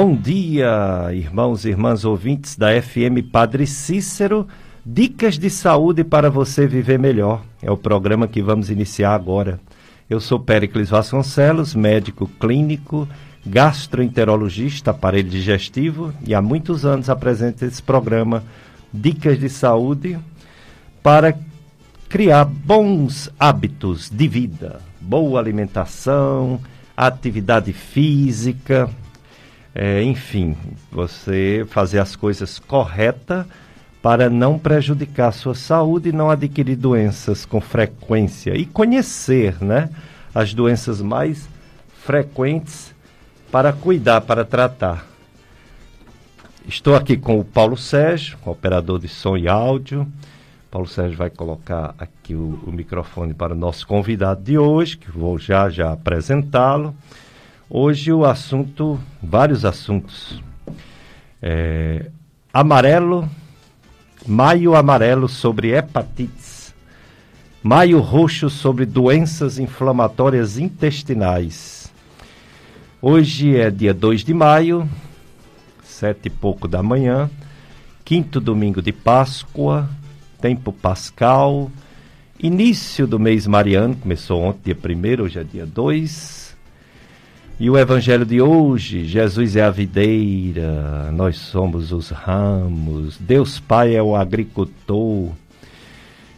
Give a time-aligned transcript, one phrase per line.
[0.00, 4.46] Bom dia, irmãos e irmãs ouvintes da FM Padre Cícero.
[4.86, 7.42] Dicas de saúde para você viver melhor.
[7.60, 9.58] É o programa que vamos iniciar agora.
[10.08, 13.08] Eu sou Péricles Vasconcelos, médico clínico,
[13.44, 18.44] gastroenterologista, aparelho digestivo e há muitos anos apresento esse programa
[18.94, 20.16] Dicas de Saúde
[21.02, 21.36] para
[22.08, 26.60] criar bons hábitos de vida, boa alimentação,
[26.96, 28.88] atividade física,
[29.74, 30.56] é, enfim,
[30.90, 33.46] você fazer as coisas corretas
[34.02, 39.90] para não prejudicar a sua saúde e não adquirir doenças com frequência e conhecer, né,
[40.34, 41.48] as doenças mais
[42.04, 42.94] frequentes
[43.50, 45.06] para cuidar, para tratar.
[46.66, 50.06] Estou aqui com o Paulo Sérgio, operador de som e áudio.
[50.70, 55.10] Paulo Sérgio vai colocar aqui o, o microfone para o nosso convidado de hoje, que
[55.10, 56.94] vou já já apresentá-lo.
[57.70, 60.42] Hoje o assunto, vários assuntos.
[61.42, 62.10] É,
[62.50, 63.28] amarelo,
[64.26, 66.74] maio amarelo sobre hepatites,
[67.62, 71.92] maio roxo sobre doenças inflamatórias intestinais.
[73.02, 74.88] Hoje é dia 2 de maio,
[75.84, 77.30] sete e pouco da manhã,
[78.02, 79.86] quinto domingo de Páscoa,
[80.40, 81.70] tempo pascal,
[82.40, 86.37] início do mês mariano, começou ontem, dia 1 hoje é dia 2
[87.60, 93.96] e o evangelho de hoje, Jesus é a videira, nós somos os ramos, Deus Pai
[93.96, 95.32] é o agricultor.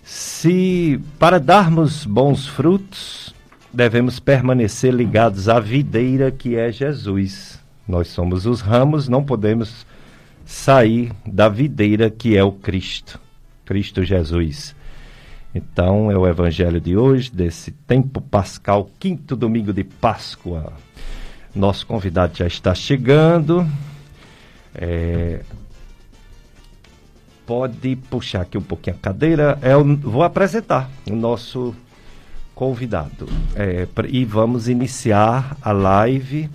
[0.02, 3.34] Se para darmos bons frutos,
[3.70, 7.60] devemos permanecer ligados à videira que é Jesus.
[7.86, 9.84] Nós somos os ramos, não podemos
[10.46, 13.20] sair da videira que é o Cristo,
[13.66, 14.74] Cristo Jesus.
[15.54, 20.72] Então é o evangelho de hoje, desse tempo pascal, quinto domingo de Páscoa.
[21.54, 23.66] Nosso convidado já está chegando.
[24.74, 25.40] É,
[27.44, 29.58] pode puxar aqui um pouquinho a cadeira.
[29.60, 31.74] É, eu vou apresentar o nosso
[32.54, 33.28] convidado.
[33.56, 36.48] É, e vamos iniciar a live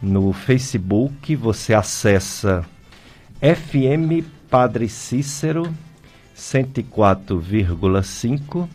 [0.00, 1.34] no Facebook.
[1.34, 2.64] Você acessa
[3.40, 5.74] FM Padre Cícero
[6.36, 8.68] 104,5.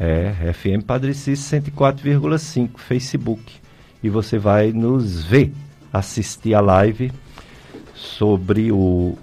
[0.00, 3.60] É, FM Padre Cícero 104,5 Facebook
[4.02, 5.52] e você vai nos ver
[5.92, 7.12] assistir a live
[7.94, 9.16] sobre o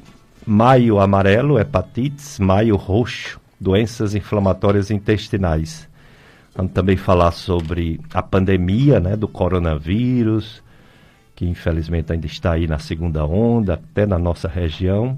[0.46, 5.88] maio amarelo, hepatites, maio roxo, doenças inflamatórias intestinais.
[6.56, 10.64] Vamos também falar sobre a pandemia né, do coronavírus,
[11.36, 15.18] que infelizmente ainda está aí na segunda onda, até na nossa região,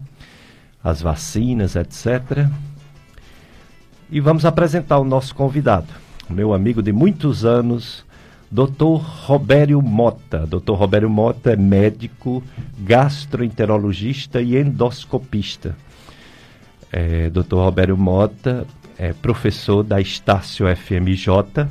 [0.84, 2.48] as vacinas, etc.
[4.10, 5.88] E vamos apresentar o nosso convidado,
[6.30, 8.06] meu amigo de muitos anos,
[8.52, 9.00] Dr.
[9.26, 10.46] Robério Mota.
[10.46, 10.74] Dr.
[10.74, 12.44] Robério Mota é médico,
[12.80, 15.78] gastroenterologista e endoscopista.
[16.92, 17.56] É, Dr.
[17.56, 18.68] Robério Mota
[18.98, 21.66] é professor da Estácio FMJ,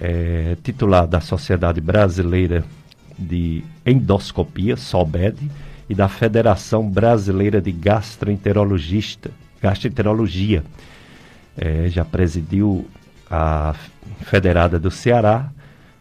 [0.00, 2.64] é titular da Sociedade Brasileira
[3.18, 5.50] de Endoscopia, SOBED,
[5.90, 9.30] e da Federação Brasileira de Gastroenterologista,
[9.60, 10.64] Gastroenterologia.
[11.54, 12.88] É, já presidiu
[13.30, 13.74] a
[14.22, 15.50] Federada do Ceará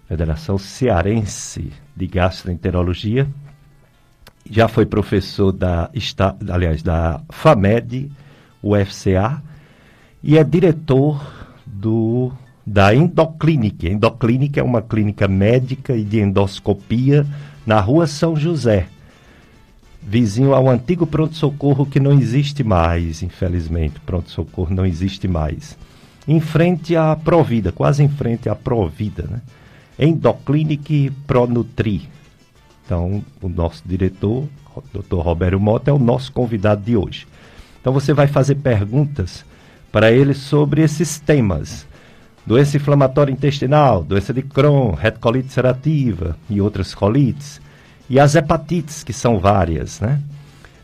[0.07, 3.27] Federação Cearense de Gastroenterologia.
[4.49, 5.91] Já foi professor da,
[6.49, 8.09] aliás, da FAMED,
[8.63, 9.43] UFCA,
[10.23, 11.21] e é diretor
[11.65, 12.31] do,
[12.65, 13.89] da Endoclínica.
[13.89, 17.27] Endoclínica é uma clínica médica e de endoscopia
[17.65, 18.87] na rua São José,
[20.01, 23.99] vizinho ao antigo pronto-socorro que não existe mais, infelizmente.
[23.99, 25.77] Pronto-socorro não existe mais.
[26.25, 29.41] Em frente à Provida, quase em frente à Provida, né?
[29.99, 32.09] Endoclinic Pronutri.
[32.85, 34.47] Então, o nosso diretor,
[34.93, 35.17] Dr.
[35.17, 37.27] Roberto Mota, é o nosso convidado de hoje.
[37.81, 39.43] Então, você vai fazer perguntas
[39.91, 41.87] para ele sobre esses temas.
[42.45, 47.59] Doença inflamatória intestinal, doença de Crohn, retocolite ulcerativa e outras colites.
[48.09, 50.21] E as hepatites, que são várias, né?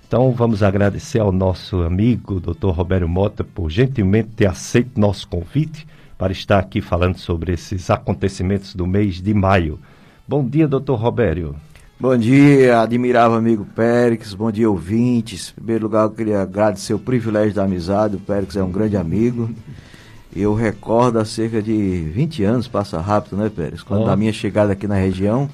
[0.06, 2.70] Então, vamos agradecer ao nosso amigo, Dr.
[2.70, 5.88] Roberto Mota, por gentilmente ter aceito nosso convite
[6.24, 9.78] para estar aqui falando sobre esses acontecimentos do mês de maio.
[10.26, 11.54] Bom dia, doutor Robério.
[12.00, 15.50] Bom dia, admirável amigo Périx, bom dia, ouvintes.
[15.50, 18.96] Em primeiro lugar, eu queria agradecer o privilégio da amizade, o Périx é um grande
[18.96, 19.50] amigo.
[20.34, 23.84] Eu recordo há cerca de 20 anos, passa rápido, né, Pérez?
[23.84, 24.06] Quando oh.
[24.06, 25.50] da minha chegada aqui na região,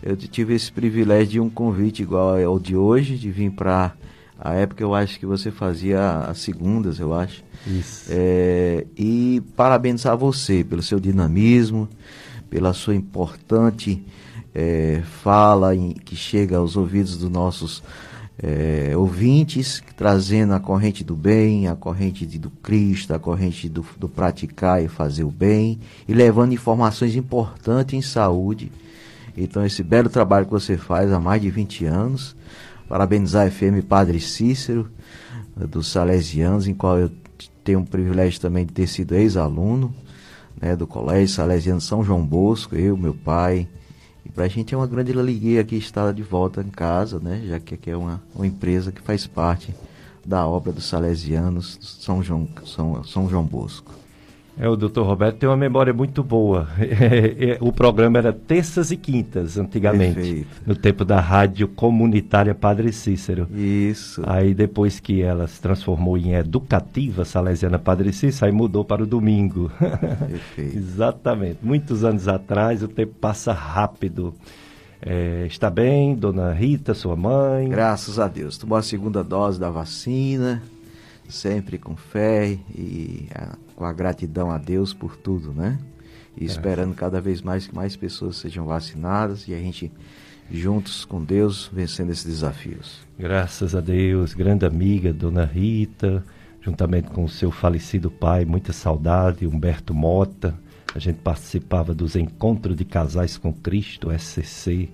[0.00, 3.92] eu tive esse privilégio de um convite igual ao de hoje, de vir para
[4.38, 7.42] a época eu acho que você fazia as segundas, eu acho.
[7.66, 8.06] Isso.
[8.10, 11.88] É, e parabenizar você pelo seu dinamismo,
[12.48, 14.02] pela sua importante
[14.54, 17.82] é, fala em, que chega aos ouvidos dos nossos
[18.42, 23.84] é, ouvintes, trazendo a corrente do bem, a corrente de, do Cristo, a corrente do,
[23.98, 28.70] do praticar e fazer o bem, e levando informações importantes em saúde.
[29.36, 32.35] Então, esse belo trabalho que você faz há mais de 20 anos.
[32.88, 34.90] Parabenizar a FM Padre Cícero,
[35.56, 37.10] dos Salesianos, em qual eu
[37.64, 39.94] tenho o privilégio também de ter sido ex-aluno
[40.60, 43.68] né, do Colégio Salesiano São João Bosco, eu, meu pai.
[44.24, 47.42] E para a gente é uma grande alegria aqui estar de volta em casa, né,
[47.46, 49.74] já que aqui é uma, uma empresa que faz parte
[50.24, 53.92] da obra dos Salesianos São João, São, São João Bosco.
[54.58, 56.66] É, o doutor Roberto tem uma memória muito boa.
[56.78, 60.14] É, é, o programa era terças e quintas, antigamente.
[60.14, 60.62] Perfeito.
[60.66, 63.46] No tempo da rádio comunitária Padre Cícero.
[63.54, 64.22] Isso.
[64.26, 69.06] Aí depois que ela se transformou em educativa salesiana Padre Cícero, aí mudou para o
[69.06, 69.70] domingo.
[69.78, 70.76] Perfeito.
[70.76, 71.58] Exatamente.
[71.62, 74.34] Muitos anos atrás, o tempo passa rápido.
[75.02, 77.68] É, está bem, dona Rita, sua mãe?
[77.68, 78.56] Graças a Deus.
[78.56, 80.62] Tomou a segunda dose da vacina,
[81.28, 83.28] sempre com fé e
[83.74, 85.78] com a gratidão a Deus por tudo, né?
[86.36, 86.46] E é.
[86.46, 89.90] esperando cada vez mais que mais pessoas sejam vacinadas e a gente
[90.50, 93.00] juntos com Deus vencendo esses desafios.
[93.18, 96.24] Graças a Deus, grande amiga, Dona Rita,
[96.60, 100.54] juntamente com o seu falecido pai, muita saudade, Humberto Mota.
[100.94, 104.88] A gente participava dos encontros de casais com Cristo, SCC.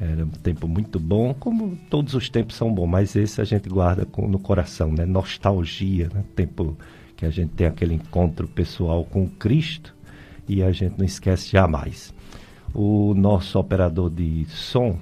[0.00, 3.68] Era um tempo muito bom, como todos os tempos são bons, mas esse a gente
[3.68, 5.06] guarda com, no coração, né?
[5.06, 6.24] Nostalgia, né?
[6.34, 6.76] Tempo
[7.16, 9.94] que a gente tem aquele encontro pessoal com Cristo
[10.48, 12.12] e a gente não esquece jamais.
[12.74, 14.98] O nosso operador de som,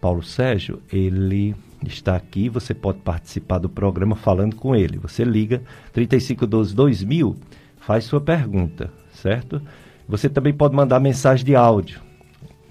[0.00, 4.98] Paulo Sérgio, ele está aqui, você pode participar do programa falando com ele.
[4.98, 5.62] Você liga
[5.92, 7.36] 3512 2000,
[7.78, 9.62] faz sua pergunta, certo?
[10.08, 12.05] Você também pode mandar mensagem de áudio.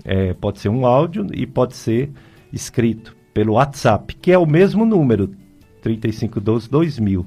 [0.06, 2.12] É, pode ser um áudio e pode ser
[2.54, 5.36] escrito pelo WhatsApp, que é o mesmo número,
[5.82, 7.26] 3512 2000.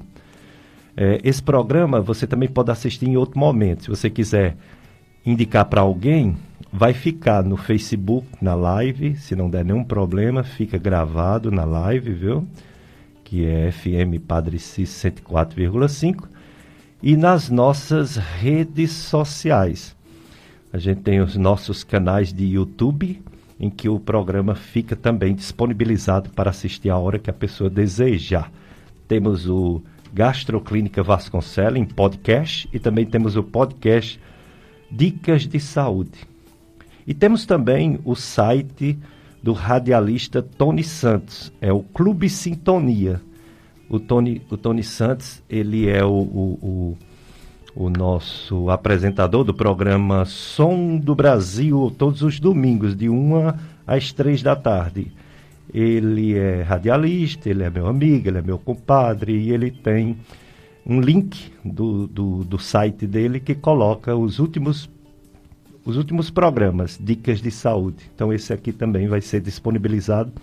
[0.97, 3.83] É, esse programa você também pode assistir em outro momento.
[3.83, 4.57] Se você quiser
[5.25, 6.35] indicar para alguém,
[6.71, 9.15] vai ficar no Facebook, na live.
[9.15, 12.47] Se não der nenhum problema, fica gravado na live, viu?
[13.23, 16.27] Que é FM Padre Cis 104,5.
[17.01, 19.95] E nas nossas redes sociais.
[20.71, 23.21] A gente tem os nossos canais de YouTube,
[23.59, 28.51] em que o programa fica também disponibilizado para assistir a hora que a pessoa desejar.
[29.07, 29.81] Temos o
[30.13, 34.19] Gastroclínica Vasconcelos em podcast e também temos o podcast
[34.91, 36.27] Dicas de Saúde.
[37.05, 38.97] E temos também o site
[39.41, 43.21] do radialista Tony Santos, é o Clube Sintonia.
[43.89, 46.97] O Tony, o Tony Santos, ele é o, o, o,
[47.79, 53.53] o nosso apresentador do programa Som do Brasil, todos os domingos, de 1
[53.87, 55.13] às 3 da tarde.
[55.73, 60.17] Ele é radialista, ele é meu amigo, ele é meu compadre e ele tem
[60.85, 64.89] um link do, do, do site dele que coloca os últimos
[65.85, 68.11] os últimos programas, dicas de saúde.
[68.13, 70.33] Então esse aqui também vai ser disponibilizado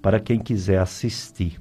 [0.00, 1.58] para quem quiser assistir.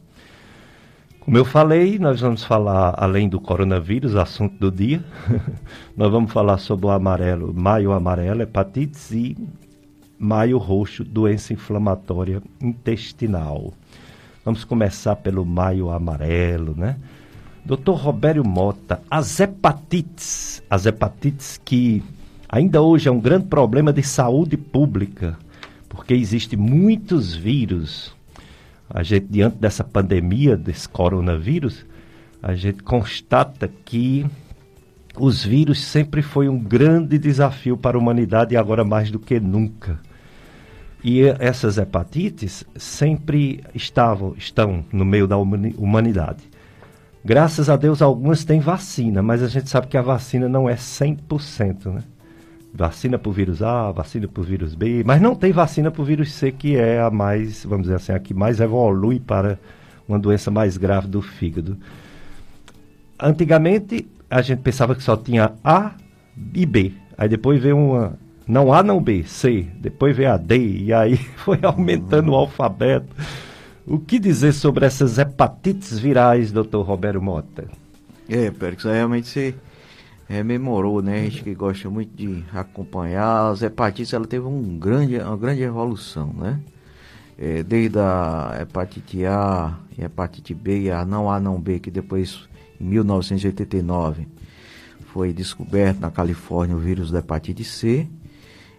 [1.25, 5.03] Como eu falei, nós vamos falar, além do coronavírus, assunto do dia,
[5.97, 9.35] nós vamos falar sobre o amarelo, maio amarelo, hepatites e
[10.19, 13.73] maio roxo, doença inflamatória intestinal.
[14.45, 16.95] Vamos começar pelo maio amarelo, né?
[17.65, 17.93] Dr.
[17.93, 22.03] Robério Mota, as hepatites, as hepatites que
[22.47, 25.35] ainda hoje é um grande problema de saúde pública,
[25.89, 28.14] porque existem muitos vírus.
[28.89, 31.85] A gente, diante dessa pandemia, desse coronavírus,
[32.41, 34.25] a gente constata que
[35.17, 39.39] os vírus sempre foi um grande desafio para a humanidade e agora mais do que
[39.39, 39.99] nunca.
[41.03, 46.43] E essas hepatites sempre estavam, estão no meio da humanidade.
[47.23, 50.75] Graças a Deus, algumas têm vacina, mas a gente sabe que a vacina não é
[50.75, 52.03] 100%, né?
[52.77, 56.01] Vacina para o vírus A, vacina para o vírus B, mas não tem vacina para
[56.01, 59.57] o vírus C, que é a mais, vamos dizer assim, a que mais evolui para
[60.07, 61.77] uma doença mais grave do fígado.
[63.17, 65.93] Antigamente, a gente pensava que só tinha A
[66.53, 66.91] e B.
[67.17, 68.19] Aí depois veio uma.
[68.45, 69.65] Não A, não B, C.
[69.79, 70.57] Depois veio a D.
[70.57, 73.07] E aí foi aumentando o alfabeto.
[73.87, 77.65] O que dizer sobre essas hepatites virais, doutor Roberto Mota?
[78.27, 79.55] É, Pérez, realmente você
[80.27, 81.19] rememorou, né?
[81.19, 83.51] A gente que gosta muito de acompanhar.
[83.51, 86.59] As hepatites, ela teve um grande, uma grande evolução, né?
[87.37, 92.47] É, desde a hepatite A, hepatite B e a não A, não B, que depois
[92.79, 94.27] em 1989
[95.11, 98.07] foi descoberto na Califórnia o vírus da hepatite C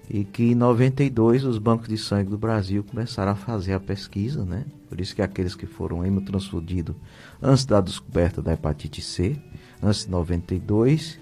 [0.08, 4.44] e que em 92 os bancos de sangue do Brasil começaram a fazer a pesquisa,
[4.44, 4.64] né?
[4.88, 6.94] Por isso que aqueles que foram hemotransfundidos
[7.42, 9.36] antes da descoberta da hepatite C,
[9.82, 11.18] antes de 92,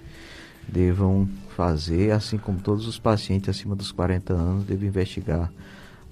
[0.68, 5.52] devam fazer, assim como todos os pacientes acima dos 40 anos, devem investigar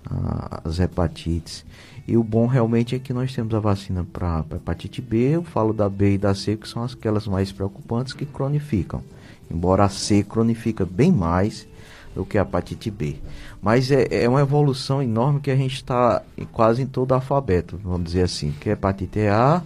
[0.07, 1.65] ah, as hepatites.
[2.07, 5.73] E o bom realmente é que nós temos a vacina para hepatite B, eu falo
[5.73, 9.03] da B e da C, que são aquelas mais preocupantes que cronificam.
[9.51, 11.67] Embora a C cronifica bem mais
[12.15, 13.17] do que a hepatite B.
[13.61, 17.79] Mas é, é uma evolução enorme que a gente está quase em todo o alfabeto,
[17.83, 19.63] vamos dizer assim, que é hepatite A,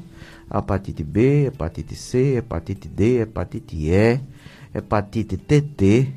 [0.55, 4.21] hepatite B, hepatite C, hepatite D, hepatite E,
[4.77, 6.09] hepatite TT,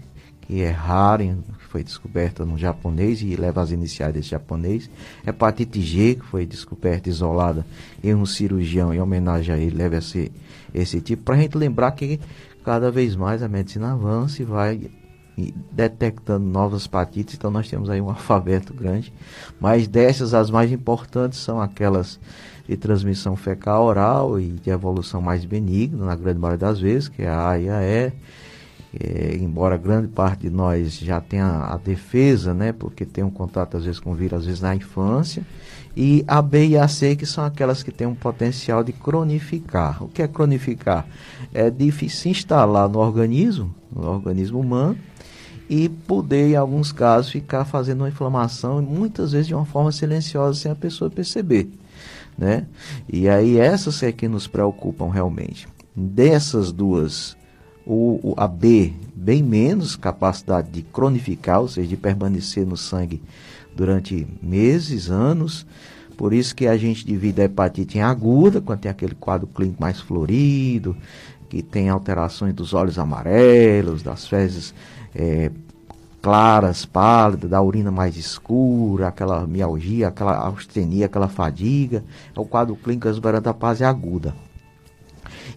[0.42, 4.90] que é rara, que foi descoberta no japonês e leva as iniciais desse japonês,
[5.26, 7.66] hepatite G, que foi descoberta isolada
[8.04, 10.32] em um cirurgião, em homenagem a ele, leva esse,
[10.74, 12.20] esse tipo, para a gente lembrar que
[12.66, 14.90] cada vez mais a medicina avança e vai
[15.72, 19.14] detectando novas hepatites, então nós temos aí um alfabeto grande,
[19.60, 22.20] mas dessas as mais importantes são aquelas
[22.68, 27.24] de transmissão fecal oral e de evolução mais benigna, na grande maioria das vezes, que
[27.24, 28.12] é a A e a E,
[28.98, 33.78] é, embora grande parte de nós já tenha a defesa, né, porque tem um contato
[33.78, 35.46] às vezes com vírus, às vezes na infância,
[35.96, 40.04] e a B e a C, que são aquelas que têm um potencial de cronificar.
[40.04, 41.06] O que é cronificar?
[41.54, 44.98] É de se instalar no organismo, no organismo humano,
[45.70, 50.60] e poder, em alguns casos, ficar fazendo uma inflamação, muitas vezes de uma forma silenciosa,
[50.60, 51.70] sem a pessoa perceber.
[52.38, 52.66] Né?
[53.12, 55.68] E aí essas é que nos preocupam realmente.
[55.96, 57.36] Dessas duas,
[57.90, 63.20] o, o, a B, bem menos capacidade de cronificar, ou seja, de permanecer no sangue
[63.76, 65.66] durante meses, anos.
[66.16, 69.82] Por isso que a gente divide a hepatite em aguda, quando tem aquele quadro clínico
[69.82, 70.96] mais florido,
[71.50, 74.72] que tem alterações dos olhos amarelos, das fezes
[75.16, 75.50] é,
[76.22, 82.04] claras, pálidas, da urina mais escura, aquela mialgia, aquela astenia, aquela fadiga.
[82.36, 84.36] É o quadro clínico exuberante da é aguda.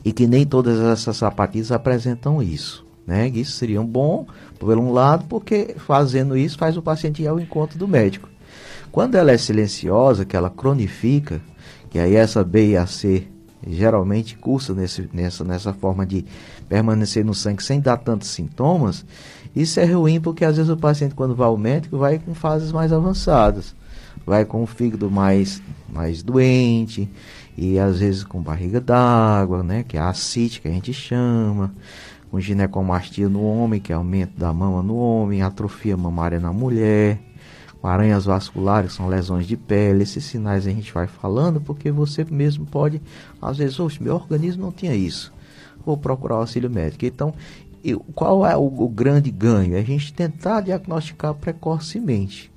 [0.05, 2.85] E que nem todas essas hepatites apresentam isso.
[3.07, 3.29] Né?
[3.29, 4.27] Isso seria um bom,
[4.59, 8.29] por um lado, porque fazendo isso faz o paciente ir ao encontro do médico.
[8.91, 11.41] Quando ela é silenciosa, que ela cronifica,
[11.91, 13.27] que aí essa B e a C
[13.67, 16.25] geralmente cursa nesse, nessa, nessa forma de
[16.69, 19.05] permanecer no sangue sem dar tantos sintomas,
[19.55, 22.73] isso é ruim porque às vezes o paciente, quando vai ao médico, vai com fases
[22.73, 23.75] mais avançadas.
[24.25, 25.61] Vai com o fígado mais,
[25.93, 27.09] mais doente
[27.57, 31.75] e às vezes com barriga d'água, né, que é a ascite que a gente chama,
[32.31, 37.21] com ginecomastia no homem, que é aumento da mama no homem, atrofia mamária na mulher,
[37.83, 40.03] aranhas vasculares, são lesões de pele.
[40.03, 43.03] Esses sinais a gente vai falando porque você mesmo pode,
[43.41, 45.33] às vezes, oxe, meu organismo não tinha isso.
[45.85, 47.05] Vou procurar auxílio médico.
[47.05, 47.35] Então,
[47.83, 49.75] e qual é o, o, grande ganho?
[49.75, 52.52] É a gente tentar diagnosticar precocemente,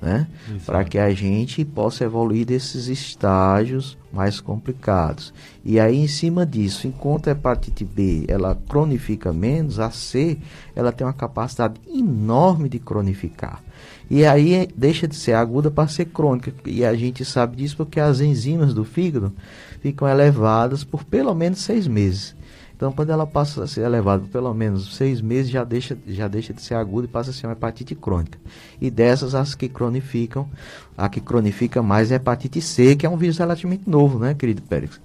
[0.00, 0.26] né?
[0.64, 5.32] Para que a gente possa evoluir desses estágios mais complicados.
[5.64, 10.38] E aí, em cima disso, enquanto a hepatite B ela cronifica menos, a C
[10.74, 13.62] ela tem uma capacidade enorme de cronificar.
[14.10, 16.52] E aí deixa de ser aguda para ser crônica.
[16.66, 19.32] E a gente sabe disso porque as enzimas do fígado
[19.80, 22.34] ficam elevadas por pelo menos seis meses.
[22.80, 26.26] Então, quando ela passa a ser elevada por pelo menos seis meses, já deixa, já
[26.26, 28.38] deixa de ser aguda e passa a ser uma hepatite crônica.
[28.80, 30.48] E dessas, as que cronificam,
[30.96, 34.32] a que cronifica mais é a hepatite C, que é um vírus relativamente novo, né,
[34.32, 34.98] querido Pérez?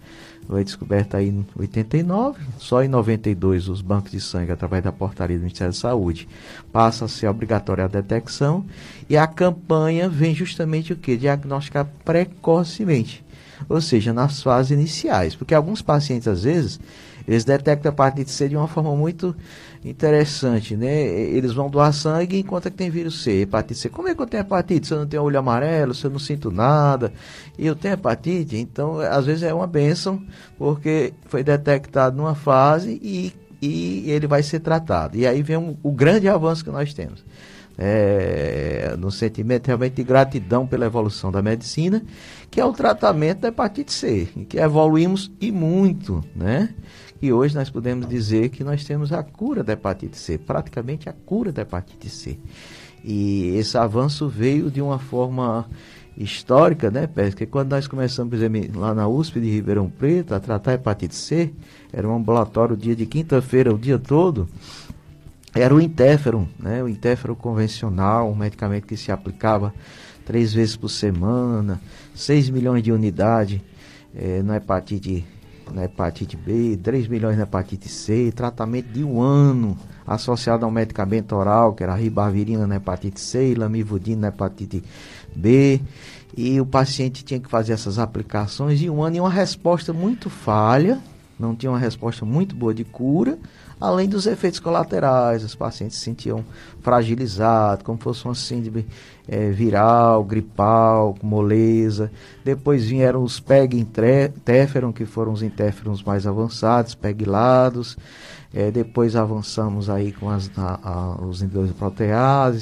[0.47, 5.35] Foi descoberta aí em 89, só em 92 os bancos de sangue, através da portaria
[5.35, 6.29] do Ministério da Saúde,
[6.71, 8.63] passa a ser obrigatória a detecção
[9.09, 11.17] e a campanha vem justamente o que?
[11.17, 13.21] Diagnosticar precocemente,
[13.67, 16.79] ou seja, nas fases iniciais, porque alguns pacientes às vezes
[17.27, 19.35] eles detectam a hepatite C de uma forma muito
[19.83, 21.03] interessante, né?
[21.07, 23.89] Eles vão doar sangue enquanto que tem vírus C, hepatite C.
[23.89, 26.19] Como é que eu tenho hepatite se eu não tenho olho amarelo, se eu não
[26.19, 27.11] sinto nada?
[27.57, 28.57] E eu tenho hepatite?
[28.57, 30.21] Então, às vezes é uma benção,
[30.57, 35.17] porque foi detectado numa fase e, e ele vai ser tratado.
[35.17, 37.25] E aí vem um, o grande avanço que nós temos.
[37.77, 42.01] É, no sentimento realmente de gratidão pela evolução da medicina,
[42.49, 46.69] que é o tratamento da hepatite C, em que evoluímos e muito, né?
[47.21, 51.13] E hoje nós podemos dizer que nós temos a cura da hepatite C, praticamente a
[51.13, 52.37] cura da hepatite C.
[53.03, 55.67] E esse avanço veio de uma forma
[56.17, 60.39] histórica, né, Porque quando nós começamos, por exemplo, lá na USP de Ribeirão Preto, a
[60.39, 61.53] tratar a hepatite C,
[61.91, 64.47] era um ambulatório dia de quinta-feira, o dia todo,
[65.53, 69.73] era o interferon, né, o interferon convencional, um medicamento que se aplicava
[70.25, 71.79] três vezes por semana,
[72.13, 73.61] 6 milhões de unidades
[74.13, 75.25] é, na hepatite
[75.73, 80.71] na hepatite B, 3 milhões na hepatite C, tratamento de um ano associado a um
[80.71, 84.83] medicamento oral, que era ribavirina na hepatite C, lamivudina na hepatite
[85.35, 85.81] B,
[86.37, 90.29] e o paciente tinha que fazer essas aplicações e um ano e uma resposta muito
[90.29, 90.99] falha,
[91.39, 93.37] não tinha uma resposta muito boa de cura,
[93.79, 96.43] além dos efeitos colaterais, os pacientes se sentiam
[96.81, 98.85] fragilizados, como fosse uma síndrome
[99.27, 102.11] é, viral, gripal, moleza.
[102.43, 107.97] Depois vieram os PEG interferon, que foram os interferons mais avançados, PEGlados.
[108.53, 111.43] É, depois avançamos aí com as, a, a, os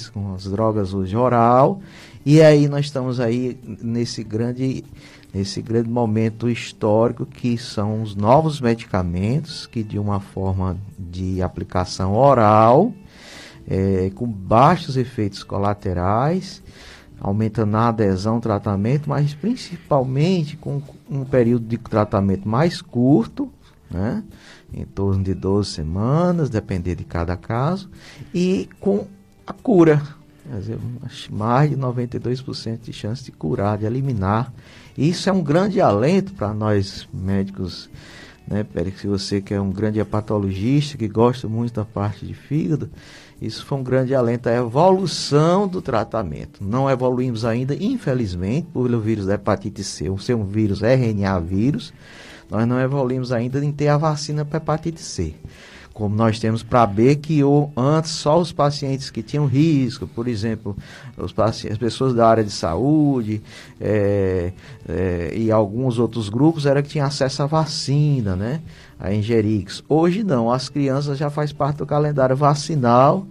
[0.10, 1.80] com as drogas hoje oral.
[2.26, 4.84] E aí nós estamos aí nesse grande
[5.34, 12.16] nesse grande momento histórico que são os novos medicamentos que de uma forma de aplicação
[12.16, 12.94] oral
[13.68, 16.62] é, com baixos efeitos colaterais
[17.20, 23.52] aumentando a adesão ao tratamento mas principalmente com um período de tratamento mais curto
[23.90, 24.24] né,
[24.72, 27.90] em torno de 12 semanas depender de cada caso
[28.34, 29.08] e com
[29.48, 30.02] a cura
[30.44, 30.80] Quer dizer,
[31.32, 34.52] mais de 92% de chance de curar, de eliminar.
[34.98, 37.90] Isso é um grande alento para nós médicos,
[38.48, 39.00] né, Pérez?
[39.00, 42.90] Se você que é um grande hepatologista, que gosta muito da parte de fígado,
[43.42, 46.64] isso foi um grande alento à evolução do tratamento.
[46.64, 51.40] Não evoluímos ainda, infelizmente, por o vírus da hepatite C, o ser um vírus RNA
[51.40, 51.92] vírus,
[52.50, 55.34] nós não evoluímos ainda em ter a vacina para hepatite C
[55.94, 60.28] como nós temos para B, que ou, antes só os pacientes que tinham risco, por
[60.28, 60.76] exemplo,
[61.16, 63.42] os pacientes, as pessoas da área de saúde
[63.80, 64.52] é,
[64.90, 68.62] é, e alguns outros grupos era que tinham acesso à vacina, né?
[69.00, 69.84] A Ingerix.
[69.88, 73.28] Hoje não, as crianças já faz parte do calendário vacinal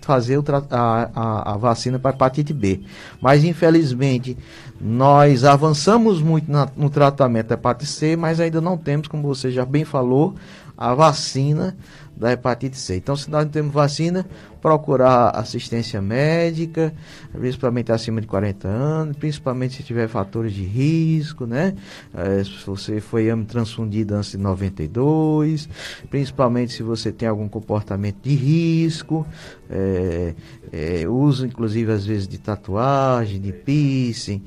[0.00, 2.80] fazer o, a, a, a, vacina para hepatite B.
[3.20, 4.36] Mas, infelizmente,
[4.80, 9.50] nós avançamos muito na, no tratamento da hepatite C, mas ainda não temos, como você
[9.50, 10.34] já bem falou,
[10.76, 11.76] a vacina
[12.16, 12.96] da hepatite C.
[12.96, 14.26] Então, se nós não temos vacina,
[14.60, 16.94] procurar assistência médica,
[17.32, 21.74] principalmente acima de 40 anos, principalmente se tiver fatores de risco, né?
[22.14, 25.68] É, se você foi transfundido antes de 92,
[26.08, 29.26] principalmente se você tem algum comportamento de risco,
[29.68, 30.34] é,
[30.72, 34.42] é, uso inclusive às vezes de tatuagem, de piercing,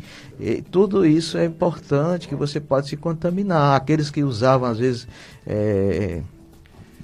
[0.71, 3.75] tudo isso é importante que você pode se contaminar.
[3.75, 5.08] Aqueles que usavam às vezes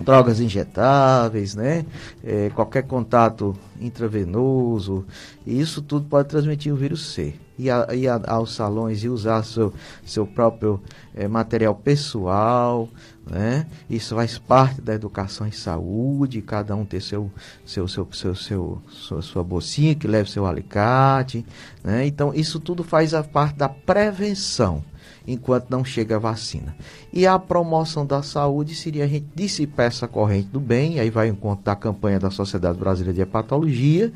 [0.02, 1.86] drogas injetáveis, né?
[2.24, 5.06] É, qualquer contato intravenoso,
[5.46, 7.34] isso tudo pode transmitir o vírus C.
[7.58, 9.72] E, a, e a, aos salões e usar seu,
[10.04, 10.82] seu próprio
[11.14, 12.90] é, material pessoal,
[13.30, 13.68] né?
[13.90, 17.32] Isso faz parte da educação em saúde, cada um ter seu,
[17.66, 21.46] seu, seu, seu, seu sua, sua bolsinha que leve seu alicate,
[21.84, 22.06] né?
[22.08, 24.84] Então, isso tudo faz a parte da prevenção
[25.28, 26.76] enquanto não chega a vacina.
[27.12, 31.28] E a promoção da saúde seria a gente dissipar essa corrente do bem, aí vai
[31.28, 34.12] em conta da campanha da Sociedade Brasileira de Hepatologia,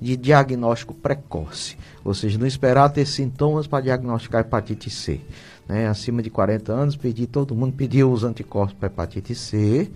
[0.00, 5.20] de diagnóstico precoce, ou seja, não esperar ter sintomas para diagnosticar hepatite C.
[5.68, 5.88] Né?
[5.88, 9.90] Acima de 40 anos, pedir, todo mundo pediu os anticorpos para hepatite C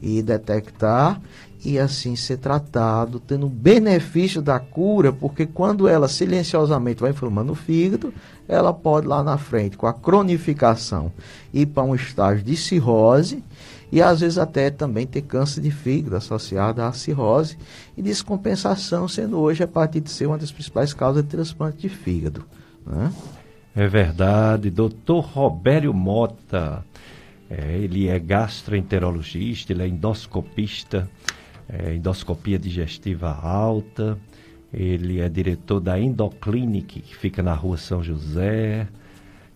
[0.00, 1.20] e detectar
[1.64, 7.56] e assim ser tratado, tendo benefício da cura, porque quando ela silenciosamente vai inflamando o
[7.56, 8.12] fígado,
[8.48, 11.12] ela pode lá na frente, com a cronificação,
[11.54, 13.42] ir para um estágio de cirrose
[13.92, 17.56] e às vezes até também ter câncer de fígado associado à cirrose
[17.96, 22.44] e descompensação, sendo hoje a hepatite C uma das principais causas de transplante de fígado.
[22.84, 23.12] Né?
[23.74, 26.84] É verdade, doutor Robério Mota.
[27.48, 31.08] É, ele é gastroenterologista, ele é endoscopista,
[31.72, 34.18] é, endoscopia digestiva alta.
[34.72, 38.86] Ele é diretor da Endoclinic, que fica na rua São José.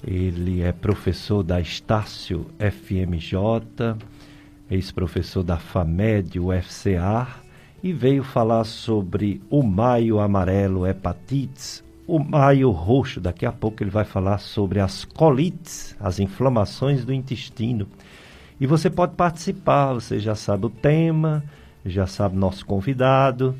[0.06, 3.96] Ele é professor da Estácio FMJ,
[4.70, 7.28] ex-professor da FAMED, UFCA,
[7.82, 13.20] e veio falar sobre o maio amarelo hepatites, o maio roxo.
[13.20, 17.86] Daqui a pouco ele vai falar sobre as colites, as inflamações do intestino.
[18.60, 21.42] E você pode participar, você já sabe o tema,
[21.86, 23.54] já sabe nosso convidado.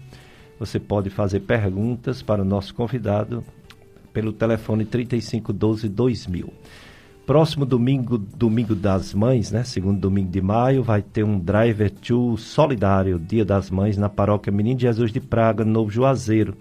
[0.59, 3.45] Você pode fazer perguntas para o nosso convidado
[4.13, 6.53] pelo telefone 3512 2000.
[7.27, 9.65] Próximo domingo, domingo das mães, né?
[9.65, 14.53] Segundo domingo de maio, vai ter um Driver to Solidário, Dia das Mães, na paróquia
[14.53, 16.57] Menino Jesus de Praga, Novo Juazeiro.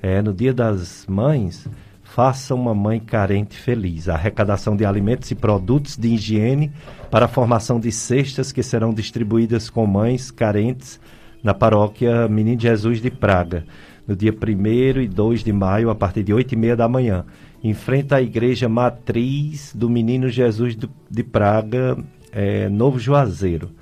[0.00, 1.68] É, no Dia das Mães,
[2.14, 4.08] faça uma mãe carente feliz.
[4.08, 6.70] A arrecadação de alimentos e produtos de higiene
[7.10, 11.00] para a formação de cestas que serão distribuídas com mães carentes
[11.42, 13.64] na paróquia Menino Jesus de Praga,
[14.06, 17.24] no dia 1 e 2 de maio, a partir de 8 e meia da manhã.
[17.64, 20.78] Em frente à igreja matriz do Menino Jesus
[21.10, 21.98] de Praga,
[22.30, 23.72] é, Novo Juazeiro.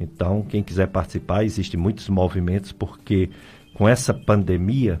[0.00, 3.30] Então, quem quiser participar, existem muitos movimentos, porque
[3.74, 5.00] com essa pandemia,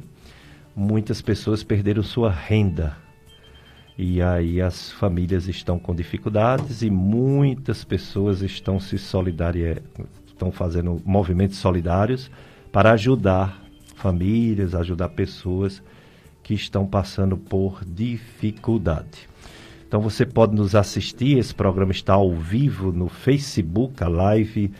[0.76, 2.94] muitas pessoas perderam sua renda.
[3.96, 9.82] E aí as famílias estão com dificuldades e muitas pessoas estão se solidaria,
[10.26, 12.30] estão fazendo movimentos solidários
[12.70, 15.82] para ajudar famílias, ajudar pessoas
[16.42, 19.26] que estão passando por dificuldade.
[19.88, 24.70] Então você pode nos assistir, esse programa está ao vivo no Facebook, a live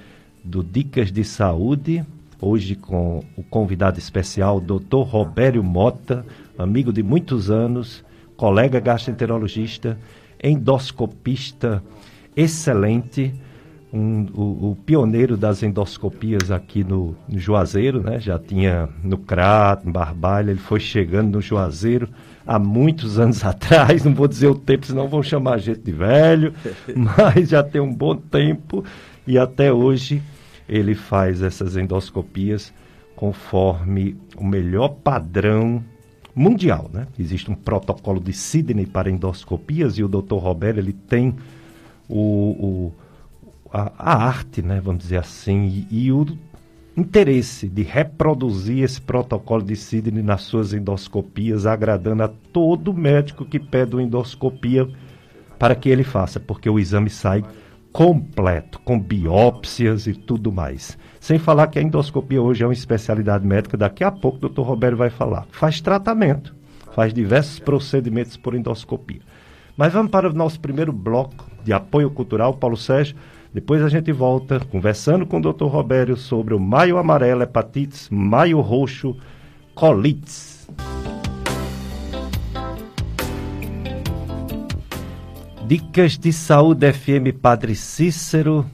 [0.44, 2.04] do Dicas de Saúde,
[2.46, 5.02] hoje com o convidado especial, Dr.
[5.02, 6.24] Robério Mota,
[6.56, 8.04] amigo de muitos anos,
[8.37, 9.98] colega gastroenterologista,
[10.42, 11.82] endoscopista
[12.37, 13.35] excelente,
[13.92, 18.20] um, o, o, pioneiro das endoscopias aqui no, no, Juazeiro, né?
[18.20, 22.09] Já tinha no Crato, em Barbalha, ele foi chegando no Juazeiro
[22.46, 25.92] há muitos anos atrás, não vou dizer o tempo, senão vão chamar a gente de
[25.92, 26.52] velho,
[26.94, 28.85] mas já tem um bom tempo
[29.26, 30.22] e até hoje
[30.68, 32.72] ele faz essas endoscopias
[33.14, 35.83] conforme o melhor padrão
[36.35, 37.07] mundial, né?
[37.18, 40.37] Existe um protocolo de Sydney para endoscopias e o Dr.
[40.37, 41.35] Roberto ele tem
[42.09, 42.92] o, o
[43.72, 46.26] a, a, arte, né, vamos dizer assim, e, e, o
[46.96, 53.59] interesse de reproduzir esse protocolo de Sidney nas suas endoscopias, agradando a todo médico que
[53.59, 54.88] pede uma endoscopia
[55.59, 57.44] para que ele faça, porque o exame sai
[57.96, 60.98] completo, com biópsias e tudo mais.
[61.18, 64.61] Sem falar que a endoscopia hoje é uma especialidade médica, daqui a pouco o Dr.
[64.61, 65.46] Roberto vai falar.
[65.50, 66.54] Faz tratamento,
[66.94, 69.22] faz diversos procedimentos por endoscopia.
[69.78, 73.16] Mas vamos para o nosso primeiro bloco de apoio cultural, Paulo Sérgio.
[73.50, 75.64] Depois a gente volta conversando com o Dr.
[75.64, 79.16] Robério sobre o maio amarelo, hepatites, maio roxo,
[79.74, 80.55] colites.
[85.66, 88.64] Dicas de saúde FM Padre Cícero.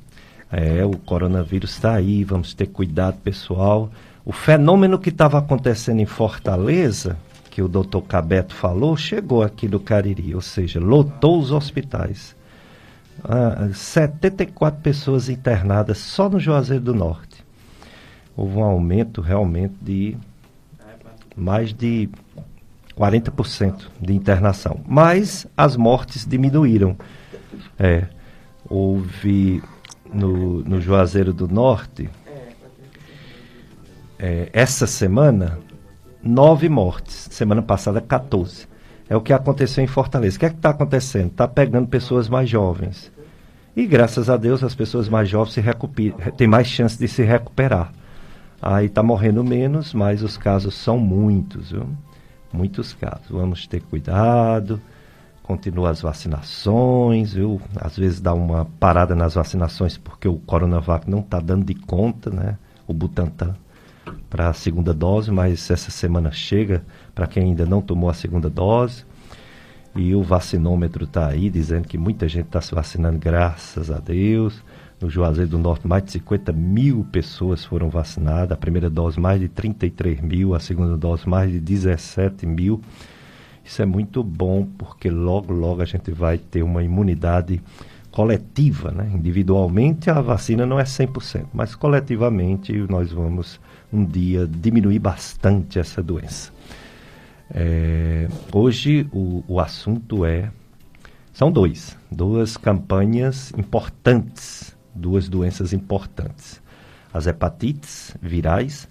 [0.51, 3.91] É, o coronavírus está aí, vamos ter cuidado, pessoal.
[4.27, 7.17] O fenômeno que estava acontecendo em Fortaleza,
[7.51, 12.37] que o doutor Cabeto falou, chegou aqui no Cariri, ou seja, lotou os hospitais
[13.25, 17.43] ah, 74 pessoas internadas só no Juazeiro do Norte.
[18.37, 20.15] Houve um aumento realmente de
[21.35, 22.11] mais de
[22.97, 24.81] 40% de internação.
[24.87, 26.97] Mas as mortes diminuíram.
[27.79, 28.07] É,
[28.69, 29.63] houve
[30.13, 32.09] no, no Juazeiro do Norte,
[34.19, 35.59] é, essa semana,
[36.23, 37.29] nove mortes.
[37.31, 38.69] Semana passada, 14.
[39.09, 40.37] É o que aconteceu em Fortaleza.
[40.37, 41.27] O que é que está acontecendo?
[41.27, 43.11] Está pegando pessoas mais jovens.
[43.75, 45.63] E graças a Deus as pessoas mais jovens se
[46.37, 47.93] têm mais chance de se recuperar.
[48.61, 51.87] Aí está morrendo menos, mas os casos são muitos, viu?
[52.53, 53.29] Muitos casos.
[53.31, 54.81] Vamos ter cuidado,
[55.43, 57.61] continua as vacinações, viu?
[57.77, 62.31] Às vezes dá uma parada nas vacinações porque o Coronavac não está dando de conta,
[62.31, 62.59] né?
[62.87, 63.55] O Butantan
[64.29, 66.85] para a segunda dose, mas essa semana chega
[67.15, 69.05] para quem ainda não tomou a segunda dose.
[69.95, 74.63] E o vacinômetro está aí dizendo que muita gente está se vacinando, graças a Deus.
[75.03, 78.53] No Juazeiro do Norte, mais de 50 mil pessoas foram vacinadas.
[78.53, 80.55] A primeira dose, mais de 33 mil.
[80.55, 82.81] A segunda dose, mais de 17 mil.
[83.65, 87.61] Isso é muito bom, porque logo, logo a gente vai ter uma imunidade
[88.13, 88.93] coletiva.
[88.93, 89.11] Né?
[89.13, 93.61] Individualmente, a vacina não é 100%, mas coletivamente nós vamos
[93.93, 96.53] um dia diminuir bastante essa doença.
[97.53, 100.49] É, hoje o, o assunto é.
[101.33, 104.62] São dois, duas campanhas importantes,
[104.95, 106.61] duas doenças importantes.
[107.13, 108.89] As hepatites virais,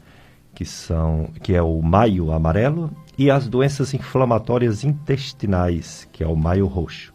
[0.53, 6.35] que são que é o maio amarelo, e as doenças inflamatórias intestinais, que é o
[6.35, 7.13] maio roxo.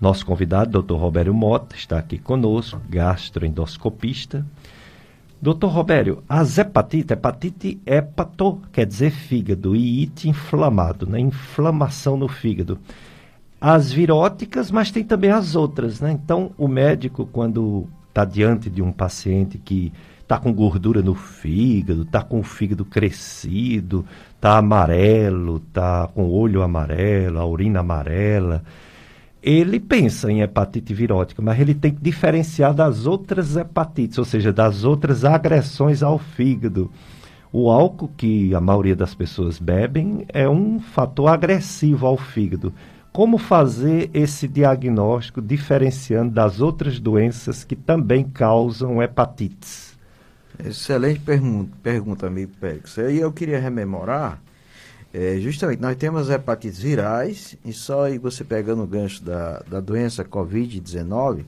[0.00, 0.94] Nosso convidado, Dr.
[0.94, 4.44] Roberto Mota, está aqui conosco, gastroendoscopista,
[5.40, 11.20] Doutor Robério, as hepatites, hepatite hepato quer dizer fígado e it inflamado, né?
[11.20, 12.78] Inflamação no fígado.
[13.60, 16.12] As viróticas, mas tem também as outras, né?
[16.12, 22.02] Então, o médico, quando está diante de um paciente que está com gordura no fígado,
[22.02, 28.62] está com o fígado crescido, está amarelo, está com o olho amarelo, a urina amarela,
[29.42, 34.52] ele pensa em hepatite virótica, mas ele tem que diferenciar das outras hepatites, ou seja,
[34.52, 36.90] das outras agressões ao fígado.
[37.52, 42.74] O álcool que a maioria das pessoas bebem é um fator agressivo ao fígado.
[43.16, 49.96] Como fazer esse diagnóstico diferenciando das outras doenças que também causam hepatites?
[50.62, 52.94] Excelente pergunta, pergunta amigo Pérez.
[52.98, 54.38] E eu queria rememorar
[55.14, 59.80] é, justamente, nós temos hepatites virais, e só aí você pegando o gancho da, da
[59.80, 61.46] doença Covid-19,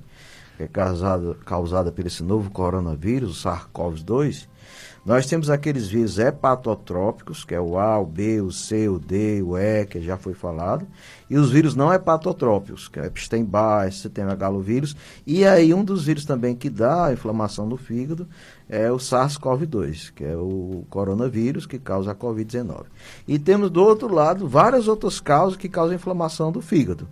[0.56, 4.48] que é causada, causada por esse novo coronavírus, o SARS-CoV-2,
[5.04, 9.42] nós temos aqueles vírus hepatotrópicos, que é o A, o B, o C, o D,
[9.42, 10.86] o E, que já foi falado,
[11.30, 16.04] e os vírus não hepatotrópicos, que é Epstein-Barr, você tem megalovírus, e aí um dos
[16.04, 18.28] vírus também que dá a inflamação do fígado
[18.68, 22.84] é o SARS-CoV-2, que é o coronavírus que causa a Covid-19.
[23.26, 27.08] E temos do outro lado várias outras causas que causam inflamação do fígado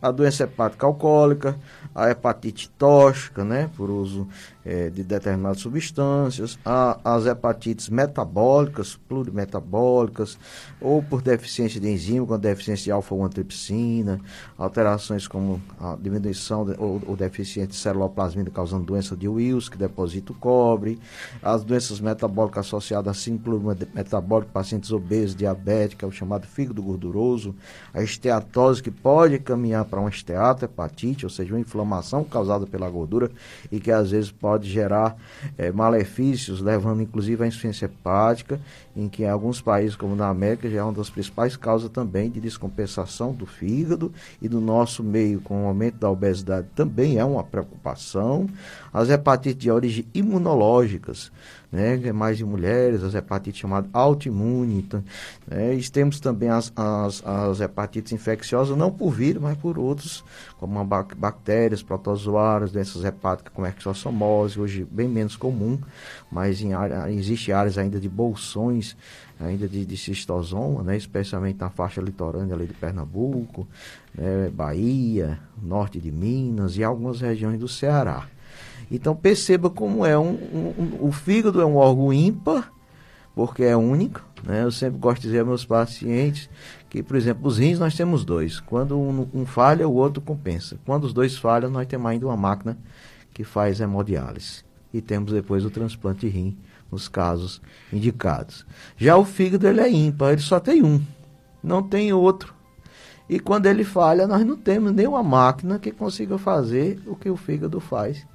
[0.00, 1.58] a doença hepática alcoólica,
[1.94, 4.28] a hepatite tóxica, né, por uso
[4.68, 10.38] é, de determinadas substâncias, a, as hepatites metabólicas, plurimetabólicas,
[10.78, 14.20] ou por deficiência de enzima, com deficiência de alfa-1-tripsina,
[14.58, 19.78] alterações como a diminuição de, ou, ou deficiência de celuloplasmina causando doença de Wills, que
[19.78, 20.98] deposita o cobre,
[21.42, 27.54] as doenças metabólicas associadas a síndrome metabólica, pacientes obesos, diabéticos, é o chamado fígado gorduroso,
[27.94, 32.90] a esteatose, que pode caminhar para uma esteata, hepatite, ou seja, uma inflamação causada pela
[32.90, 33.30] gordura
[33.72, 35.16] e que às vezes pode gerar
[35.56, 38.60] é, malefícios, levando inclusive à insuficiência hepática,
[38.98, 42.28] em que em alguns países, como na América, já é uma das principais causas também
[42.28, 47.24] de descompensação do fígado e do nosso meio com o aumento da obesidade também é
[47.24, 48.48] uma preocupação.
[48.92, 51.30] As hepatites de origem imunológicas,
[51.70, 54.78] né, é mais de mulheres, as hepatites chamadas autoimune.
[54.78, 55.04] Então,
[55.46, 60.24] né, e temos também as, as, as, hepatites infecciosas, não por vírus, mas por outros,
[60.58, 65.78] como bactérias, protozoários, doenças hepáticas como exossomose, hoje bem menos comum,
[66.30, 68.87] mas em área, existe áreas ainda de bolsões,
[69.40, 73.66] ainda de, de cistosoma, né, especialmente na faixa litorânea ali de Pernambuco,
[74.14, 78.26] né, Bahia, norte de Minas e algumas regiões do Ceará.
[78.90, 82.72] Então perceba como é um, um, um, o fígado é um órgão ímpar,
[83.34, 84.24] porque é único.
[84.42, 84.64] Né?
[84.64, 86.48] Eu sempre gosto de dizer aos meus pacientes
[86.88, 88.60] que, por exemplo, os rins nós temos dois.
[88.60, 90.78] Quando um, um falha, o outro compensa.
[90.84, 92.78] Quando os dois falham, nós temos ainda uma máquina
[93.32, 94.64] que faz hemodiálise.
[94.92, 96.56] E temos depois o transplante de rim
[96.90, 97.60] nos casos
[97.92, 98.66] indicados.
[98.96, 101.00] Já o fígado ele é ímpar, ele só tem um,
[101.62, 102.54] não tem outro.
[103.28, 107.36] E quando ele falha, nós não temos nenhuma máquina que consiga fazer o que o
[107.36, 108.26] fígado faz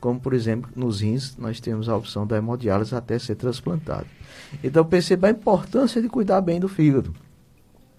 [0.00, 4.06] como por exemplo nos rins nós temos a opção da hemodiálise até ser transplantado.
[4.62, 7.14] Então perceba a importância de cuidar bem do fígado.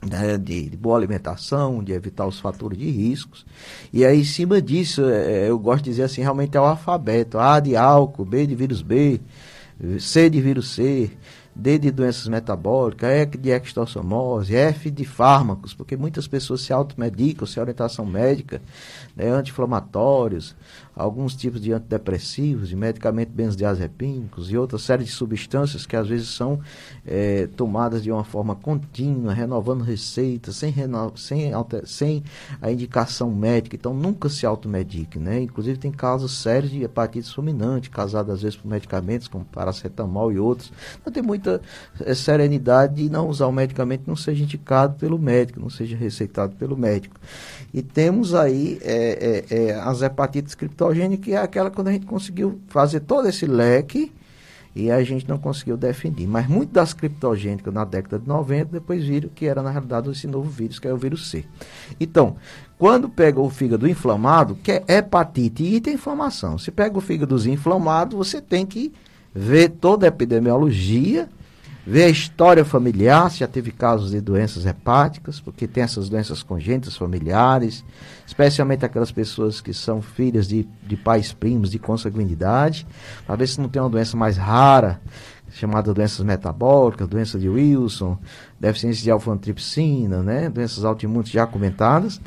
[0.10, 3.46] Né, de, de, boa alimentação, de evitar os fatores de riscos.
[3.92, 7.40] E aí, em cima disso, é, eu gosto de dizer assim, realmente é o alfabeto.
[7.40, 9.20] A de álcool, B de vírus B,
[10.00, 11.12] C de vírus C,
[11.56, 17.46] D de doenças metabólicas, E de extossomose, F de fármacos, porque muitas pessoas se automedicam
[17.46, 18.62] sem orientação médica,
[19.16, 20.56] né, anti-inflamatórios,
[20.98, 26.30] alguns tipos de antidepressivos, de medicamentos benzodiazepínicos e outra série de substâncias que às vezes
[26.30, 26.60] são
[27.06, 31.14] é, tomadas de uma forma contínua, renovando receitas, sem, reno...
[31.16, 31.88] sem, alter...
[31.88, 32.24] sem
[32.60, 35.40] a indicação médica, então nunca se automedique, né?
[35.42, 40.40] Inclusive tem casos sérios de hepatite fulminante, causada às vezes por medicamentos como paracetamol e
[40.40, 40.72] outros.
[41.00, 41.62] Então tem muita
[42.00, 45.96] é, serenidade de não usar o medicamento que não seja indicado pelo médico, não seja
[45.96, 47.16] receitado pelo médico.
[47.72, 50.56] E temos aí é, as hepatites
[50.88, 54.12] criptogênicas, que é aquela quando a gente conseguiu fazer todo esse leque
[54.76, 56.28] e a gente não conseguiu definir.
[56.28, 60.28] Mas muito das criptogênicas na década de 90 depois viram que era na realidade esse
[60.28, 61.46] novo vírus, que é o vírus C.
[62.00, 62.36] Então,
[62.78, 66.58] quando pega o fígado inflamado, que é hepatite e tem inflamação.
[66.58, 68.94] Se pega o fígado inflamado, você tem que
[69.34, 71.28] ver toda a epidemiologia
[71.90, 76.44] ver a história familiar, se já teve casos de doenças hepáticas, porque tem essas doenças
[76.44, 77.82] congênitas familiares,
[78.26, 82.86] especialmente aquelas pessoas que são filhas de, de pais primos de consanguinidade,
[83.26, 85.00] para ver se não tem uma doença mais rara,
[85.50, 88.18] chamada doenças metabólicas, doença de Wilson,
[88.60, 92.20] deficiência de alfa-antripsina, né, doenças autoimunes já comentadas.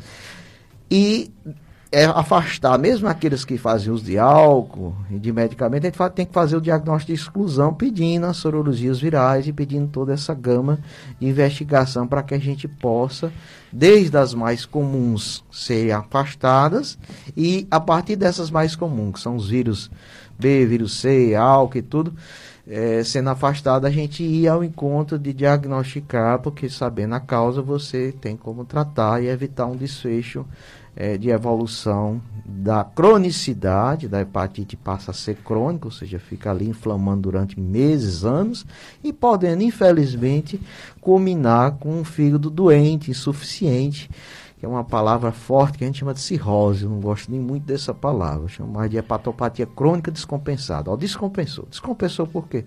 [0.89, 1.31] E
[1.91, 6.25] é afastar, mesmo aqueles que fazem uso de álcool e de medicamento, a gente tem
[6.25, 10.79] que fazer o diagnóstico de exclusão, pedindo as sorologias virais e pedindo toda essa gama
[11.19, 13.29] de investigação para que a gente possa,
[13.73, 16.97] desde as mais comuns, serem afastadas
[17.35, 19.91] e a partir dessas mais comuns, que são os vírus
[20.39, 22.13] B, vírus C, álcool e tudo,
[22.65, 28.13] é, sendo afastado, a gente ia ao encontro de diagnosticar, porque sabendo a causa, você
[28.13, 30.45] tem como tratar e evitar um desfecho
[30.95, 36.67] é, de evolução da cronicidade da hepatite passa a ser crônica, ou seja, fica ali
[36.67, 38.65] inflamando durante meses, anos,
[39.03, 40.59] e podendo, infelizmente,
[40.99, 44.09] culminar com um fígado doente, insuficiente,
[44.61, 46.83] que é uma palavra forte que a gente chama de cirrose.
[46.83, 48.43] Eu não gosto nem muito dessa palavra.
[48.43, 50.91] Eu chamo mais de hepatopatia crônica descompensada.
[50.91, 51.65] Ó, descompensou.
[51.67, 52.63] Descompensou por quê?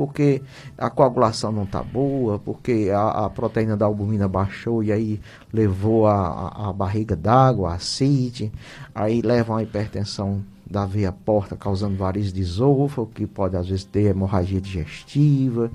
[0.00, 0.40] Porque
[0.78, 5.20] a coagulação não está boa, porque a, a, proteína da albumina baixou e aí
[5.52, 8.50] levou a, a, a barriga d'água, a acide,
[8.94, 13.84] aí leva uma hipertensão da veia porta, causando varizes de esôfago, que pode às vezes
[13.84, 15.70] ter hemorragia digestiva.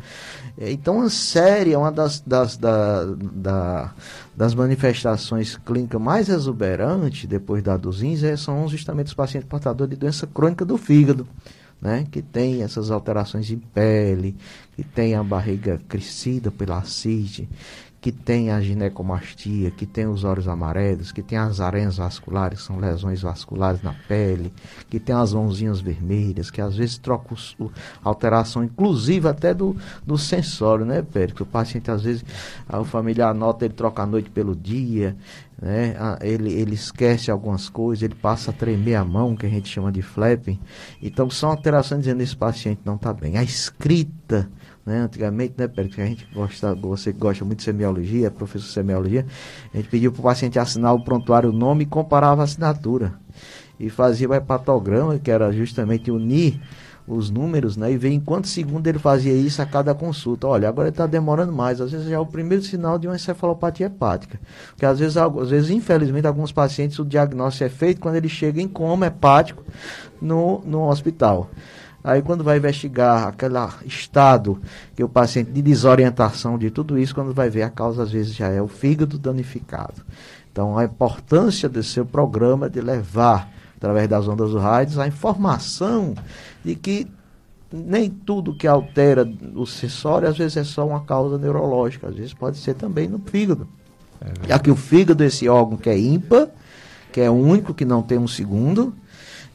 [0.58, 3.94] Então, a série é uma das, das, da, da,
[4.36, 9.92] das manifestações clínicas mais exuberantes, depois da dos rins, é, são justamente os pacientes portadores
[9.92, 11.28] de doença crônica do fígado.
[11.82, 14.36] Né, que tem essas alterações em pele,
[14.76, 17.48] que tem a barriga crescida pela acide,
[18.06, 22.66] que tem a ginecomastia, que tem os olhos amarelos, que tem as aranhas vasculares, que
[22.68, 24.54] são lesões vasculares na pele,
[24.92, 27.72] que tem as mãozinhas vermelhas, que às vezes troca o,
[28.04, 31.34] alteração, inclusive até do, do sensório, né, Pérez?
[31.40, 32.24] O paciente, às vezes,
[32.72, 35.18] o familiar nota, ele troca a noite pelo dia,
[35.62, 35.96] né?
[36.22, 39.92] ele, ele esquece algumas coisas, ele passa a tremer a mão, que a gente chama
[39.92, 40.60] de flapping.
[41.02, 43.38] Então, são alterações dizendo que esse paciente não está bem.
[43.38, 44.50] A escrita
[44.86, 45.00] né?
[45.00, 49.26] Antigamente, né, porque a gente gosta, você gosta muito de semiologia, é professor de semiologia,
[49.74, 53.16] a gente pediu para o paciente assinar o prontuário o nome e comparava a assinatura.
[53.80, 56.62] E fazia o hepatograma, que era justamente unir
[57.08, 57.92] os números, né?
[57.92, 60.48] E ver em quantos segundos ele fazia isso a cada consulta.
[60.48, 61.80] Olha, agora está demorando mais.
[61.80, 64.40] Às vezes já é o primeiro sinal de uma encefalopatia hepática.
[64.70, 68.62] Porque às vezes, às vezes, infelizmente, alguns pacientes o diagnóstico é feito quando ele chega
[68.62, 69.64] em coma hepático
[70.22, 71.50] no, no hospital.
[72.04, 74.62] Aí quando vai investigar aquele estado
[74.96, 78.36] que o paciente de desorientação de tudo isso, quando vai ver a causa às vezes
[78.36, 80.04] já é o fígado danificado.
[80.52, 86.16] Então a importância desse seu programa de levar através das ondas do rádio a informação
[86.64, 87.08] de que
[87.72, 92.34] nem tudo que altera o sensório às vezes é só uma causa neurológica, às vezes
[92.34, 93.68] pode ser também no fígado.
[94.22, 96.48] É Já que o fígado esse órgão que é ímpar,
[97.12, 98.94] que é único, que não tem um segundo,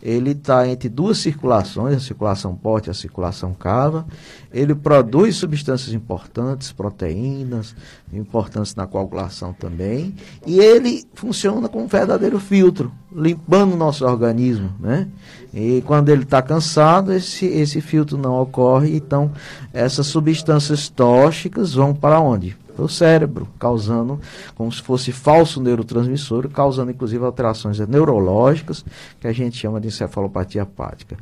[0.03, 4.07] ele está entre duas circulações, a circulação porte e a circulação cava.
[4.53, 7.75] Ele produz substâncias importantes, proteínas,
[8.13, 10.15] importantes na coagulação também.
[10.47, 14.73] E ele funciona como um verdadeiro filtro, limpando o nosso organismo.
[14.81, 15.07] Né?
[15.53, 18.97] E quando ele está cansado, esse, esse filtro não ocorre.
[18.97, 19.31] Então,
[19.73, 22.57] essas substâncias tóxicas vão para onde?
[22.79, 24.21] O cérebro, causando
[24.55, 28.85] como se fosse falso neurotransmissor, causando inclusive alterações neurológicas,
[29.21, 31.17] que a gente chama de encefalopatia hepática.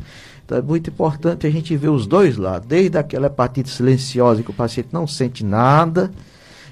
[0.45, 4.51] Então é muito importante a gente ver os dois lados, desde aquela hepatite silenciosa que
[4.51, 6.11] o paciente não sente nada,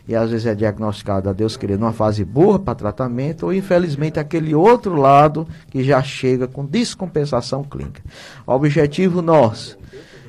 [0.09, 4.21] e às vezes é diagnosticado a Deus querendo uma fase boa para tratamento, ou infelizmente
[4.21, 8.03] aquele outro lado que já chega com descompensação clínica.
[8.47, 9.77] O objetivo nosso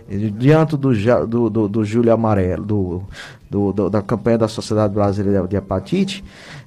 [0.08, 0.94] diante do,
[1.28, 3.04] do, do, do Júlio Amarelo, do,
[3.50, 6.24] do, do, da campanha da Sociedade Brasileira de Hepatite,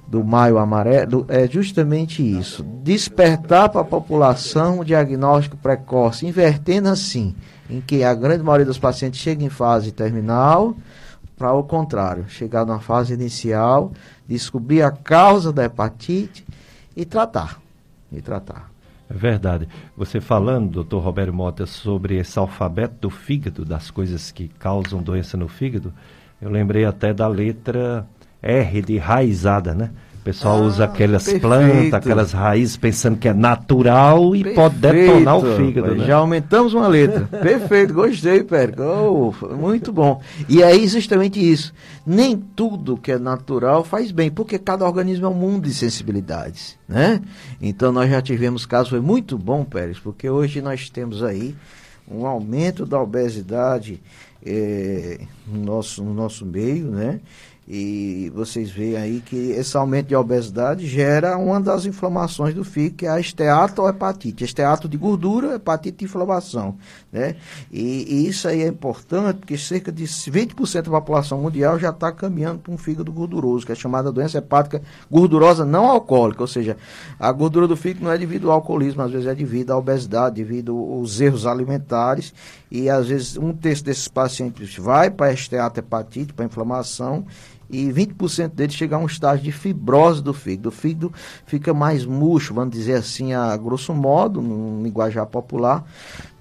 [0.07, 7.35] do Maio Amarelo, é justamente isso: despertar para a população o diagnóstico precoce, invertendo assim,
[7.69, 10.75] em que a grande maioria dos pacientes chega em fase terminal,
[11.37, 13.91] para o contrário, chegar na fase inicial,
[14.27, 16.45] descobrir a causa da hepatite
[16.95, 17.59] e tratar.
[18.11, 18.70] E tratar.
[19.11, 19.67] É verdade.
[19.97, 25.35] Você falando, doutor Roberto Mota, sobre esse alfabeto do fígado, das coisas que causam doença
[25.35, 25.93] no fígado,
[26.41, 28.07] eu lembrei até da letra
[28.41, 29.91] R de raizada, né?
[30.21, 31.41] O pessoal ah, usa aquelas perfeito.
[31.41, 34.55] plantas, aquelas raízes, pensando que é natural e perfeito.
[34.55, 35.95] pode detonar o fígado.
[35.95, 36.05] Né?
[36.05, 37.21] Já aumentamos uma letra.
[37.41, 38.83] perfeito, gostei, Périco.
[38.83, 40.21] Oh, muito bom.
[40.47, 41.73] E é justamente isso.
[42.05, 46.77] Nem tudo que é natural faz bem, porque cada organismo é um mundo de sensibilidades.
[46.87, 47.19] Né?
[47.59, 51.55] Então nós já tivemos casos, foi muito bom, Pérez, porque hoje nós temos aí
[52.07, 53.99] um aumento da obesidade
[54.45, 57.19] é, no, nosso, no nosso meio, né?
[57.67, 62.95] E vocês veem aí que esse aumento de obesidade gera uma das inflamações do fígado,
[62.95, 64.43] que é a esteatohepatite.
[64.43, 66.75] Esteato de gordura, hepatite de inflamação.
[67.11, 67.35] Né?
[67.69, 72.09] E, e isso aí é importante, porque cerca de 20% da população mundial já está
[72.11, 76.41] caminhando para um fígado gorduroso, que é chamada doença hepática gordurosa não alcoólica.
[76.41, 76.77] Ou seja,
[77.19, 80.35] a gordura do fígado não é devido ao alcoolismo, às vezes é devido à obesidade,
[80.35, 82.33] devido aos erros alimentares.
[82.71, 87.25] E às vezes um terço desses pacientes vai para a esteatohepatite, para inflamação,
[87.71, 90.69] e 20% deles chega a um estágio de fibrose do fígado.
[90.69, 91.13] O fígado
[91.45, 95.85] fica mais murcho, vamos dizer assim, a grosso modo, no linguajar popular.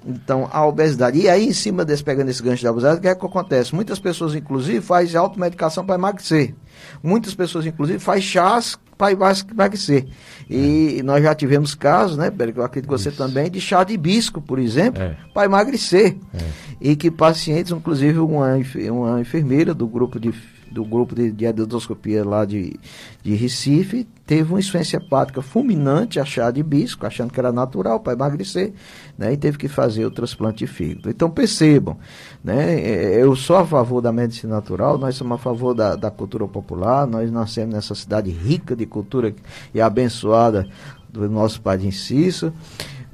[0.04, 1.18] Então, a obesidade.
[1.18, 3.74] E aí, em cima desse, pegando esse gancho da obesidade, o que é que acontece?
[3.74, 6.54] Muitas pessoas, inclusive, fazem automedicação para emagrecer.
[7.02, 10.06] Muitas pessoas, inclusive, fazem chás para emagrecer.
[10.48, 11.02] E é.
[11.02, 14.42] nós já tivemos casos, né, Pérez, eu acredito que você também, de chá de hibisco,
[14.42, 15.16] por exemplo, é.
[15.32, 16.16] para emagrecer.
[16.34, 16.44] É.
[16.80, 18.58] E que pacientes, inclusive uma,
[18.90, 20.32] uma enfermeira do grupo de
[20.70, 22.78] do grupo de, de endoscopia lá de,
[23.22, 28.12] de Recife, teve uma insuficiência hepática fulminante, achada de bisco, achando que era natural para
[28.12, 28.72] emagrecer,
[29.18, 31.10] né, e teve que fazer o transplante de fígado.
[31.10, 31.96] Então percebam,
[32.42, 36.10] né, é, eu sou a favor da medicina natural, nós somos a favor da, da
[36.10, 39.34] cultura popular, nós nascemos nessa cidade rica de cultura
[39.74, 40.68] e abençoada
[41.08, 42.52] do nosso Pai de Inciso,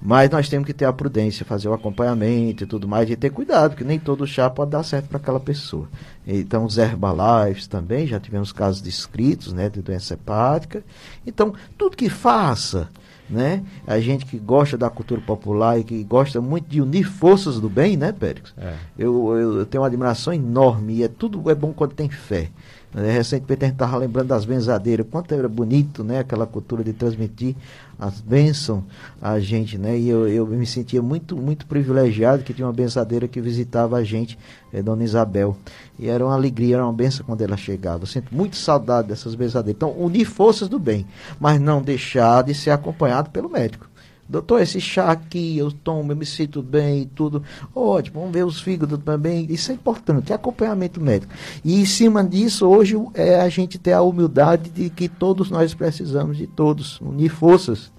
[0.06, 3.30] mas nós temos que ter a prudência, fazer o acompanhamento e tudo mais, e ter
[3.30, 5.88] cuidado, porque nem todo chá pode dar certo para aquela pessoa.
[6.24, 10.84] Então, os Herbalives também, já tivemos casos descritos né, de doença hepática.
[11.26, 12.88] Então, tudo que faça,
[13.28, 13.64] né?
[13.84, 17.68] A gente que gosta da cultura popular e que gosta muito de unir forças do
[17.68, 18.54] bem, né, Pérez?
[18.56, 18.74] É.
[18.96, 22.48] Eu, eu, eu, tenho uma admiração enorme e é tudo é bom quando tem fé.
[22.96, 26.20] É, recentemente a gente estava lembrando das benzadeiras, quanto era bonito, né?
[26.20, 27.54] Aquela cultura de transmitir
[27.98, 28.84] as bênçãos
[29.20, 29.98] a gente, né?
[29.98, 34.02] E eu, eu me sentia muito, muito privilegiado que tinha uma benzadeira que visitava a
[34.02, 34.38] gente,
[34.72, 35.54] é, Dona Isabel.
[35.98, 38.04] E era uma alegria, era uma benção quando ela chegava.
[38.04, 39.76] Eu sinto muito saudade dessas benzadeiras.
[39.76, 41.06] Então, unir forças do bem,
[41.38, 43.86] mas não deixar de ser acompanhado pelo médico.
[44.28, 47.42] Doutor, esse chá aqui eu tomo, eu me sinto bem e tudo.
[47.74, 49.46] Ótimo, vamos ver os fígados também.
[49.48, 51.32] Isso é importante, é acompanhamento médico.
[51.64, 55.74] E em cima disso, hoje é a gente ter a humildade de que todos nós
[55.74, 57.92] precisamos de todos, unir forças.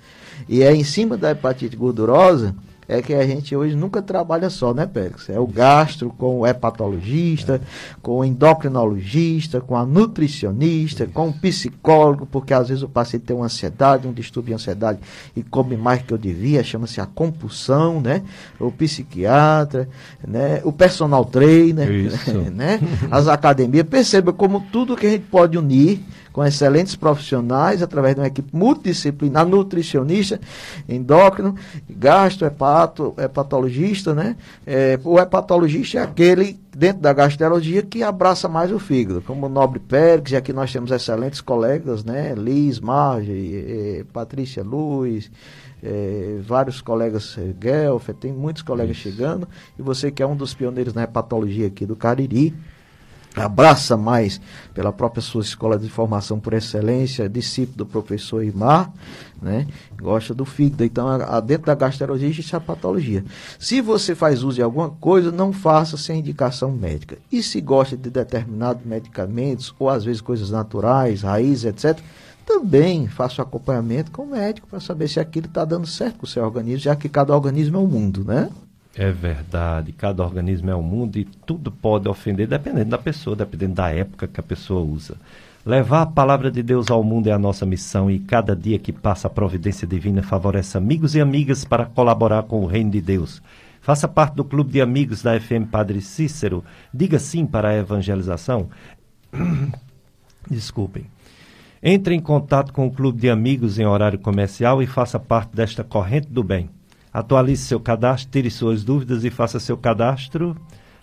[0.49, 2.55] E é em cima da hepatite gordurosa
[2.87, 5.29] é que a gente hoje nunca trabalha só, né, Pérez?
[5.29, 7.97] É o gastro com o hepatologista, é.
[8.01, 11.13] com o endocrinologista, com a nutricionista, Isso.
[11.13, 14.99] com o psicólogo, porque às vezes o paciente tem uma ansiedade, um distúrbio de ansiedade
[15.35, 18.23] e come mais que eu devia, chama-se a compulsão, né?
[18.57, 19.89] O psiquiatra,
[20.25, 20.61] né?
[20.63, 21.89] O personal trainer,
[22.53, 22.79] né?
[23.11, 23.85] As academias.
[23.87, 26.01] Perceba como tudo que a gente pode unir
[26.37, 30.39] com excelentes profissionais, através de uma equipe multidisciplinar, nutricionista,
[30.87, 31.55] endócrino,
[31.89, 34.35] gastrohepato, hepatologista, né?
[34.63, 39.49] É, o hepatologista é aquele dentro da gastrologia que abraça mais o fígado, como o
[39.49, 42.35] Nobre Pérez, e aqui nós temos excelentes colegas, né?
[42.35, 45.31] Liz, Marge, eh, Patrícia Luz,
[45.81, 49.09] eh, vários colegas, eh, Guelfer, tem muitos colegas Isso.
[49.09, 49.47] chegando,
[49.79, 52.53] e você que é um dos pioneiros na hepatologia aqui do Cariri,
[53.45, 54.39] abraça mais
[54.73, 58.91] pela própria sua escola de formação por excelência, discípulo do professor Imar,
[59.41, 59.67] né?
[59.99, 60.83] Gosta do fígado.
[60.83, 63.23] Então, a, a, dentro da gastrologia existe a patologia.
[63.59, 67.17] Se você faz uso de alguma coisa, não faça sem indicação médica.
[67.31, 71.99] E se gosta de determinados medicamentos, ou às vezes coisas naturais, raízes, etc.,
[72.45, 76.29] também faça acompanhamento com o médico para saber se aquilo está dando certo com o
[76.29, 78.49] seu organismo, já que cada organismo é um mundo, né?
[78.99, 83.75] É verdade, cada organismo é um mundo e tudo pode ofender, dependendo da pessoa, dependendo
[83.75, 85.17] da época que a pessoa usa.
[85.63, 88.91] Levar a palavra de Deus ao mundo é a nossa missão e cada dia que
[88.91, 93.39] passa a providência divina favorece amigos e amigas para colaborar com o reino de Deus.
[93.81, 96.63] Faça parte do clube de amigos da FM Padre Cícero.
[96.91, 98.67] Diga sim para a evangelização.
[100.49, 101.05] Desculpem.
[101.83, 105.83] Entre em contato com o clube de amigos em horário comercial e faça parte desta
[105.83, 106.67] corrente do bem.
[107.11, 110.55] Atualize seu cadastro, tire suas dúvidas e faça seu cadastro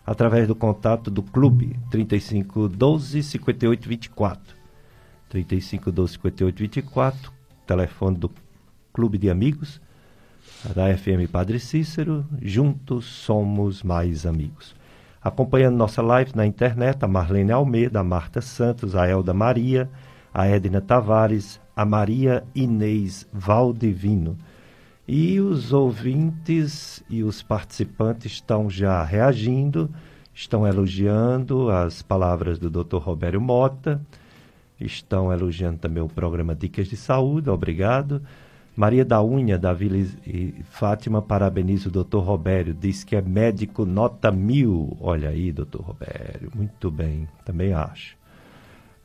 [0.07, 4.55] através do contato do clube 3512 5824.
[5.28, 7.32] 3512 5824,
[7.66, 8.30] telefone do
[8.92, 9.80] Clube de Amigos
[10.74, 12.24] da FM Padre Cícero.
[12.40, 14.74] Juntos somos mais amigos.
[15.22, 19.88] Acompanhando nossa live na internet, a Marlene Almeida, a Marta Santos, a Elda Maria,
[20.32, 24.36] a Edna Tavares, a Maria Inês Valdivino.
[25.07, 29.90] E os ouvintes e os participantes estão já reagindo,
[30.32, 32.96] estão elogiando as palavras do Dr.
[32.96, 34.00] Robério Mota,
[34.80, 38.22] estão elogiando também o programa Dicas de Saúde, obrigado.
[38.74, 40.05] Maria da Unha, da Vila
[40.64, 44.96] Fátima, parabeniza o doutor Robério, diz que é médico nota mil.
[45.00, 48.16] Olha aí, doutor Robério, muito bem, também acho.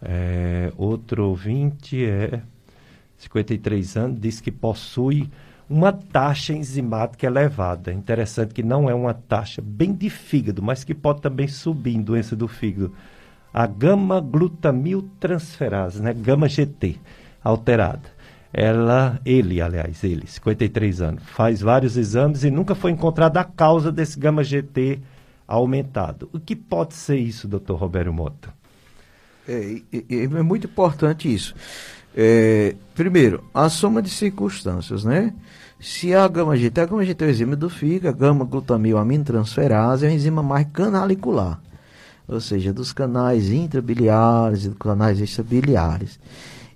[0.02, 2.41] É, outro ouvinte é
[3.18, 5.30] 53 anos, diz que possui
[5.70, 7.94] uma taxa enzimática elevada.
[7.94, 12.02] Interessante que não é uma taxa bem de fígado, mas que pode também subir em
[12.02, 12.92] doença do fígado.
[13.54, 16.12] A gama-glutamiltransferase, né?
[16.14, 16.98] Gama-GT,
[17.44, 18.18] alterada.
[18.52, 23.92] Ela, ele, aliás, ele, 53 anos, faz vários exames e nunca foi encontrada a causa
[23.92, 25.00] desse gama-GT
[25.48, 26.28] aumentado.
[26.34, 28.52] O que pode ser isso, doutor Roberto Mota?
[29.48, 31.54] É, é, é muito importante isso.
[32.16, 35.32] É, primeiro, a soma de circunstâncias, né?
[35.82, 40.44] Se a gama-GT, a gama-GT é o enzima do fígado, a gama-glutamil-aminotransferase é a enzima
[40.44, 41.62] mais canalicular,
[42.28, 46.20] ou seja, dos canais intrabiliares e dos canais extrabiliares.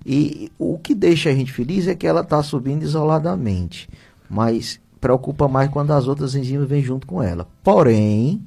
[0.05, 3.89] E o que deixa a gente feliz é que ela está subindo isoladamente,
[4.29, 7.45] mas preocupa mais quando as outras enzimas vêm junto com ela.
[7.61, 8.41] Porém,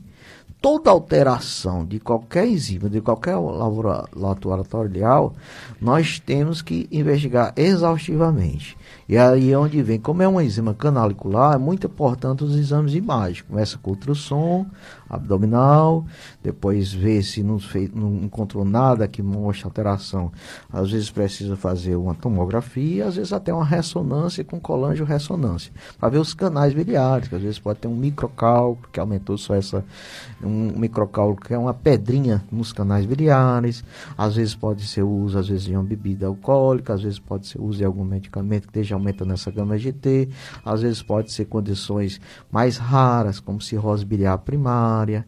[0.60, 5.34] toda alteração de qualquer enzima, de qualquer laboratorial,
[5.78, 8.74] nós temos que investigar exaustivamente.
[9.08, 12.90] E aí é onde vem, como é uma enzima canalicular, é muito importante os exames
[12.90, 13.44] de imagem.
[13.48, 14.66] Começa com ultrassom
[15.08, 16.04] abdominal,
[16.42, 20.32] depois vê se não, fez, não encontrou nada que mostre alteração.
[20.72, 26.18] Às vezes precisa fazer uma tomografia, às vezes até uma ressonância com colangio-ressonância, para ver
[26.18, 29.84] os canais biliares, que às vezes pode ter um microcálculo, que aumentou só essa,
[30.42, 33.84] um microcálculo que é uma pedrinha nos canais biliares,
[34.18, 37.60] às vezes pode ser uso, às vezes, de uma bebida alcoólica, às vezes pode ser
[37.60, 40.28] uso de algum medicamento que esteja aumentando essa gama GT,
[40.64, 42.20] às vezes pode ser condições
[42.50, 45.24] mais raras, como cirrose biliar primária,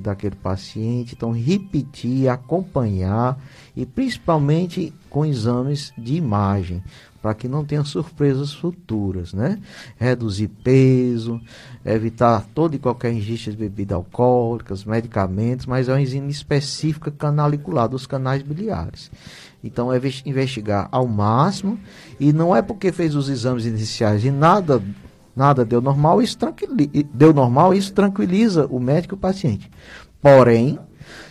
[0.00, 3.38] daquele paciente, então repetir, acompanhar
[3.74, 6.82] e principalmente com exames de imagem,
[7.20, 9.60] para que não tenha surpresas futuras, né?
[9.96, 11.40] Reduzir peso,
[11.84, 17.88] evitar toda e qualquer ingestão de bebidas alcoólicas, medicamentos, mas é uma enzima específica canalicular
[17.88, 19.10] dos canais biliares.
[19.66, 21.78] Então é investigar ao máximo
[22.18, 24.82] e não é porque fez os exames iniciais e nada
[25.34, 26.38] nada deu normal, isso
[27.12, 29.70] deu normal, isso tranquiliza o médico e o paciente.
[30.22, 30.78] Porém,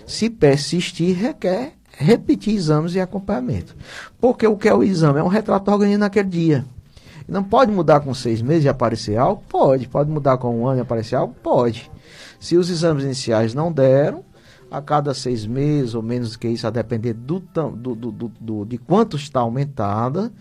[0.05, 3.75] se persistir, requer repetir exames e acompanhamento.
[4.19, 5.19] Porque o que é o exame?
[5.19, 6.65] É um retrato organismo naquele dia.
[7.27, 9.41] Não pode mudar com seis meses e aparecer algo?
[9.49, 9.87] Pode.
[9.87, 11.35] Pode mudar com um ano e aparecer algo?
[11.41, 11.89] Pode.
[12.39, 14.23] Se os exames iniciais não deram,
[14.77, 18.77] a cada seis meses ou menos que isso, a depender do, do, do, do de
[18.77, 20.31] quanto está aumentada,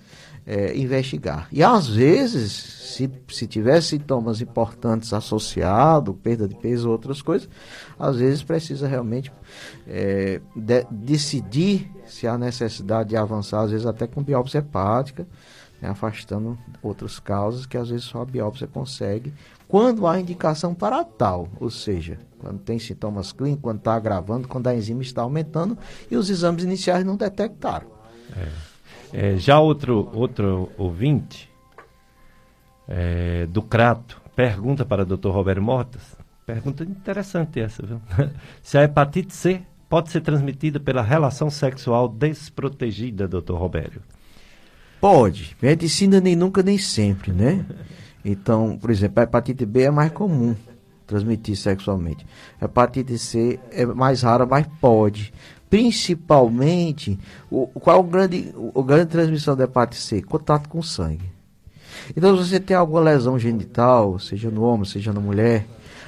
[0.47, 1.49] é, investigar.
[1.51, 7.49] E às vezes, se, se tiver sintomas importantes associados, perda de peso, outras coisas,
[7.99, 9.33] às vezes precisa realmente
[9.87, 15.27] é, de, decidir se há necessidade de avançar, às vezes até com biópsia hepática,
[15.81, 19.33] né, afastando outras causas que às vezes só a biópsia consegue,
[19.75, 24.69] quando há indicação para tal, ou seja, quando tem sintomas clínicos, quando está agravando, quando
[24.69, 25.77] a enzima está aumentando
[26.09, 27.89] e os exames iniciais não detectaram.
[29.13, 29.33] É.
[29.33, 31.51] É, já outro, outro ouvinte,
[32.87, 35.31] é, do Crato, pergunta para o Dr.
[35.31, 36.17] Roberto Mortas,
[36.47, 38.01] pergunta interessante essa, viu?
[38.63, 43.55] Se a hepatite C pode ser transmitida pela relação sexual desprotegida, Dr.
[43.55, 44.01] Roberto?
[45.01, 45.57] Pode.
[45.61, 47.67] Medicina nem nunca nem sempre, né?
[48.25, 50.57] Então, por exemplo, a hepatite B é mais comum
[51.07, 52.27] transmitir sexualmente.
[52.61, 55.33] A hepatite C é mais rara, mas pode
[55.75, 57.19] principalmente,
[57.51, 60.23] o, qual é o grande, o, grande transmissão da hepatite C?
[60.23, 61.29] Contato com sangue.
[62.17, 65.67] Então, se você tem alguma lesão genital, seja no homem, seja na mulher,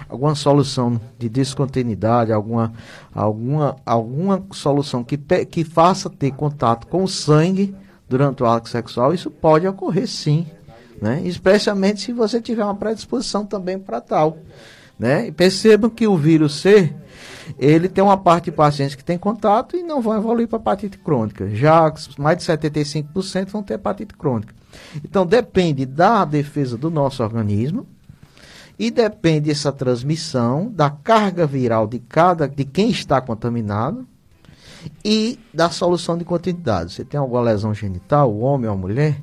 [0.08, 2.72] alguma solução de descontinuidade, alguma,
[3.12, 7.74] alguma, alguma solução que, que faça ter contato com o sangue
[8.08, 10.46] durante o ato sexual, isso pode ocorrer sim.
[11.00, 11.22] Né?
[11.24, 14.38] Especialmente se você tiver uma predisposição também para tal.
[14.98, 15.28] Né?
[15.28, 16.94] E percebam que o vírus C
[17.58, 20.98] ele tem uma parte de pacientes que tem contato e não vão evoluir para hepatite
[20.98, 21.48] crônica.
[21.50, 24.54] Já mais de 75% vão ter hepatite crônica.
[25.04, 27.86] Então depende da defesa do nosso organismo
[28.78, 34.06] e depende dessa transmissão da carga viral de cada de quem está contaminado
[35.04, 36.92] e da solução de continuidade.
[36.92, 39.20] Você tem alguma lesão genital, o homem ou a mulher,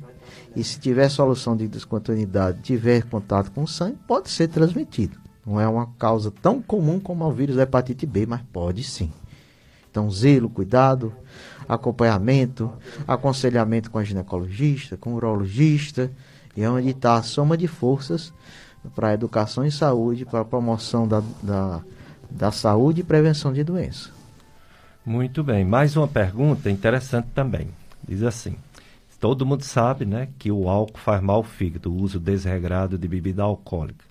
[0.56, 5.18] e se tiver solução de descontinuidade, tiver contato com o sangue, pode ser transmitido.
[5.44, 9.12] Não é uma causa tão comum como o vírus da hepatite B, mas pode sim.
[9.90, 11.12] Então, zelo, cuidado,
[11.68, 12.72] acompanhamento,
[13.06, 16.10] aconselhamento com a ginecologista, com o urologista,
[16.56, 18.32] e é onde está a soma de forças
[18.94, 21.80] para educação e saúde, para a promoção da, da,
[22.30, 24.12] da saúde e prevenção de doenças.
[25.04, 25.64] Muito bem.
[25.64, 27.68] Mais uma pergunta interessante também.
[28.06, 28.56] Diz assim:
[29.24, 33.08] todo mundo sabe né, que o álcool faz mal ao fígado, o uso desregrado de
[33.08, 34.04] bebida alcoólica.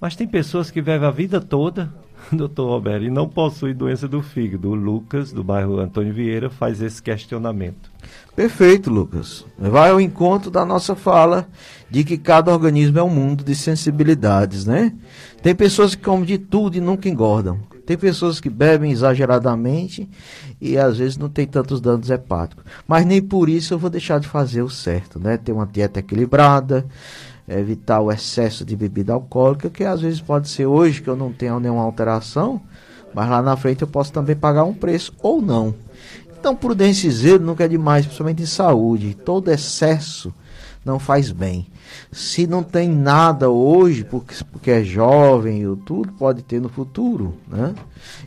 [0.00, 1.94] Mas tem pessoas que vivem a vida toda,
[2.32, 4.70] doutor Roberto, e não possuem doença do fígado.
[4.70, 7.88] O Lucas, do bairro Antônio Vieira, faz esse questionamento.
[8.34, 9.46] Perfeito, Lucas.
[9.56, 11.46] Vai ao encontro da nossa fala
[11.88, 14.92] de que cada organismo é um mundo de sensibilidades, né?
[15.40, 17.60] Tem pessoas que comem de tudo e nunca engordam.
[17.88, 20.06] Tem pessoas que bebem exageradamente
[20.60, 22.62] e às vezes não tem tantos danos hepáticos.
[22.86, 25.38] Mas nem por isso eu vou deixar de fazer o certo, né?
[25.38, 26.84] Ter uma dieta equilibrada,
[27.48, 31.32] evitar o excesso de bebida alcoólica, que às vezes pode ser hoje que eu não
[31.32, 32.60] tenho nenhuma alteração,
[33.14, 35.74] mas lá na frente eu posso também pagar um preço ou não.
[36.38, 39.14] Então, prudência e zelo nunca é demais, principalmente em saúde.
[39.14, 40.30] Todo excesso
[40.88, 41.66] não faz bem.
[42.10, 47.34] Se não tem nada hoje, porque, porque é jovem e tudo, pode ter no futuro,
[47.46, 47.74] né?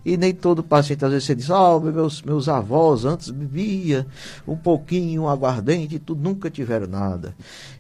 [0.06, 4.06] E nem todo paciente, às vezes você diz, oh, meus, meus avós antes bebia
[4.48, 7.36] um pouquinho, um aguardente e tudo, nunca tiveram nada.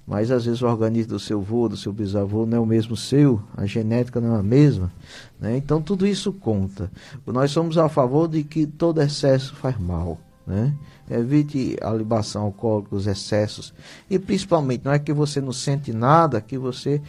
[0.05, 2.97] Mas às vezes o organismo do seu avô, do seu bisavô não é o mesmo
[2.97, 4.91] seu, a genética não é a mesma,
[5.39, 5.55] né?
[5.57, 6.91] Então tudo isso conta.
[7.25, 10.73] Nós somos a favor de que todo excesso faz mal, né?
[11.11, 13.73] Evite a libação alcoólica, os excessos.
[14.09, 17.01] E principalmente, não é que você não sente nada, que você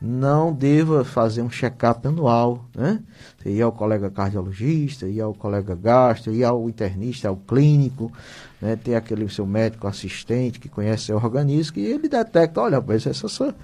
[0.00, 2.64] não deva fazer um check-up anual.
[2.74, 3.00] Né?
[3.48, 8.12] Ir ao colega cardiologista, ir ao colega gastro, ir ao internista, ao clínico,
[8.60, 13.06] né, ter aquele seu médico assistente que conhece seu organismo e ele detecta, olha, mas
[13.06, 13.54] essa sua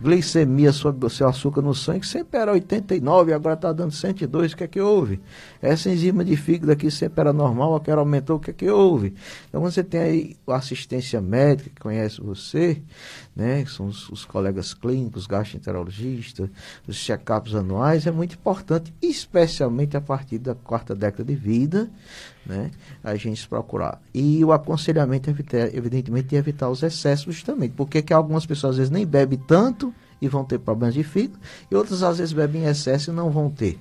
[0.00, 4.64] glicemia, sua, seu açúcar no sangue sempre era 89 agora está dando 102, o que
[4.64, 5.20] é que houve?
[5.60, 9.14] Essa enzima de fígado aqui sempre era normal, agora aumentou, o que é que houve?
[9.48, 12.82] Então você tem aí a assistência médica que conhece você,
[13.34, 16.50] né, que são os, os colegas clínicos, gastroenterologistas,
[16.86, 21.90] os check-ups anuais, é muito importante, especialmente a partir da quarta década de vida,
[22.44, 22.70] né,
[23.02, 24.00] a gente procurar.
[24.12, 28.76] E o aconselhamento, é evidentemente, é evitar os excessos justamente, porque que algumas pessoas às
[28.76, 32.62] vezes nem bebem tanto e vão ter problemas de fígado, e outras às vezes bebem
[32.62, 33.78] em excesso e não vão ter.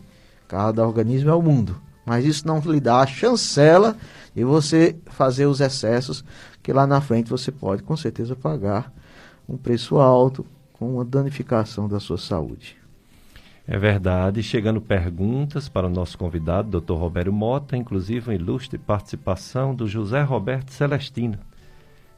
[0.47, 1.80] Cada organismo é o mundo.
[2.06, 3.95] Mas isso não lhe dá a chancela
[4.36, 6.26] de você fazer os excessos,
[6.64, 8.91] que lá na frente você pode com certeza pagar
[9.52, 12.78] um preço alto com uma danificação da sua saúde.
[13.68, 14.41] É verdade.
[14.41, 16.93] Chegando perguntas para o nosso convidado, Dr.
[16.93, 21.38] Roberto Mota, inclusive uma ilustre participação do José Roberto Celestino,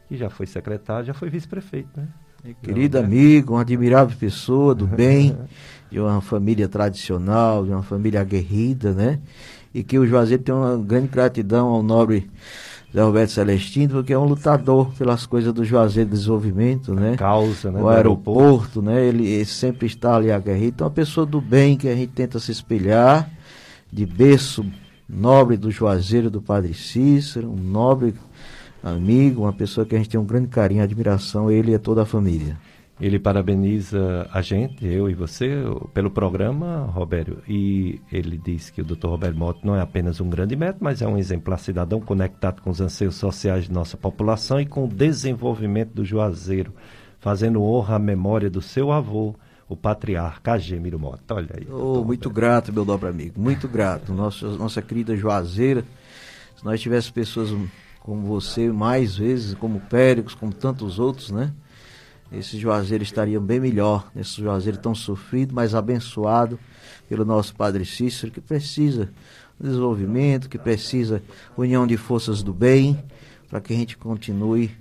[0.07, 2.07] que já foi secretário, já foi vice-prefeito, né?
[2.61, 5.37] Querido amigo, uma admirável pessoa do bem,
[5.89, 9.19] de uma família tradicional, de uma família aguerrida, né?
[9.73, 12.29] E que o Juazeiro tem uma grande gratidão ao nobre
[12.93, 17.15] Zé Roberto Celestino, porque é um lutador pelas coisas do Juazeiro de Desenvolvimento, né?
[17.17, 17.81] Causa, né?
[17.81, 19.03] O aeroporto, aeroporto, né?
[19.03, 20.73] Ele, ele, sempre está ali aguerrido.
[20.75, 23.27] Então, é uma pessoa do bem que a gente tenta se espelhar,
[23.91, 24.63] de berço
[25.09, 28.13] nobre do Juazeiro do Padre Cícero, um nobre
[28.83, 32.05] amigo, uma pessoa que a gente tem um grande carinho, admiração, ele e toda a
[32.05, 32.57] família.
[33.01, 35.63] Ele parabeniza a gente, eu e você,
[35.93, 39.07] pelo programa, Roberto, e ele diz que o Dr.
[39.07, 42.69] Roberto Mota não é apenas um grande médico, mas é um exemplar cidadão conectado com
[42.69, 46.71] os anseios sociais de nossa população e com o desenvolvimento do Juazeiro,
[47.19, 49.35] fazendo honra à memória do seu avô,
[49.67, 51.33] o patriarca Agêmiro Mota.
[51.33, 51.67] Olha aí.
[51.69, 54.13] Oh, muito grato, meu nobre amigo, muito grato.
[54.13, 55.83] Nossa, nossa querida Juazeira,
[56.55, 57.49] se nós tivéssemos pessoas
[57.99, 61.51] como você mais vezes, como Péricles, como tantos outros, né?
[62.33, 66.59] Esse Juazeiro estaria bem melhor, esse Juazeiro tão sofrido, mas abençoado
[67.07, 69.09] pelo nosso Padre Cícero, que precisa
[69.59, 71.21] desenvolvimento, que precisa
[71.55, 73.01] união de forças do bem,
[73.49, 74.71] para que a gente continue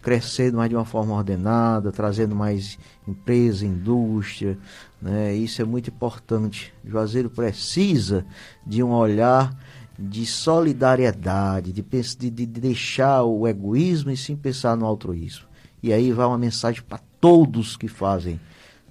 [0.00, 4.56] crescendo mais de uma forma ordenada, trazendo mais empresa, indústria,
[5.00, 5.34] né?
[5.34, 6.72] Isso é muito importante.
[6.84, 8.24] O Juazeiro precisa
[8.66, 9.54] de um olhar
[9.98, 15.49] de solidariedade, de, de, de deixar o egoísmo e sim pensar no altruísmo.
[15.82, 18.40] E aí vai uma mensagem para todos que fazem,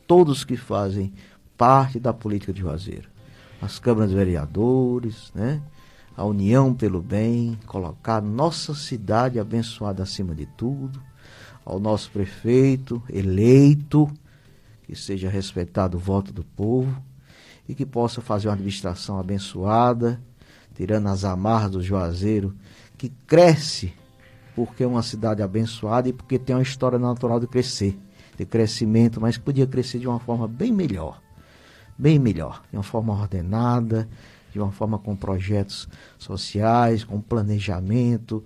[0.07, 1.13] todos que fazem
[1.57, 3.09] parte da política de Juazeiro.
[3.61, 5.61] As câmaras de vereadores, né?
[6.15, 11.01] a união pelo bem, colocar nossa cidade abençoada acima de tudo,
[11.63, 14.11] ao nosso prefeito eleito,
[14.83, 17.01] que seja respeitado o voto do povo
[17.67, 20.19] e que possa fazer uma administração abençoada,
[20.75, 22.55] tirando as amarras do Juazeiro,
[22.97, 23.93] que cresce
[24.65, 27.97] porque é uma cidade abençoada e porque tem uma história natural de crescer,
[28.37, 31.21] de crescimento, mas podia crescer de uma forma bem melhor,
[31.97, 34.05] bem melhor, de uma forma ordenada,
[34.51, 35.87] de uma forma com projetos
[36.17, 38.43] sociais, com planejamento.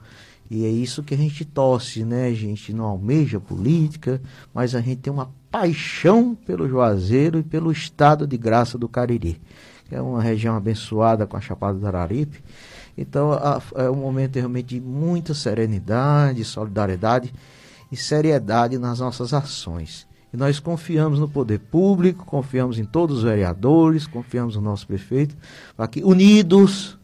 [0.52, 2.28] E é isso que a gente torce, né?
[2.28, 4.22] A gente não almeja política,
[4.54, 9.42] mas a gente tem uma paixão pelo Juazeiro e pelo estado de graça do Cariri,
[9.90, 12.44] que é uma região abençoada com a Chapada do Araripe
[12.98, 13.32] então
[13.76, 17.34] é um momento realmente de muita serenidade, solidariedade
[17.92, 20.08] e seriedade nas nossas ações.
[20.34, 25.36] E nós confiamos no poder público, confiamos em todos os vereadores, confiamos no nosso prefeito,
[25.78, 26.98] para que unidos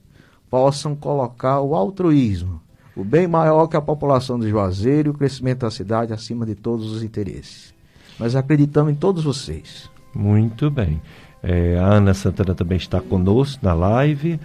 [0.49, 2.59] possam colocar o altruísmo,
[2.95, 6.55] o bem maior que a população de Juazeiro e o crescimento da cidade acima de
[6.55, 7.73] todos os interesses.
[8.19, 9.89] Nós acreditamos em todos vocês.
[10.13, 10.99] Muito bem.
[11.41, 14.39] É, a Ana Santana também está conosco na live.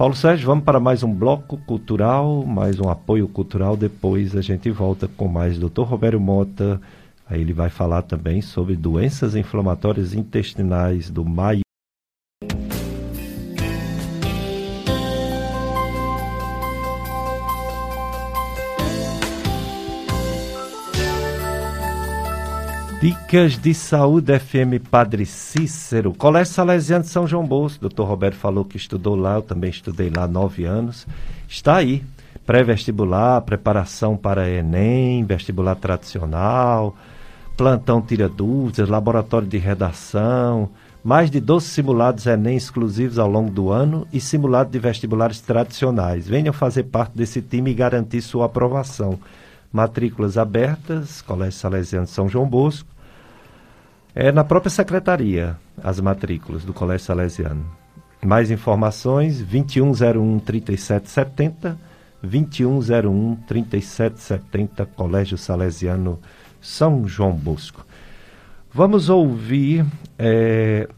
[0.00, 3.76] Paulo Sérgio, vamos para mais um bloco cultural, mais um apoio cultural.
[3.76, 5.82] Depois a gente volta com mais Dr.
[5.82, 6.80] Roberto Mota.
[7.28, 11.60] Aí ele vai falar também sobre doenças inflamatórias intestinais do maio.
[23.00, 27.80] Dicas de Saúde FM Padre Cícero, Colégio Salesiano de São João Bosco.
[27.80, 31.06] Doutor Roberto falou que estudou lá, eu também estudei lá nove anos.
[31.48, 32.04] Está aí,
[32.44, 36.94] pré-vestibular, preparação para Enem, vestibular tradicional,
[37.56, 40.68] plantão tira dúvidas, laboratório de redação,
[41.02, 46.28] mais de 12 simulados Enem exclusivos ao longo do ano e simulado de vestibulares tradicionais.
[46.28, 49.18] Venham fazer parte desse time e garantir sua aprovação
[49.72, 52.88] matrículas abertas, Colégio Salesiano de São João Bosco.
[54.14, 57.64] É na própria secretaria as matrículas do Colégio Salesiano.
[58.22, 61.78] Mais informações 2101 3770
[62.22, 66.18] 2101 3770 Colégio Salesiano
[66.60, 67.86] São João Bosco.
[68.72, 69.86] Vamos ouvir
[70.18, 70.88] é,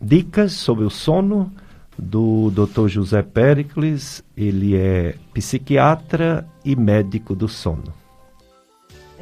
[0.00, 1.52] dicas sobre o sono
[1.98, 2.88] do Dr.
[2.88, 4.24] José Pericles.
[4.36, 8.03] Ele é psiquiatra e médico do sono.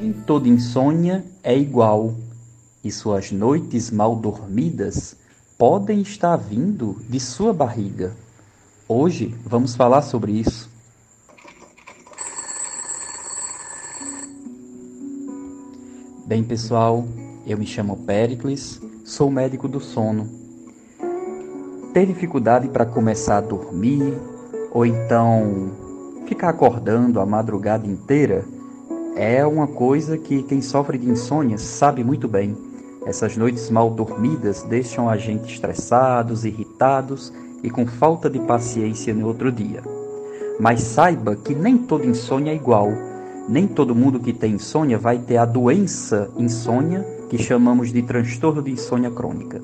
[0.03, 2.13] Nem toda insônia é igual,
[2.83, 5.15] e suas noites mal dormidas
[5.57, 8.13] podem estar vindo de sua barriga.
[8.89, 10.69] Hoje vamos falar sobre isso.
[16.27, 17.07] Bem, pessoal,
[17.47, 20.29] eu me chamo Pericles, sou médico do sono.
[21.95, 24.19] Ter dificuldade para começar a dormir
[24.73, 25.71] ou então
[26.27, 28.45] ficar acordando a madrugada inteira
[29.15, 32.57] é uma coisa que quem sofre de insônia sabe muito bem.
[33.05, 37.33] Essas noites mal dormidas deixam a gente estressados, irritados
[37.63, 39.83] e com falta de paciência no outro dia.
[40.59, 42.91] Mas saiba que nem toda insônia é igual.
[43.49, 48.63] Nem todo mundo que tem insônia vai ter a doença insônia que chamamos de transtorno
[48.63, 49.61] de insônia crônica.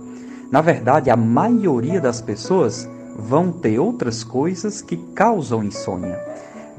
[0.51, 6.19] Na verdade, a maioria das pessoas vão ter outras coisas que causam insônia.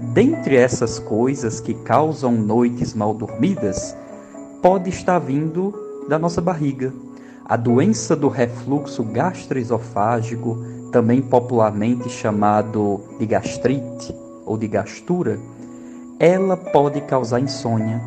[0.02, 3.94] Dentre essas coisas que causam noites mal dormidas,
[4.62, 5.74] pode estar vindo
[6.08, 6.94] da nossa barriga.
[7.44, 10.58] A doença do refluxo gastroesofágico,
[10.90, 15.38] também popularmente chamado de gastrite ou de gastura,
[16.18, 18.02] ela pode causar insônia.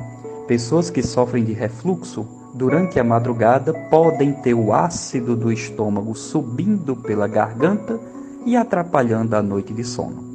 [0.49, 6.97] Pessoas que sofrem de refluxo durante a madrugada podem ter o ácido do estômago subindo
[6.97, 8.01] pela garganta
[8.47, 10.32] e atrapalhando a noite de sono.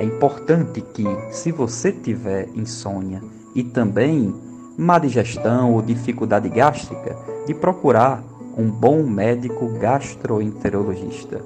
[0.00, 3.22] É importante que, se você tiver insônia
[3.54, 4.34] e também
[4.78, 7.14] má digestão ou dificuldade gástrica,
[7.46, 8.24] de procurar
[8.56, 11.44] um bom médico gastroenterologista.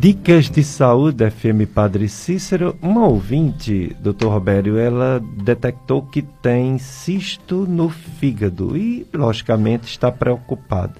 [0.00, 2.74] Dicas de Saúde FM Padre Cícero.
[2.80, 4.28] Uma ouvinte, Dr.
[4.28, 10.94] Robério, ela detectou que tem cisto no fígado e, logicamente, está preocupada.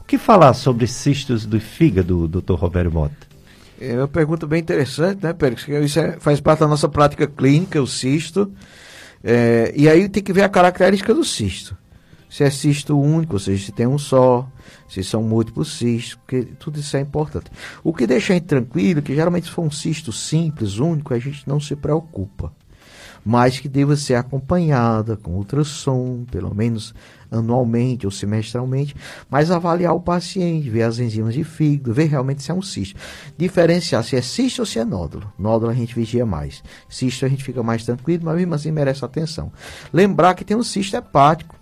[0.00, 2.54] O que falar sobre cistos do fígado, Dr.
[2.54, 3.14] Robério Mota?
[3.78, 5.68] É uma pergunta bem interessante, né, Pérez?
[5.84, 8.50] Isso é, faz parte da nossa prática clínica, o cisto.
[9.22, 11.76] É, e aí tem que ver a característica do cisto.
[12.28, 14.48] Se é cisto único, ou seja, se tem um só,
[14.88, 17.50] se são múltiplos cistos, porque tudo isso é importante.
[17.84, 21.18] O que deixa a gente tranquilo, que geralmente se for um cisto simples, único, a
[21.18, 22.52] gente não se preocupa.
[23.24, 26.94] Mas que deva ser acompanhada com ultrassom, pelo menos
[27.28, 28.94] anualmente ou semestralmente,
[29.28, 32.98] mas avaliar o paciente, ver as enzimas de fígado, ver realmente se é um cisto.
[33.36, 35.32] Diferenciar se é cisto ou se é nódulo.
[35.36, 36.62] Nódulo a gente vigia mais.
[36.88, 39.50] Cisto a gente fica mais tranquilo, mas mesmo assim merece atenção.
[39.92, 41.56] Lembrar que tem um cisto hepático,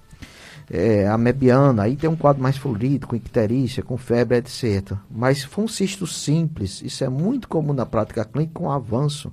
[0.70, 4.96] é, amebiana, aí tem um quadro mais florido, com icterícia, com febre, etc.
[5.10, 8.72] Mas se for um cisto simples, isso é muito comum na prática clínica com o
[8.72, 9.32] avanço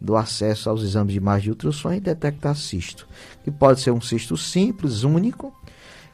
[0.00, 3.08] do acesso aos exames de imagem de ultrassom e detectar cisto.
[3.42, 5.54] Que pode ser um cisto simples, único,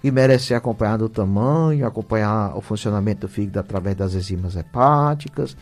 [0.03, 5.57] e merece acompanhar o tamanho, acompanhar o funcionamento do fígado através das enzimas hepáticas,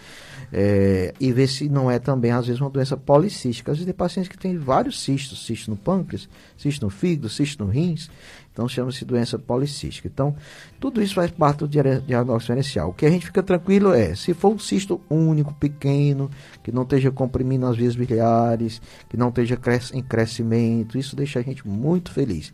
[0.53, 3.70] é, e ver se não é também, às vezes, uma doença policística.
[3.70, 7.64] Às vezes tem pacientes que têm vários cistos, cisto no pâncreas, cisto no fígado, cisto
[7.64, 8.11] no rins,
[8.53, 10.09] então chama-se doença policística.
[10.09, 10.34] Então,
[10.78, 12.90] tudo isso faz parte do diagnóstico diferencial.
[12.90, 16.30] O que a gente fica tranquilo é, se for um cisto único, pequeno,
[16.62, 19.59] que não esteja comprimindo as vias biliares, que não esteja
[19.94, 22.53] em crescimento, isso deixa a gente muito feliz.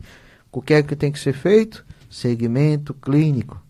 [0.51, 1.85] O que é que tem que ser feito?
[2.09, 3.61] Segmento clínico.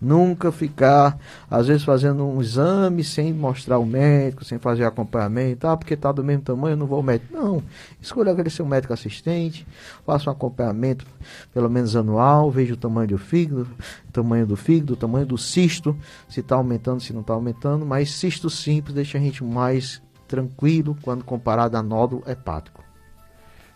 [0.00, 1.18] Nunca ficar,
[1.50, 5.66] às vezes, fazendo um exame sem mostrar o médico, sem fazer acompanhamento.
[5.66, 7.34] Ah, porque está do mesmo tamanho, eu não vou ao médico.
[7.34, 7.62] Não.
[8.00, 9.66] Escolha aquele seu médico assistente,
[10.06, 11.06] faça um acompanhamento,
[11.52, 13.68] pelo menos anual, veja o tamanho do fígado,
[14.08, 15.94] o tamanho do fígado, o tamanho do cisto,
[16.28, 17.84] se está aumentando, se não está aumentando.
[17.84, 22.89] Mas cisto simples deixa a gente mais tranquilo quando comparado a nódulo hepático.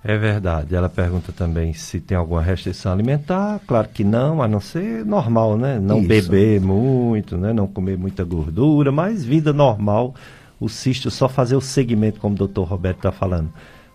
[0.04, 0.76] É verdade.
[0.76, 3.58] Ela pergunta também se tem alguma restrição alimentar.
[3.66, 5.80] Claro que não, a não ser normal, né?
[5.80, 6.08] Não Isso.
[6.08, 7.54] beber muito, né?
[7.54, 10.14] Não comer muita gordura, mas vida normal.
[10.60, 13.50] O cisto só fazer o segmento, como o doutor Roberto está falando.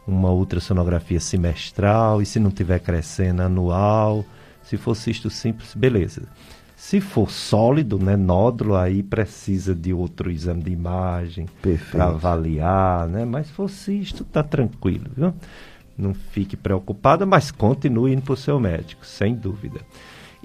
[0.08, 4.26] Uma ultrassonografia semestral e se não tiver crescendo anual.
[4.64, 6.24] Se for cisto simples, beleza.
[6.76, 11.46] Se for sólido, né, nódulo, aí precisa de outro exame de imagem
[11.92, 13.26] para avaliar, né?
[13.26, 15.34] Mas se for cisto, tá tranquilo, viu?
[16.00, 19.82] Não fique preocupada, mas continue indo para o seu médico, sem dúvida.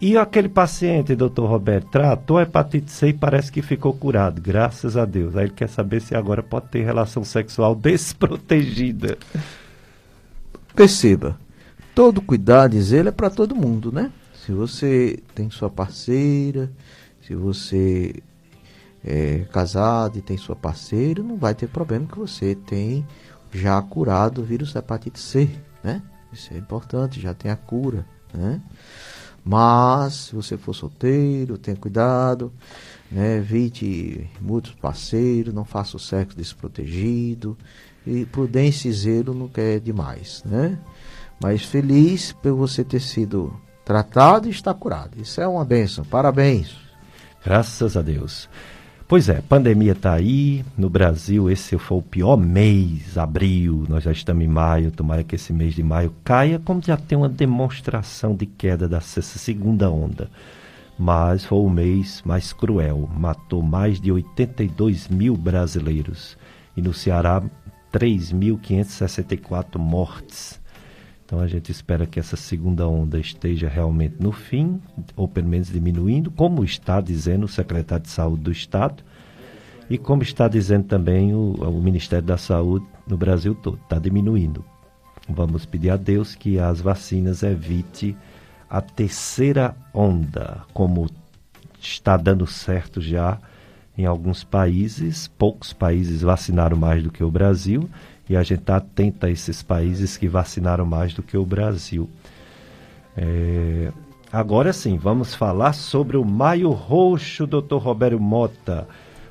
[0.01, 4.97] E aquele paciente, doutor Roberto, tratou a hepatite C e parece que ficou curado, graças
[4.97, 5.37] a Deus.
[5.37, 9.17] Aí ele quer saber se agora pode ter relação sexual desprotegida.
[10.75, 11.39] Perceba,
[11.95, 14.11] todo cuidado, diz ele, é para todo mundo, né?
[14.45, 16.69] Se você tem sua parceira,
[17.23, 18.17] se você
[19.05, 23.07] é casado e tem sua parceira, não vai ter problema que você tem
[23.55, 25.49] já curado o vírus da hepatite C,
[25.83, 26.03] né?
[26.33, 28.61] Isso é importante, já tem a cura, né?
[29.45, 32.53] Mas, se você for solteiro, tenha cuidado,
[33.11, 33.37] né?
[33.37, 37.57] Evite muitos parceiros, não faça o sexo desprotegido.
[38.07, 40.79] E prudência e zelo não quer demais, né?
[41.41, 45.21] Mas feliz por você ter sido tratado e estar curado.
[45.21, 46.05] Isso é uma benção.
[46.05, 46.77] Parabéns.
[47.45, 48.49] Graças a Deus.
[49.07, 50.65] Pois é, pandemia está aí.
[50.79, 53.85] No Brasil, esse foi o pior mês, abril.
[53.87, 54.91] Nós já estamos em maio.
[54.91, 59.21] Tomara que esse mês de maio caia, como já tem uma demonstração de queda dessa
[59.21, 60.31] segunda onda.
[60.99, 63.07] Mas foi o mês mais cruel.
[63.15, 66.39] Matou mais de 82 mil brasileiros.
[66.75, 67.43] E no Ceará,
[67.93, 70.59] 3.564 mortes.
[71.35, 74.80] Então a gente espera que essa segunda onda esteja realmente no fim,
[75.16, 79.03] ou pelo menos diminuindo, como está dizendo o secretário de Saúde do Estado,
[79.91, 84.64] e como está dizendo também o, o Ministério da Saúde no Brasil todo, está diminuindo.
[85.28, 88.16] Vamos pedir a Deus que as vacinas evite
[88.70, 91.11] a terceira onda, como
[91.80, 93.41] está dando certo já
[93.99, 97.91] em alguns países, poucos países vacinaram mais do que o Brasil,
[98.29, 102.09] e a gente está atento a esses países que vacinaram mais do que o Brasil.
[103.16, 103.93] É,
[104.33, 107.77] agora sim, vamos falar sobre o Maio Roxo, Dr.
[107.77, 108.89] Roberto Mota.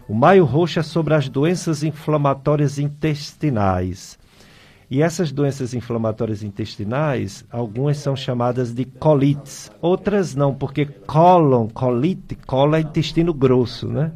[0.08, 4.18] O Maio Roxo é sobre as doenças inflamatórias intestinais.
[4.92, 12.36] E essas doenças inflamatórias intestinais, algumas são chamadas de colites, outras não, porque colon, colite,
[12.46, 14.12] colo é intestino grosso, né?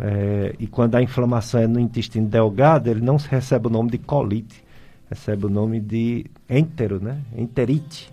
[0.00, 3.98] É, e quando a inflamação é no intestino delgado, ele não recebe o nome de
[3.98, 4.64] colite,
[5.10, 7.18] recebe o nome de entero, né?
[7.36, 8.12] Enterite.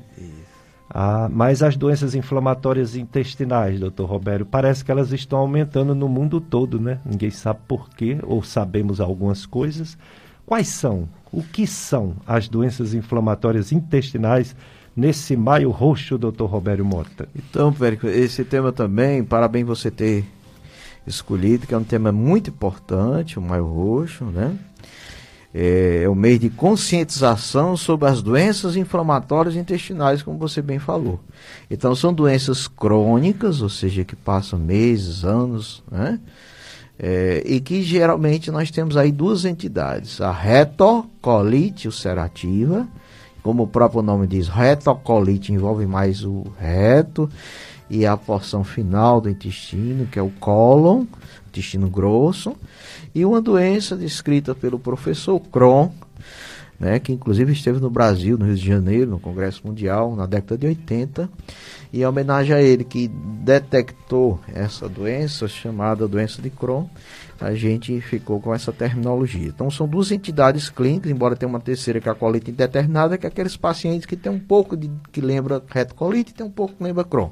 [0.90, 6.40] Ah, mas as doenças inflamatórias intestinais, doutor Roberto, parece que elas estão aumentando no mundo
[6.40, 7.00] todo, né?
[7.06, 9.98] Ninguém sabe por quê, ou sabemos algumas coisas.
[10.46, 11.10] Quais são?
[11.32, 14.56] O que são as doenças inflamatórias intestinais
[14.96, 17.28] nesse maio roxo, doutor Roberto Mota?
[17.36, 20.24] Então, Périco, esse tema também, parabéns você ter
[21.08, 24.58] escolhido, que é um tema muito importante, o Maio Roxo, né?
[25.54, 31.20] É, é o mês de conscientização sobre as doenças inflamatórias intestinais, como você bem falou.
[31.72, 36.20] Então, são doenças crônicas, ou seja, que passam meses, anos, né?
[36.98, 42.88] É, e que geralmente nós temos aí duas entidades, a retocolite ulcerativa,
[43.44, 47.30] como o próprio nome diz, retocolite envolve mais o reto
[47.90, 51.06] e a porção final do intestino, que é o cólon,
[51.48, 52.56] intestino grosso,
[53.14, 55.90] e uma doença descrita pelo professor Crohn,
[56.80, 60.58] né, que inclusive esteve no Brasil, no Rio de Janeiro, no Congresso Mundial, na década
[60.58, 61.30] de 80,
[61.94, 66.88] e em homenagem a ele que detectou essa doença chamada doença de Crohn,
[67.40, 69.48] a gente ficou com essa terminologia.
[69.48, 73.26] Então são duas entidades clínicas, embora tenha uma terceira que é a colite indeterminada, que
[73.26, 76.76] é aqueles pacientes que tem um pouco de que lembra retocolite e tem um pouco
[76.76, 77.32] que lembra Crohn.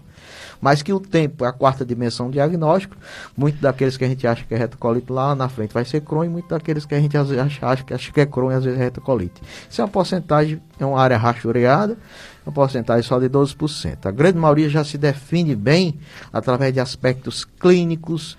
[0.62, 2.96] Mas que o tempo é a quarta dimensão diagnóstico,
[3.36, 6.26] muitos daqueles que a gente acha que é retocolite lá na frente vai ser Crohn
[6.26, 8.64] e muitos daqueles que a gente acha, acha, que, acha que é Crohn e às
[8.64, 9.42] vezes é retocolite.
[9.70, 11.98] Isso é uma porcentagem, é uma área rachureada,
[12.46, 14.06] uma porcentagem só de 12%.
[14.06, 15.98] A grande maioria já se define bem
[16.32, 18.38] através de aspectos clínicos,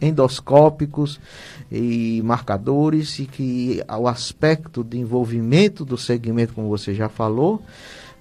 [0.00, 1.20] endoscópicos
[1.70, 7.62] e marcadores e que o aspecto de envolvimento do segmento, como você já falou,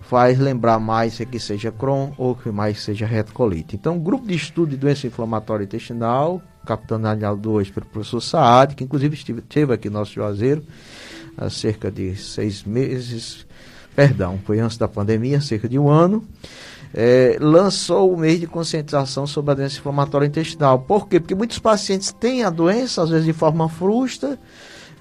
[0.01, 3.75] faz lembrar mais que seja Crohn ou que mais seja retocolite.
[3.75, 9.15] Então, grupo de estudo de doença inflamatória intestinal, capitaneado hoje pelo professor Saad, que inclusive
[9.15, 10.63] esteve, esteve aqui no nosso Juazeiro
[11.37, 13.45] há cerca de seis meses,
[13.95, 16.25] perdão, foi antes da pandemia, cerca de um ano,
[16.93, 20.79] é, lançou o mês de conscientização sobre a doença inflamatória intestinal.
[20.79, 21.19] Por quê?
[21.19, 24.39] Porque muitos pacientes têm a doença, às vezes de forma frustra,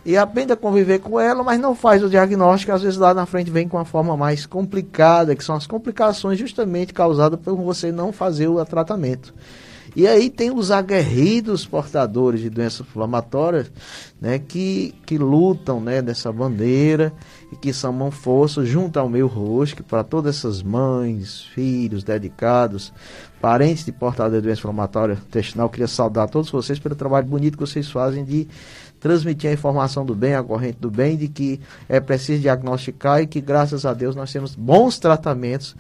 [0.05, 3.27] e aprende a conviver com ela, mas não faz o diagnóstico, às vezes lá na
[3.27, 7.91] frente vem com uma forma mais complicada, que são as complicações justamente causadas por você
[7.91, 9.35] não fazer o tratamento.
[9.97, 13.73] E aí tem os aguerridos portadores de doenças inflamatórias,
[14.21, 17.15] né, que, que lutam, né, dessa bandeira
[17.51, 22.93] e que somam força junto ao meu rosto para todas essas mães, filhos dedicados,
[23.41, 25.71] parentes de portadores de doença inflamatória intestinal.
[25.71, 28.47] Queria saudar todos vocês pelo trabalho bonito que vocês fazem de
[29.01, 33.27] transmitir a informação do bem, a corrente do bem, de que é preciso diagnosticar e
[33.27, 35.75] que, graças a Deus, nós temos bons tratamentos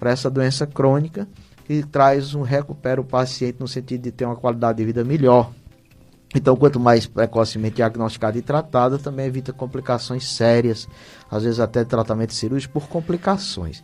[0.00, 1.28] para essa doença crônica
[1.68, 5.52] que traz um recupera o paciente no sentido de ter uma qualidade de vida melhor.
[6.34, 10.88] Então, quanto mais precocemente diagnosticada e tratada, também evita complicações sérias,
[11.30, 13.82] às vezes até tratamento cirúrgico por complicações.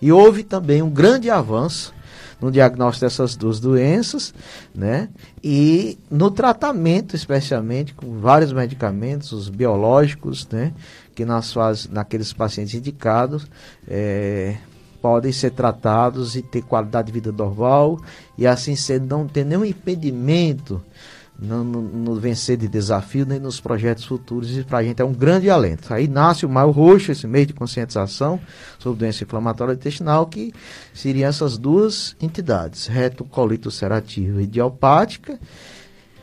[0.00, 1.94] E houve também um grande avanço
[2.38, 4.34] no diagnóstico dessas duas doenças,
[4.74, 5.08] né?
[5.42, 10.74] E no tratamento, especialmente com vários medicamentos, os biológicos, né?
[11.14, 13.46] Que nas fases, naqueles pacientes indicados,
[13.88, 14.56] é,
[15.02, 18.00] podem ser tratados e ter qualidade de vida normal
[18.38, 20.80] e assim ser não ter nenhum impedimento
[21.36, 25.04] no, no, no, vencer de desafio nem nos projetos futuros e para a gente é
[25.04, 25.92] um grande alento.
[25.92, 28.38] Aí nasce o Maio Roxo, esse meio de conscientização
[28.78, 30.52] sobre doença inflamatória intestinal, que
[30.94, 35.38] seriam essas duas entidades, retocolite ulcerativa idiopática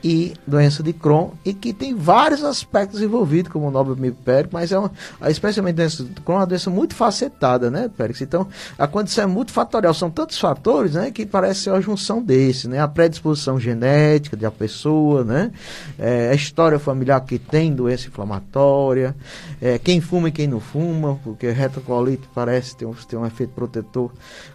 [0.03, 4.71] e doença de Crohn, e que tem vários aspectos envolvidos, como o nobre Pérez, mas
[4.71, 4.91] é uma,
[5.27, 8.21] especialmente a doença de Crohn, é uma doença muito facetada, né, Pérez?
[8.21, 8.47] Então,
[8.77, 12.79] a condição é multifatorial, são tantos fatores, né, que parece ser uma junção desse, né?
[12.79, 15.51] A predisposição genética da pessoa, né?
[15.97, 19.15] É, a história familiar que tem doença inflamatória,
[19.61, 23.53] é, quem fuma e quem não fuma, porque retocolite parece ter um, ter um efeito
[23.53, 24.11] protetor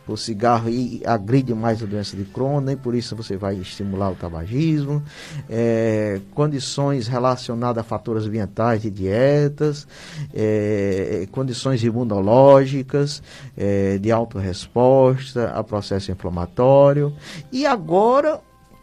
[0.06, 4.10] o cigarro e agride mais a doença de Crohn, nem por isso você vai estimular
[4.10, 5.02] o tabagismo
[5.48, 9.86] é, condições relacionadas a fatores ambientais e dietas,
[10.32, 13.22] é, condições imunológicas,
[13.56, 17.14] é, de autorresposta a processo inflamatório.
[17.52, 18.40] E agora,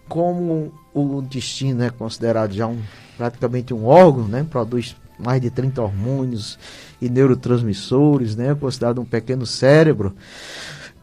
[0.08, 2.80] como o intestino é considerado já um,
[3.18, 6.58] praticamente um órgão, né, produz mais de 30 hormônios
[7.02, 10.16] e neurotransmissores, né, considerado um pequeno cérebro,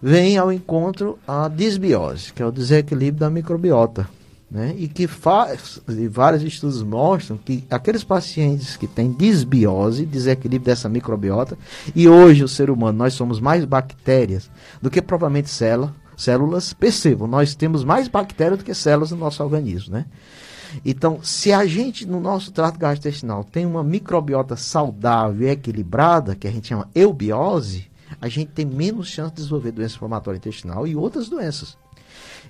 [0.02, 4.08] vem ao encontro a disbiose, que é o desequilíbrio da microbiota.
[4.50, 4.74] Né?
[4.78, 10.88] E que faz, e vários estudos mostram que aqueles pacientes que têm disbiose, desequilíbrio dessa
[10.88, 11.58] microbiota,
[11.94, 17.28] e hoje o ser humano, nós somos mais bactérias do que propriamente célula, células, percebam,
[17.28, 20.06] nós temos mais bactérias do que células no nosso organismo, né?
[20.84, 26.46] Então, se a gente, no nosso trato gastrointestinal, tem uma microbiota saudável e equilibrada, que
[26.46, 27.87] a gente chama eubiose,
[28.20, 31.76] a gente tem menos chance de desenvolver doença inflamatória intestinal e outras doenças.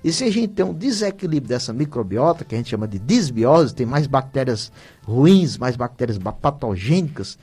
[0.03, 3.75] E se a gente tem um desequilíbrio dessa microbiota, que a gente chama de disbiose,
[3.75, 4.71] tem mais bactérias
[5.03, 7.37] ruins, mais bactérias patogênicas,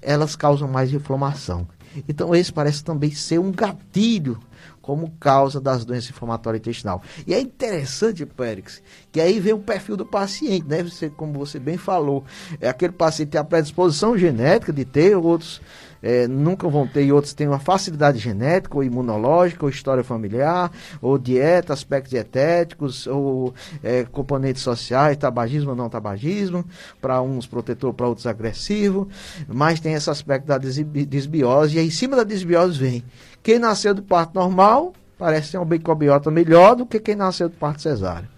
[0.00, 1.66] elas causam mais inflamação.
[2.08, 4.38] Então, esse parece também ser um gatilho
[4.80, 7.02] como causa das doenças inflamatórias intestinal.
[7.26, 11.58] E é interessante, Périx, que aí vem o perfil do paciente, deve ser como você
[11.58, 12.24] bem falou,
[12.60, 15.60] é aquele paciente que tem a predisposição genética de ter outros
[16.02, 20.70] é, nunca vão ter, e outros têm uma facilidade genética, ou imunológica, ou história familiar,
[21.00, 26.64] ou dieta, aspectos dietéticos, ou é, componentes sociais, tabagismo ou não tabagismo,
[27.00, 29.08] para uns protetor, para outros agressivo,
[29.46, 33.04] mas tem esse aspecto da desbiose, e aí em cima da desbiose vem
[33.42, 37.56] quem nasceu do parto normal, parece ter uma microbiota melhor do que quem nasceu do
[37.56, 38.28] parto cesáreo.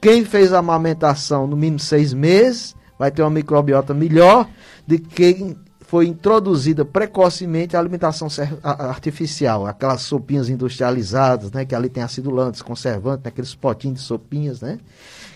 [0.00, 4.48] Quem fez a amamentação no mínimo seis meses, vai ter uma microbiota melhor
[4.86, 5.56] que quem
[5.92, 8.26] foi introduzida precocemente a alimentação
[8.62, 14.62] artificial, aquelas sopinhas industrializadas, né, que ali tem acidulantes, conservantes, né, aqueles potinhos de sopinhas,
[14.62, 14.78] né?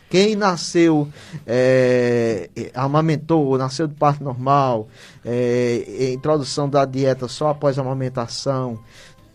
[0.09, 1.11] Quem nasceu,
[1.47, 4.89] é, amamentou, nasceu de parto normal,
[5.23, 8.79] é, introdução da dieta só após a amamentação,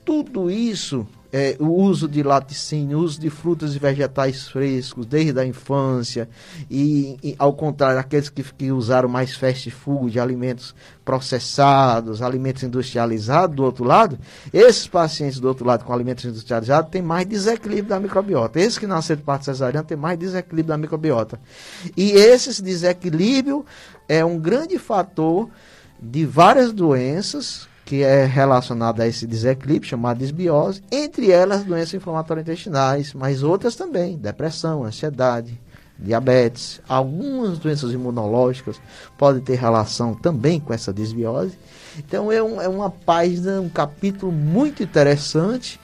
[0.04, 5.40] tudo isso é, o uso de laticínio, o uso de frutas e vegetais frescos desde
[5.40, 6.28] a infância
[6.70, 10.76] e, e ao contrário, aqueles que, que, usaram mais fast food, alimentos
[11.06, 14.20] processados, alimentos industrializados do outro lado,
[14.52, 18.60] esses pacientes do outro lado com alimentos industrializados têm mais desequilíbrio da microbiota.
[18.60, 21.40] Esses que nasceram de parto cesariana têm mais desequilíbrio da microbiota.
[21.96, 23.66] E esse desequilíbrio
[24.08, 25.50] é um grande fator
[26.02, 32.48] de várias doenças que é relacionada a esse desequilíbrio, chamado desbiose, entre elas doenças inflamatórias
[32.48, 35.60] intestinais, mas outras também, depressão, ansiedade,
[36.00, 38.80] diabetes, algumas doenças imunológicas
[39.18, 41.60] podem ter relação também com essa desbiose.
[42.00, 45.78] Então é, um, é uma página, um capítulo muito interessante,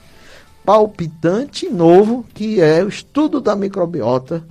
[0.64, 4.42] palpitante novo, que é o estudo da microbiota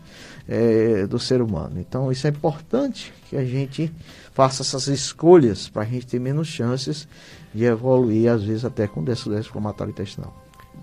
[0.47, 1.79] é, do ser humano.
[1.79, 3.91] Então isso é importante que a gente
[4.37, 7.07] faça essas escolhas para a gente ter menos chances
[7.55, 10.31] de evoluir, às vezes até com doença inflamatória intestinal.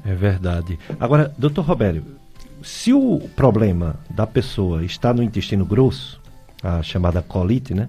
[0.05, 0.77] É verdade.
[0.99, 2.05] Agora, doutor Robério,
[2.65, 6.21] se o problema da pessoa está no intestino grosso,
[6.61, 7.89] a chamada colite, né?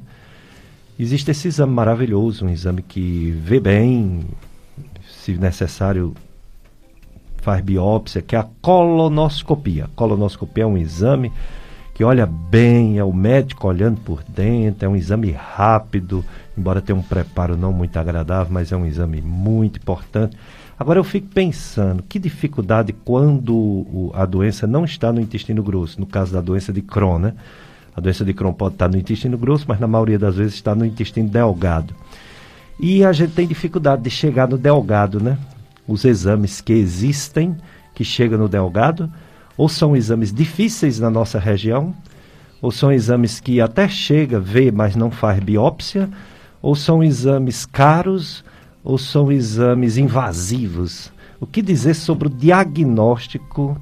[1.00, 4.24] Existe esse exame maravilhoso, um exame que vê bem,
[5.10, 6.14] se necessário
[7.38, 9.90] faz biópsia, que é a colonoscopia.
[9.96, 11.34] Colonoscopia é um exame
[11.96, 16.26] que olha bem, é o médico olhando por dentro, é um exame rápido,
[16.58, 20.36] embora tenha um preparo não muito agradável, mas é um exame muito importante.
[20.78, 26.06] Agora eu fico pensando, que dificuldade quando a doença não está no intestino grosso, no
[26.06, 27.34] caso da doença de Crohn, né?
[27.96, 30.76] A doença de Crohn pode estar no intestino grosso, mas na maioria das vezes está
[30.76, 31.96] no intestino delgado.
[32.78, 35.38] E a gente tem dificuldade de chegar no delgado, né?
[35.88, 37.56] Os exames que existem,
[37.94, 39.10] que chegam no delgado,
[39.58, 41.94] ou são exames difíceis na nossa região,
[42.62, 46.10] ou são exames que até chega, vê, mas não faz biópsia,
[46.62, 48.44] ou são exames caros,
[48.84, 51.12] ou são exames invasivos.
[51.40, 53.78] O que dizer sobre o diagnóstico,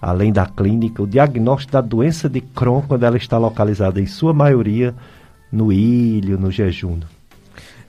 [0.00, 4.32] além da clínica, o diagnóstico da doença de Crohn quando ela está localizada, em sua
[4.32, 4.94] maioria,
[5.50, 6.98] no ilho, no jejum?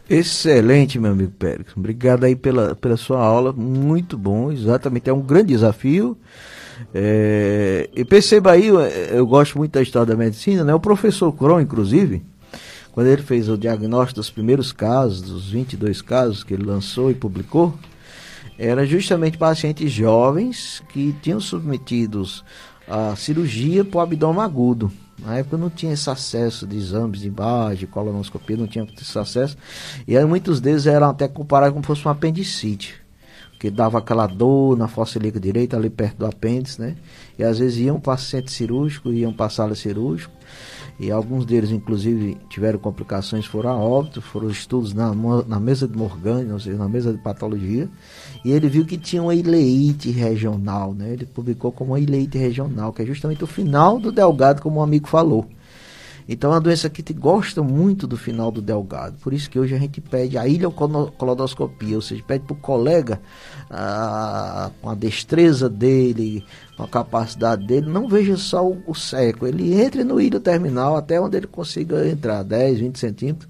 [0.08, 1.68] Excelente, meu amigo Pérez.
[1.76, 6.16] Obrigado aí pela, pela sua aula, muito bom, exatamente, é um grande desafio.
[6.94, 10.74] É, e perceba aí, eu, eu, gosto muito da história da medicina, né?
[10.74, 12.24] O professor Crohn, inclusive,
[12.92, 17.16] quando ele fez o diagnóstico dos primeiros casos, dos 22 casos que ele lançou e
[17.16, 17.74] publicou,
[18.58, 22.44] era justamente pacientes jovens que tinham submetidos
[22.88, 24.92] a cirurgia para o abdômen agudo.
[25.20, 29.58] Na época não tinha esse acesso de exames de imagem, colonoscopia, não tinha esse acesso.
[30.08, 33.05] E aí muitos deles eram até comparados como se fosse um apendicite
[33.60, 36.96] que dava aquela dor na fossa ilíaca direita, ali perto do apêndice, né?
[37.38, 40.34] E às vezes iam para centro cirúrgico, iam para sala cirúrgica,
[41.00, 45.14] e alguns deles, inclusive, tiveram complicações, foram a óbito, foram estudos na,
[45.46, 47.90] na mesa de Morgane, ou seja, na mesa de patologia,
[48.44, 51.12] e ele viu que tinha uma ileite regional, né?
[51.14, 54.80] Ele publicou como uma ileite regional, que é justamente o final do delgado, como o
[54.80, 55.46] um amigo falou.
[56.28, 59.18] Então é uma doença que gosta muito do final do delgado.
[59.22, 63.22] Por isso que hoje a gente pede a ileocolonoscopia, ou seja, pede para o colega,
[63.70, 66.44] ah, com a destreza dele,
[66.76, 69.46] com a capacidade dele, não veja só o, o seco.
[69.46, 73.50] Ele entre no ilho terminal até onde ele consiga entrar, 10, 20 centímetros.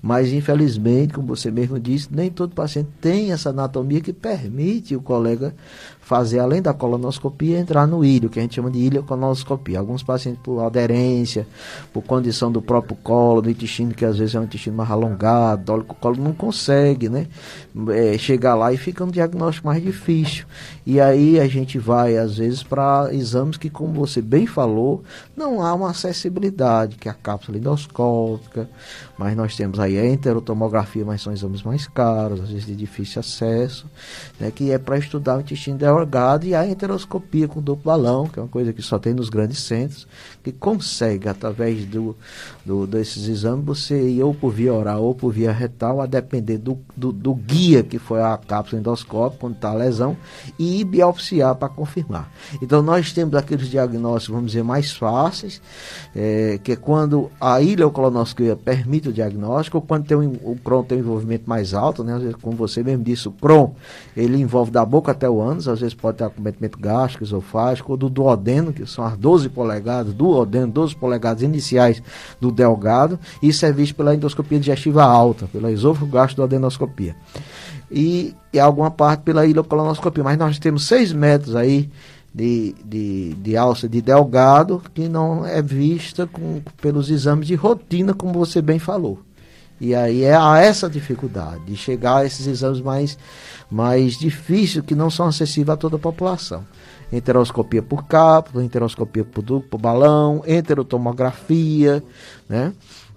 [0.00, 5.02] Mas infelizmente, como você mesmo disse, nem todo paciente tem essa anatomia que permite o
[5.02, 5.54] colega
[6.02, 9.78] fazer, além da colonoscopia, entrar no ilho, que a gente chama de ilho-colonoscopia.
[9.78, 11.46] Alguns pacientes por aderência,
[11.92, 15.72] por condição do próprio colo, do intestino, que às vezes é um intestino mais alongado,
[15.72, 17.28] o colo não consegue né,
[17.90, 20.44] é, chegar lá e fica um diagnóstico mais difícil.
[20.84, 25.04] E aí a gente vai, às vezes, para exames que, como você bem falou,
[25.36, 28.68] não há uma acessibilidade, que é a cápsula endoscópica,
[29.16, 33.20] mas nós temos aí a enterotomografia, mas são exames mais caros, às vezes de difícil
[33.20, 33.86] acesso,
[34.40, 38.38] né, que é para estudar o intestino delgado e a enteroscopia com duplo balão, que
[38.38, 40.06] é uma coisa que só tem nos grandes centros,
[40.42, 42.16] que consegue, através do,
[42.64, 46.58] do desses exames, você ir ou por via oral ou por via retal, a depender
[46.58, 50.16] do, do, do guia que foi a cápsula endoscópica, quando está a lesão,
[50.58, 52.30] e biopsiar para confirmar.
[52.60, 55.60] Então nós temos aqueles diagnósticos, vamos dizer, mais fáceis,
[56.14, 60.82] é, que é quando a ileocolonoscopia permite o diagnóstico, ou quando tem um, o Crohn
[60.82, 62.32] tem um envolvimento mais alto, né?
[62.40, 63.70] Como você mesmo disse, o Crohn,
[64.16, 67.98] ele envolve da boca até o ânus, às vezes pode ter acometimento gástrico, esofágico, ou
[67.98, 72.02] do duodeno, que são as 12 polegadas, duodeno, 12 polegadas iniciais
[72.40, 77.14] do delgado, isso é visto pela endoscopia digestiva alta, pela esôfago-gastroadenoscopia.
[77.90, 81.90] E, e alguma parte pela ilocolonoscopia, mas nós temos 6 metros aí
[82.34, 88.14] de, de, de alça de delgado que não é vista com, pelos exames de rotina,
[88.14, 89.18] como você bem falou.
[89.80, 93.18] E aí é a essa dificuldade de chegar a esses exames mais,
[93.70, 96.64] mais difíceis que não são acessíveis a toda a população.
[97.12, 102.02] Enteroscopia por cápsula, enteroscopia por, por balão, enterotomografia,
[102.48, 102.72] né?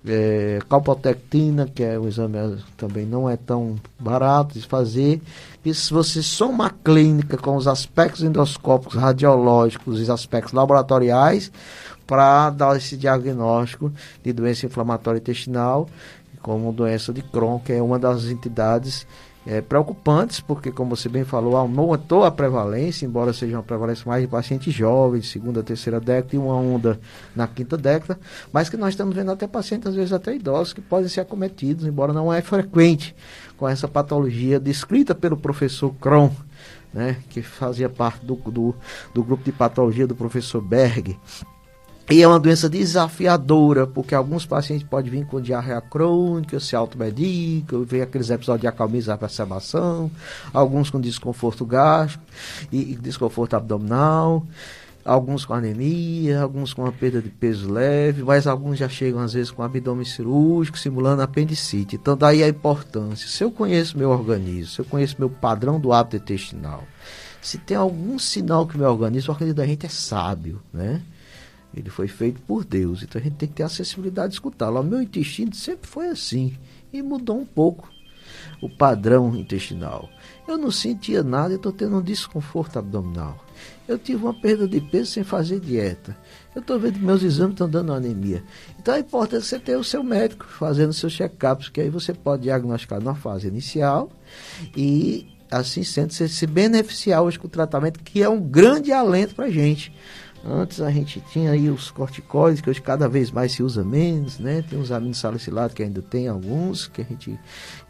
[0.08, 2.38] É, calpotectina, que é o exame
[2.78, 5.20] também não é tão barato de fazer.
[5.64, 11.52] E se você soma a clínica com os aspectos endoscópicos, radiológicos os aspectos laboratoriais,
[12.06, 13.92] para dar esse diagnóstico
[14.24, 15.90] de doença inflamatória intestinal,
[16.46, 19.08] como doença de Crohn, que é uma das entidades
[19.48, 24.22] é, preocupantes, porque, como você bem falou, aumentou a prevalência, embora seja uma prevalência mais
[24.22, 27.00] de pacientes jovens, segunda, terceira década e uma onda
[27.36, 28.20] na quinta década,
[28.54, 31.84] mas que nós estamos vendo até pacientes, às vezes até idosos, que podem ser acometidos,
[31.84, 33.16] embora não é frequente,
[33.58, 36.30] com essa patologia descrita pelo professor Crohn,
[36.94, 38.76] né, que fazia parte do, do,
[39.16, 41.18] do grupo de patologia do professor Berg.
[42.10, 47.84] E é uma doença desafiadora, porque alguns pacientes podem vir com diarreia crônica, se automedicam,
[47.84, 50.12] vem aqueles episódios de acalmia e exacerbação,
[50.54, 52.24] alguns com desconforto gástrico
[52.72, 54.46] e, e, desconforto abdominal,
[55.04, 59.34] alguns com anemia, alguns com uma perda de peso leve, mas alguns já chegam às
[59.34, 61.96] vezes com abdômen cirúrgico, simulando apendicite.
[61.96, 63.28] Então daí a importância.
[63.28, 66.84] Se eu conheço meu organismo, se eu conheço meu padrão do hábito intestinal,
[67.42, 71.02] se tem algum sinal que meu organismo, o organismo da gente é sábio, né?
[71.76, 74.80] Ele foi feito por Deus, então a gente tem que ter acessibilidade de escutá-lo.
[74.80, 76.58] O meu intestino sempre foi assim
[76.94, 77.90] e mudou um pouco
[78.62, 80.10] o padrão intestinal.
[80.48, 83.44] Eu não sentia nada e estou tendo um desconforto abdominal.
[83.88, 86.18] Eu tive uma perda de peso sem fazer dieta.
[86.54, 88.44] Eu estou vendo que meus exames estão dando anemia.
[88.80, 92.44] Então é importante você ter o seu médico fazendo seus check-ups, que aí você pode
[92.44, 94.10] diagnosticar na fase inicial
[94.76, 99.36] e assim sendo você se beneficiar hoje com o tratamento, que é um grande alento
[99.36, 99.92] para a gente.
[100.48, 104.38] Antes a gente tinha aí os corticóides, que hoje cada vez mais se usa menos,
[104.38, 104.64] né?
[104.70, 107.40] Tem os aminosalicilados que ainda tem alguns, que a gente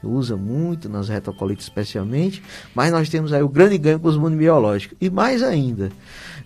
[0.01, 2.41] usa muito, nas retocolites especialmente.
[2.73, 4.97] Mas nós temos aí o grande ganho com os imunobiológicos.
[5.01, 5.91] E mais ainda,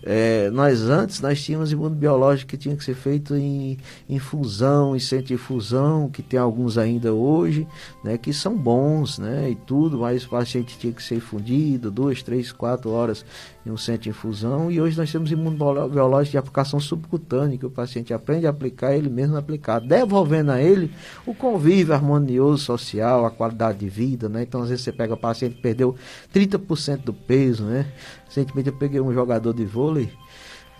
[0.02, 3.76] é, nós antes nós tínhamos imunobiológico que tinha que ser feito em
[4.08, 7.66] infusão, em centrifusão, que tem alguns ainda hoje,
[8.02, 8.16] né?
[8.16, 9.50] Que são bons, né?
[9.50, 13.24] E tudo, mas o paciente tinha que ser infundido duas, três, quatro horas
[13.64, 14.70] em um centro de infusão.
[14.70, 19.10] E hoje nós temos imunobiológico de aplicação subcutânea, que o paciente aprende a aplicar ele
[19.10, 20.90] mesmo aplicar, devolvendo a ele
[21.26, 24.42] o convívio harmonioso social, a qualidade de vida, né?
[24.42, 25.94] Então, às vezes você pega o paciente que perdeu
[26.32, 27.86] 30% do peso, né?
[28.26, 29.89] Recentemente eu peguei um jogador de vôlei,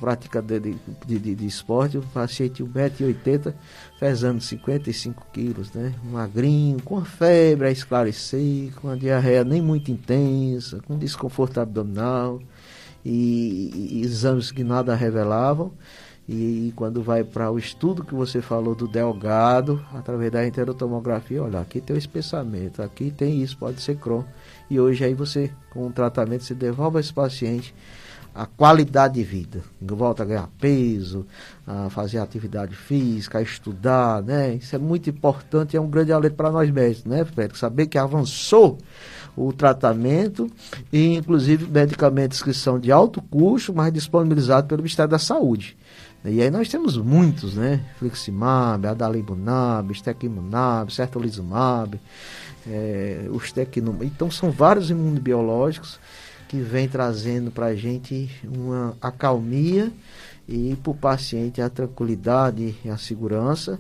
[0.01, 3.55] prática de, de, de, de esporte, o paciente 1,80m,
[4.01, 5.95] pesando 55 quilos, né?
[6.05, 12.41] Magrinho, com febre a esclarecer, com a diarreia nem muito intensa, com desconforto abdominal
[13.05, 15.71] e, e exames que nada revelavam.
[16.27, 21.43] E, e quando vai para o estudo que você falou do delgado, através da enterotomografia,
[21.43, 24.25] olha, aqui tem o espessamento, aqui tem isso, pode ser Crohn.
[24.71, 27.75] E hoje aí você, com o tratamento, você devolve a esse paciente
[28.35, 29.63] a qualidade de vida.
[29.81, 31.27] Volta a ganhar peso,
[31.67, 34.55] a fazer atividade física, a estudar, né?
[34.55, 37.57] Isso é muito importante, é um grande alento para nós médicos, né, Fred?
[37.59, 38.79] Saber que avançou
[39.37, 40.51] o tratamento
[40.93, 45.77] e, inclusive, medicamentos que são de alto custo, mas disponibilizados pelo Ministério da Saúde.
[46.25, 47.81] E aí nós temos muitos, né?
[47.99, 51.99] Fliximab, adalimumab, stequimumab, certolizumab,
[52.67, 53.97] é, os tecnum...
[54.03, 55.99] Então são vários imunobiológicos
[56.51, 59.93] que vêm trazendo para a gente uma acalmia
[60.49, 63.79] e para o paciente a tranquilidade e a segurança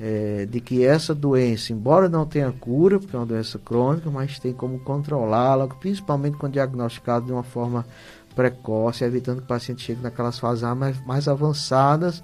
[0.00, 4.38] é, de que essa doença, embora não tenha cura, porque é uma doença crônica, mas
[4.38, 7.84] tem como controlá-la, principalmente quando diagnosticado de uma forma
[8.34, 12.22] precoce, evitando que o paciente chegue naquelas fases mais, mais avançadas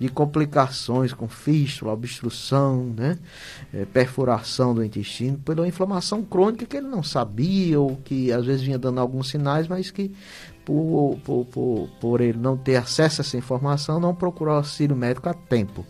[0.00, 3.18] de complicações com fístula, obstrução, né?
[3.72, 8.62] É, perfuração do intestino, pela inflamação crônica que ele não sabia ou que às vezes
[8.62, 10.10] vinha dando alguns sinais, mas que
[10.64, 15.28] por, por, por, por ele não ter acesso a essa informação, não procurou auxílio médico
[15.28, 15.84] a tempo.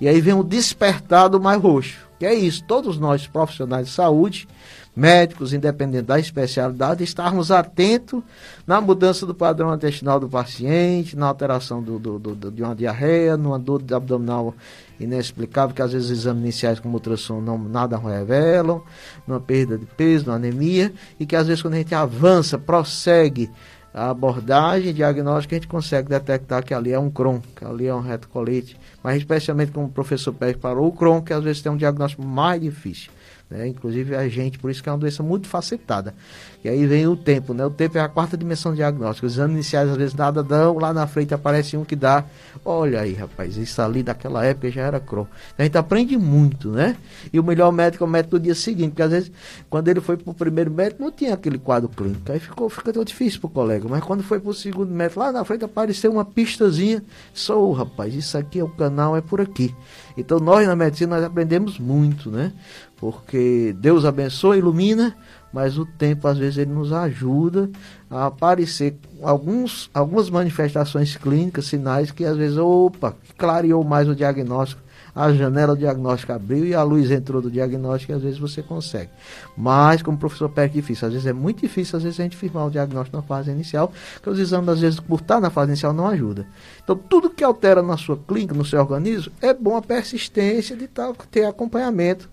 [0.00, 3.92] E aí vem o despertar do mais roxo, que é isso, todos nós profissionais de
[3.92, 4.48] saúde
[4.94, 8.22] médicos, independente da especialidade, estarmos atentos
[8.66, 13.36] na mudança do padrão intestinal do paciente, na alteração do, do, do, de uma diarreia,
[13.36, 14.54] numa dor abdominal
[14.98, 18.82] inexplicável, que às vezes exames iniciais como ultrassom não, nada revelam,
[19.26, 23.50] numa perda de peso, numa anemia, e que às vezes quando a gente avança, prossegue
[23.94, 27.94] a abordagem diagnóstica, a gente consegue detectar que ali é um Crohn, que ali é
[27.94, 31.72] um retocolite, mas especialmente como o professor Pérez falou, o Crohn, que às vezes tem
[31.72, 33.10] um diagnóstico mais difícil
[33.50, 33.66] Né?
[33.66, 36.14] Inclusive a gente, por isso que é uma doença muito facetada.
[36.62, 37.64] E aí vem o tempo, né?
[37.66, 39.26] O tempo é a quarta dimensão diagnóstica.
[39.26, 42.24] Os exames iniciais às vezes nada dão, lá na frente aparece um que dá.
[42.64, 45.26] Olha aí, rapaz, isso ali daquela época já era Crohn.
[45.58, 46.96] A gente aprende muito, né?
[47.32, 49.32] E o melhor médico é o médico do dia seguinte, porque às vezes
[49.68, 52.30] quando ele foi para o primeiro médico não tinha aquele quadro clínico.
[52.30, 53.88] Aí ficou, fica tão difícil para o colega.
[53.88, 57.02] Mas quando foi para o segundo médico, lá na frente apareceu uma pistazinha.
[57.34, 59.74] Sou, rapaz, isso aqui é o canal, é por aqui.
[60.16, 62.52] Então nós na medicina nós aprendemos muito, né?
[63.00, 65.16] Porque Deus abençoa, ilumina,
[65.50, 67.70] mas o tempo às vezes ele nos ajuda
[68.10, 74.82] a aparecer alguns, algumas manifestações clínicas, sinais que às vezes, opa, clareou mais o diagnóstico
[75.14, 78.62] a janela do diagnóstico abriu e a luz entrou do diagnóstico e às vezes você
[78.62, 79.10] consegue.
[79.56, 82.36] Mas, como o professor Pérez difícil, às vezes é muito difícil, às vezes a gente
[82.36, 85.70] firmar o diagnóstico na fase inicial, porque os exames, às vezes, por estar na fase
[85.70, 86.46] inicial, não ajuda.
[86.82, 90.86] Então, tudo que altera na sua clínica, no seu organismo, é bom a persistência de
[90.86, 92.28] tal, ter acompanhamento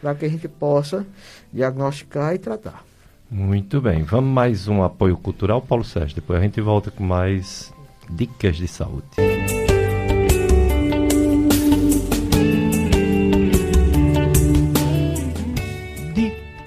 [0.00, 1.06] para que a gente possa
[1.52, 2.84] diagnosticar e tratar.
[3.30, 6.14] Muito bem, vamos mais um apoio cultural, Paulo Sérgio.
[6.14, 7.72] Depois a gente volta com mais
[8.08, 9.57] dicas de saúde.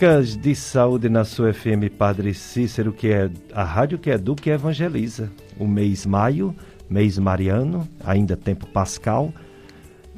[0.02, 4.52] Dicas de saúde na sua FM Padre Cícero, que é a rádio que educa e
[4.52, 5.32] evangeliza.
[5.60, 6.56] O mês maio,
[6.90, 9.32] mês mariano, ainda tempo pascal,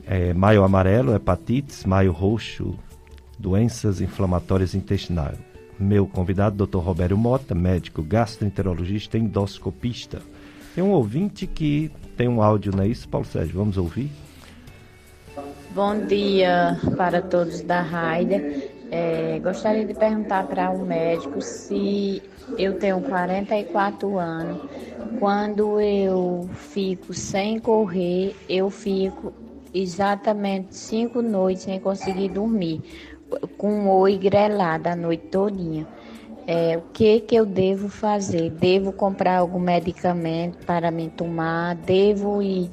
[0.07, 2.80] é, maio amarelo, hepatites, maio roxo,
[3.38, 5.38] doenças inflamatórias intestinais.
[5.77, 6.77] Meu convidado, Dr.
[6.77, 10.22] Roberto Mota, médico gastroenterologista e endoscopista.
[10.73, 13.55] Tem um ouvinte que tem um áudio, não é isso, Paulo Sérgio?
[13.55, 14.10] Vamos ouvir?
[15.76, 18.72] Bom dia para todos da Raida.
[18.95, 22.21] É, gostaria de perguntar para o um médico se
[22.55, 24.59] eu tenho 44 anos.
[25.19, 29.33] Quando eu fico sem correr, eu fico
[29.73, 32.81] exatamente cinco noites sem conseguir dormir,
[33.57, 35.87] com o oi grelado a noite todinha.
[36.45, 38.51] É, o que que eu devo fazer?
[38.51, 41.75] Devo comprar algum medicamento para me tomar?
[41.77, 42.69] Devo ir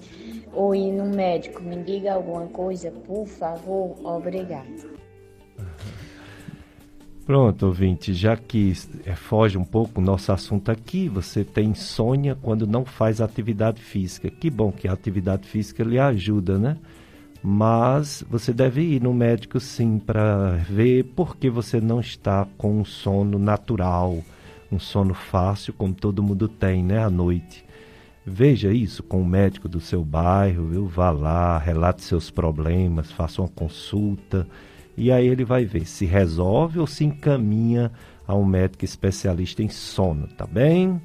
[0.52, 1.62] ou ir no médico?
[1.62, 3.96] Me diga alguma coisa, por favor.
[4.04, 4.99] Obrigada.
[7.26, 8.72] Pronto, ouvinte, já que
[9.04, 13.80] é, foge um pouco o nosso assunto aqui, você tem insônia quando não faz atividade
[13.80, 14.30] física.
[14.30, 16.76] Que bom que a atividade física lhe ajuda, né?
[17.42, 22.80] Mas você deve ir no médico sim para ver por que você não está com
[22.80, 24.18] um sono natural,
[24.70, 27.64] um sono fácil, como todo mundo tem, né, à noite.
[28.26, 30.86] Veja isso com o médico do seu bairro, viu?
[30.86, 34.46] Vá lá, relate seus problemas, faça uma consulta
[35.00, 37.90] e aí ele vai ver se resolve ou se encaminha
[38.28, 41.00] a um médico especialista em sono, tá bem?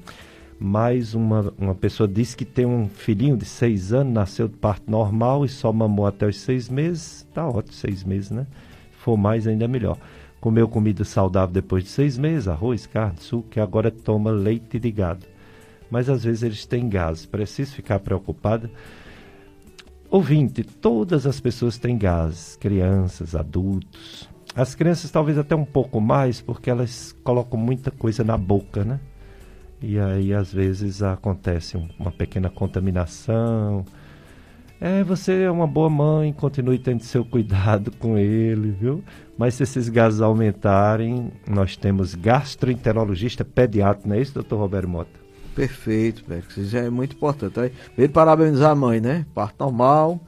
[0.60, 4.90] Mais uma, uma pessoa disse que tem um filhinho de seis anos, nasceu de parto
[4.90, 7.26] normal e só mamou até os seis meses.
[7.32, 8.46] Tá ótimo, seis meses, né?
[8.90, 9.96] Se for mais, ainda é melhor.
[10.42, 14.90] Comeu comida saudável depois de seis meses, arroz, carne, suco, e agora toma leite de
[14.90, 15.24] gado.
[15.90, 18.70] Mas às vezes eles têm gases, precisa ficar preocupada
[20.10, 24.28] Ouvinte, todas as pessoas têm gases, crianças, adultos.
[24.54, 29.00] As crianças talvez até um pouco mais, porque elas colocam muita coisa na boca, né?
[29.82, 33.84] E aí às vezes acontece uma pequena contaminação.
[34.80, 39.02] É, você é uma boa mãe, continue tendo seu cuidado com ele, viu?
[39.36, 45.25] Mas se esses gases aumentarem, nós temos gastroenterologista pediatra, não é isso, doutor Roberto Mota?
[45.56, 46.54] Perfeito, Pérez.
[46.54, 47.58] Isso é muito importante.
[47.58, 49.24] Aí, primeiro, parabenizar a mãe, né?
[49.34, 50.20] Parto normal,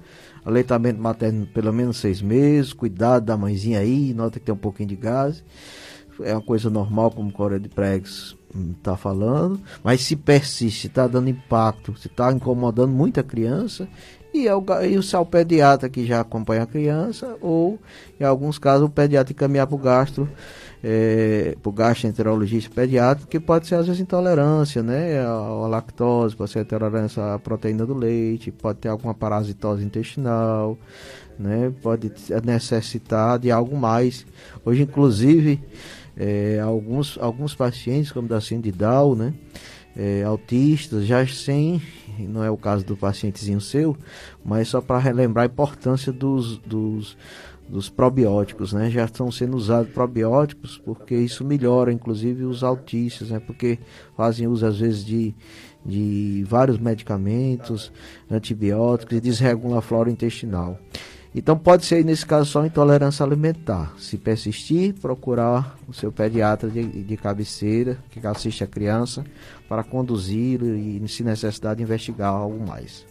[0.42, 4.88] aleitamento materno pelo menos seis meses, cuidado da mãezinha aí, nota que tem um pouquinho
[4.88, 5.44] de gás.
[6.22, 8.34] É uma coisa normal, como o Coreia de Pregs
[8.78, 13.86] está falando, mas se persiste, está dando impacto, se está incomodando muita criança,
[14.32, 17.78] e, é o, e o seu pediatra que já acompanha a criança, ou
[18.18, 20.28] em alguns casos o pediatra encaminhar para o gastro
[20.82, 26.60] é, por gastroenterologista pediátrico, que pode ser às vezes intolerância, né, a, lactose, pode ser
[26.60, 30.78] intolerância à proteína do leite, pode ter alguma parasitose intestinal,
[31.38, 32.12] né, pode
[32.44, 34.24] necessitar de algo mais.
[34.64, 35.60] Hoje, inclusive,
[36.16, 39.34] é, alguns, alguns pacientes, como da síndrome de Down, né,
[39.96, 41.82] é, autistas, já sem,
[42.20, 43.96] não é o caso do pacientezinho seu,
[44.44, 47.16] mas só para relembrar a importância dos, dos
[47.68, 48.90] dos probióticos, né?
[48.90, 53.38] Já estão sendo usados probióticos porque isso melhora, inclusive, os autistas, né?
[53.38, 53.78] Porque
[54.16, 55.34] fazem uso, às vezes, de,
[55.84, 57.92] de vários medicamentos,
[58.30, 60.78] antibióticos e desregula a flora intestinal.
[61.34, 63.94] Então pode ser, nesse caso, só intolerância alimentar.
[63.98, 69.24] Se persistir, procurar o seu pediatra de, de cabeceira, que assiste a criança,
[69.68, 73.06] para conduzi-lo e, se necessidade, investigar algo mais.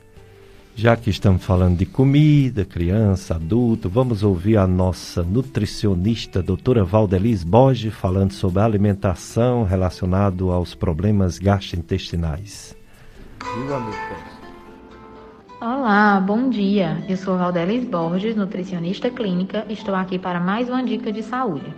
[0.79, 7.43] Já que estamos falando de comida, criança, adulto, vamos ouvir a nossa nutricionista, doutora Valdeliz
[7.43, 12.77] Borges, falando sobre alimentação relacionado aos problemas gastrointestinais.
[15.59, 17.03] Olá, bom dia.
[17.09, 19.65] Eu sou Valdeliz Borges, nutricionista clínica.
[19.67, 21.73] Estou aqui para mais uma dica de saúde.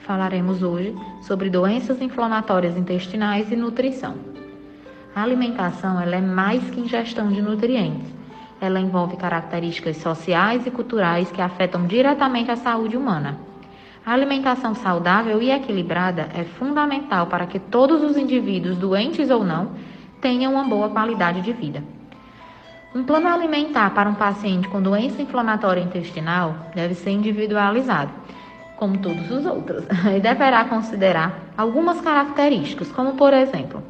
[0.00, 0.92] Falaremos hoje
[1.22, 4.37] sobre doenças inflamatórias intestinais e nutrição.
[5.18, 8.06] A alimentação ela é mais que ingestão de nutrientes.
[8.60, 13.36] Ela envolve características sociais e culturais que afetam diretamente a saúde humana.
[14.06, 19.72] A alimentação saudável e equilibrada é fundamental para que todos os indivíduos, doentes ou não,
[20.20, 21.82] tenham uma boa qualidade de vida.
[22.94, 28.12] Um plano alimentar para um paciente com doença inflamatória intestinal deve ser individualizado,
[28.76, 29.84] como todos os outros,
[30.16, 33.82] e deverá considerar algumas características, como por exemplo,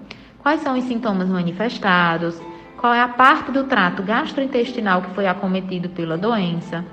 [0.48, 2.40] quais são os sintomas manifestados,
[2.78, 6.86] qual é a parte do trato gastrointestinal que foi acometido pela doença,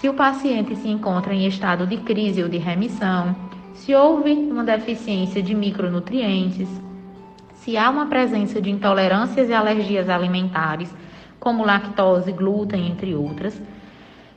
[0.00, 3.36] se o paciente se encontra em estado de crise ou de remissão,
[3.74, 6.66] se houve uma deficiência de micronutrientes,
[7.52, 10.90] se há uma presença de intolerâncias e alergias alimentares,
[11.38, 13.60] como lactose, glúten, entre outras,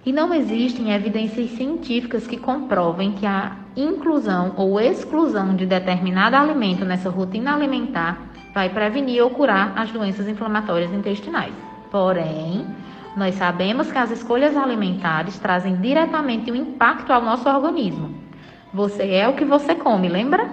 [0.06, 6.84] e não existem evidências científicas que comprovem que a inclusão ou exclusão de determinado alimento
[6.84, 11.54] nessa rotina alimentar vai prevenir ou curar as doenças inflamatórias intestinais.
[11.92, 12.66] Porém,
[13.16, 18.16] nós sabemos que as escolhas alimentares trazem diretamente um impacto ao nosso organismo.
[18.74, 20.50] Você é o que você come, lembra?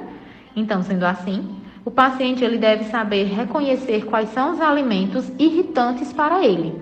[0.55, 6.45] Então, sendo assim, o paciente ele deve saber reconhecer quais são os alimentos irritantes para
[6.45, 6.79] ele.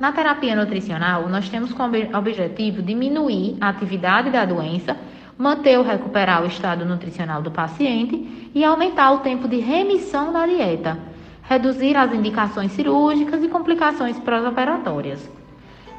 [0.00, 4.96] Na terapia nutricional, nós temos como objetivo diminuir a atividade da doença
[5.38, 10.44] manter ou recuperar o estado nutricional do paciente e aumentar o tempo de remissão da
[10.44, 10.98] dieta,
[11.42, 15.30] reduzir as indicações cirúrgicas e complicações pós-operatórias.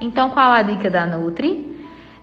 [0.02, 1.68] Então, qual a dica da Nutri?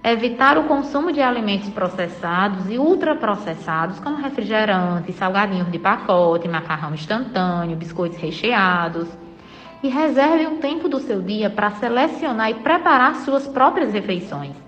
[0.05, 7.77] Evitar o consumo de alimentos processados e ultraprocessados, como refrigerantes, salgadinhos de pacote, macarrão instantâneo,
[7.77, 9.09] biscoitos recheados.
[9.83, 14.66] E reserve um tempo do seu dia para selecionar e preparar suas próprias refeições.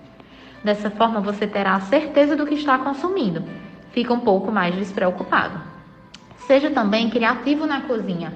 [0.62, 3.44] Dessa forma, você terá a certeza do que está consumindo.
[3.92, 5.60] Fica um pouco mais despreocupado.
[6.46, 8.32] Seja também criativo na cozinha.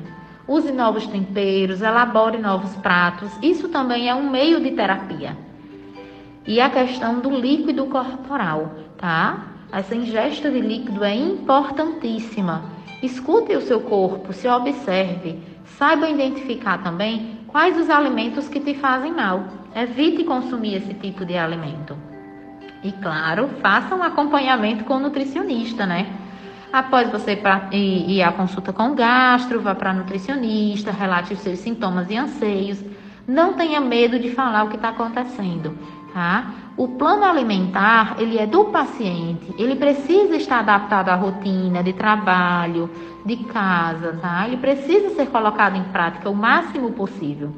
[0.47, 3.31] Use novos temperos, elabore novos pratos.
[3.43, 5.37] Isso também é um meio de terapia.
[6.47, 9.47] E a questão do líquido corporal, tá?
[9.73, 12.65] Essa ingesta de líquido é importantíssima.
[13.03, 15.39] Escute o seu corpo, se observe.
[15.65, 19.45] Saiba identificar também quais os alimentos que te fazem mal.
[19.75, 21.97] Evite consumir esse tipo de alimento.
[22.83, 26.07] E claro, faça um acompanhamento com o nutricionista, né?
[26.73, 27.39] Após você
[27.71, 32.83] ir à consulta com o gastro, vá para nutricionista, relate os seus sintomas e anseios.
[33.29, 35.79] Não tenha medo de falar o que está acontecendo,
[36.13, 36.51] tá?
[36.77, 39.55] O plano alimentar, ele é do paciente.
[39.59, 42.91] Ele precisa estar adaptado à rotina de trabalho,
[43.25, 44.47] de casa, tá?
[44.49, 47.53] Ele precisa ser colocado em prática o máximo possível.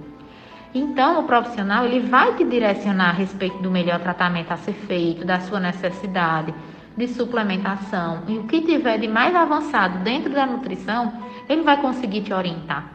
[0.74, 5.24] Então, o profissional ele vai te direcionar a respeito do melhor tratamento a ser feito,
[5.24, 6.52] da sua necessidade
[6.96, 11.12] de suplementação e o que tiver de mais avançado dentro da nutrição,
[11.48, 12.88] ele vai conseguir te orientar.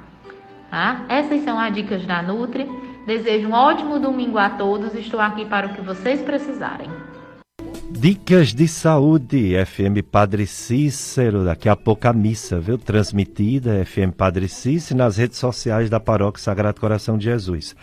[0.70, 1.06] Tá?
[1.10, 2.70] Essas são as dicas da Nutri.
[3.06, 4.94] Desejo um ótimo domingo a todos.
[4.94, 6.90] Estou aqui para o que vocês precisarem.
[7.92, 12.78] Dicas de Saúde, FM Padre Cícero, daqui a pouco a missa, viu?
[12.78, 17.76] Transmitida, FM Padre Cícero, nas redes sociais da Paróquia Sagrado Coração de Jesus.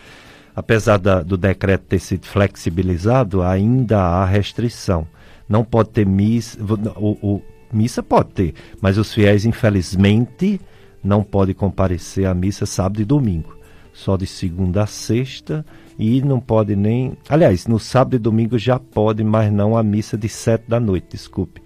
[0.55, 5.07] Apesar da, do decreto ter sido flexibilizado, ainda há restrição.
[5.47, 6.57] Não pode ter missa,
[6.97, 10.59] o, o, missa pode ter, mas os fiéis, infelizmente,
[11.03, 13.55] não podem comparecer à missa sábado e domingo.
[13.93, 15.65] Só de segunda a sexta
[15.97, 17.17] e não pode nem.
[17.27, 21.07] Aliás, no sábado e domingo já pode, mas não a missa de sete da noite,
[21.11, 21.61] desculpe.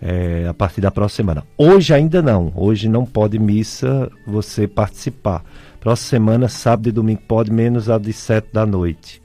[0.00, 1.46] É, a partir da próxima semana.
[1.56, 2.52] Hoje ainda não.
[2.56, 5.44] Hoje não pode missa você participar.
[5.78, 9.22] Próxima semana, sábado e domingo pode, menos a de sete da noite.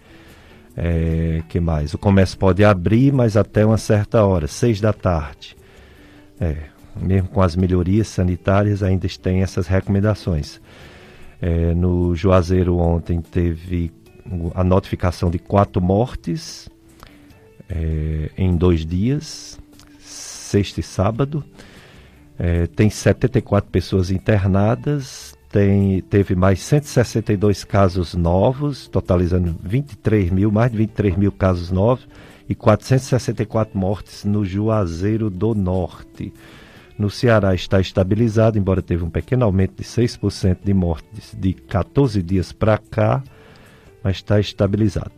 [0.76, 1.96] É, que mais?
[1.96, 5.58] O comércio pode abrir, mas até uma certa hora, seis da tarde.
[6.40, 6.56] É,
[6.96, 10.62] mesmo com as melhorias sanitárias, ainda tem essas recomendações.
[11.42, 13.92] É, no Juazeiro ontem teve
[14.54, 16.70] a notificação de quatro mortes
[17.70, 19.60] é, em dois dias,
[20.00, 21.44] sexta e sábado.
[22.40, 30.72] É, tem 74 pessoas internadas, tem, teve mais 162 casos novos, totalizando 23 mil, mais
[30.72, 32.08] de 23 mil casos novos
[32.48, 36.34] e 464 mortes no Juazeiro do Norte.
[36.98, 42.24] No Ceará está estabilizado, embora teve um pequeno aumento de 6% de mortes de 14
[42.24, 43.24] dias para cá,
[44.04, 45.12] mas está estabilizado.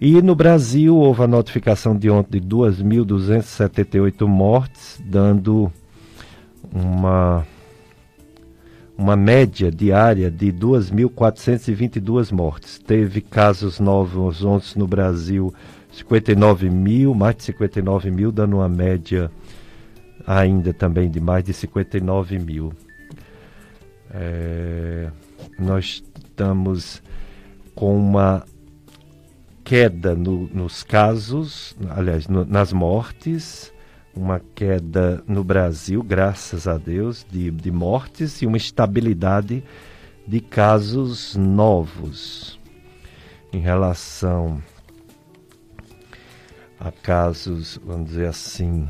[0.00, 5.72] E no Brasil houve a notificação de ontem de 2.278 mortes, dando
[6.70, 7.46] uma,
[8.96, 12.78] uma média diária de 2.422 mortes.
[12.78, 15.54] Teve casos novos ontem no Brasil,
[15.90, 19.30] 59 mil, mais de 59 mil, dando uma média
[20.26, 22.70] ainda também de mais de 59 mil.
[24.10, 25.08] É,
[25.58, 27.02] nós estamos
[27.76, 28.42] com uma
[29.62, 33.72] queda no, nos casos, aliás, no, nas mortes,
[34.14, 39.62] uma queda no Brasil, graças a Deus, de, de mortes e uma estabilidade
[40.26, 42.58] de casos novos
[43.52, 44.62] em relação
[46.80, 48.88] a casos, vamos dizer assim,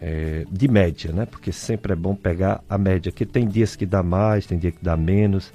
[0.00, 1.24] é, de média, né?
[1.24, 4.72] Porque sempre é bom pegar a média, que tem dias que dá mais, tem dia
[4.72, 5.50] que dá menos.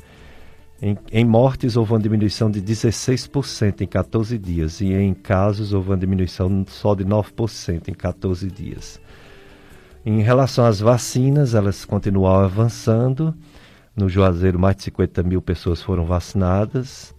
[0.81, 5.89] Em, em, mortes houve uma diminuição de 16% em 14 dias e em casos houve
[5.89, 8.99] uma diminuição só de 9% em 14 dias.
[10.05, 13.35] Em relação às vacinas, elas continuam avançando.
[13.93, 17.13] No Juazeiro, mais de 50 mil pessoas foram vacinadas.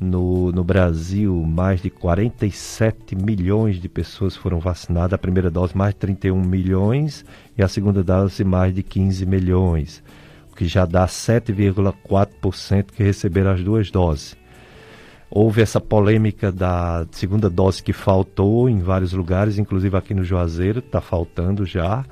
[0.00, 5.12] No, no Brasil, mais de 47 milhões de pessoas foram vacinadas.
[5.12, 7.22] A primeira dose, mais de 31 milhões.
[7.56, 10.02] E a segunda dose, mais de 15 milhões.
[10.54, 14.36] Que já dá 7,4% que receberam as duas doses.
[15.30, 20.78] Houve essa polêmica da segunda dose que faltou em vários lugares, inclusive aqui no Juazeiro,
[20.78, 22.04] está faltando já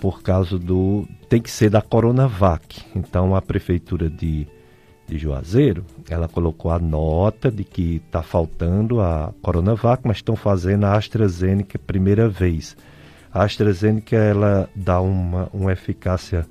[0.00, 1.06] por causa do.
[1.28, 2.80] tem que ser da Coronavac.
[2.94, 4.46] Então a prefeitura de
[5.08, 10.84] de Juazeiro, ela colocou a nota de que está faltando a Coronavac, mas estão fazendo
[10.84, 12.76] a AstraZeneca primeira vez.
[13.32, 16.46] A AstraZeneca ela dá uma, uma eficácia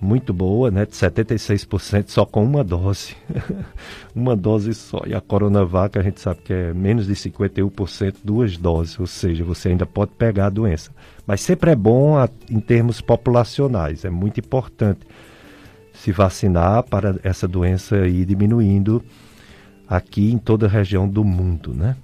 [0.00, 3.16] muito boa, né, de 76% só com uma dose.
[4.14, 5.02] uma dose só.
[5.06, 9.44] E a Coronavac a gente sabe que é menos de 51%, duas doses, ou seja,
[9.44, 10.90] você ainda pode pegar a doença.
[11.26, 15.00] Mas sempre é bom a, em termos populacionais, é muito importante
[15.92, 19.02] se vacinar para essa doença ir diminuindo
[19.88, 21.96] aqui em toda a região do mundo, né?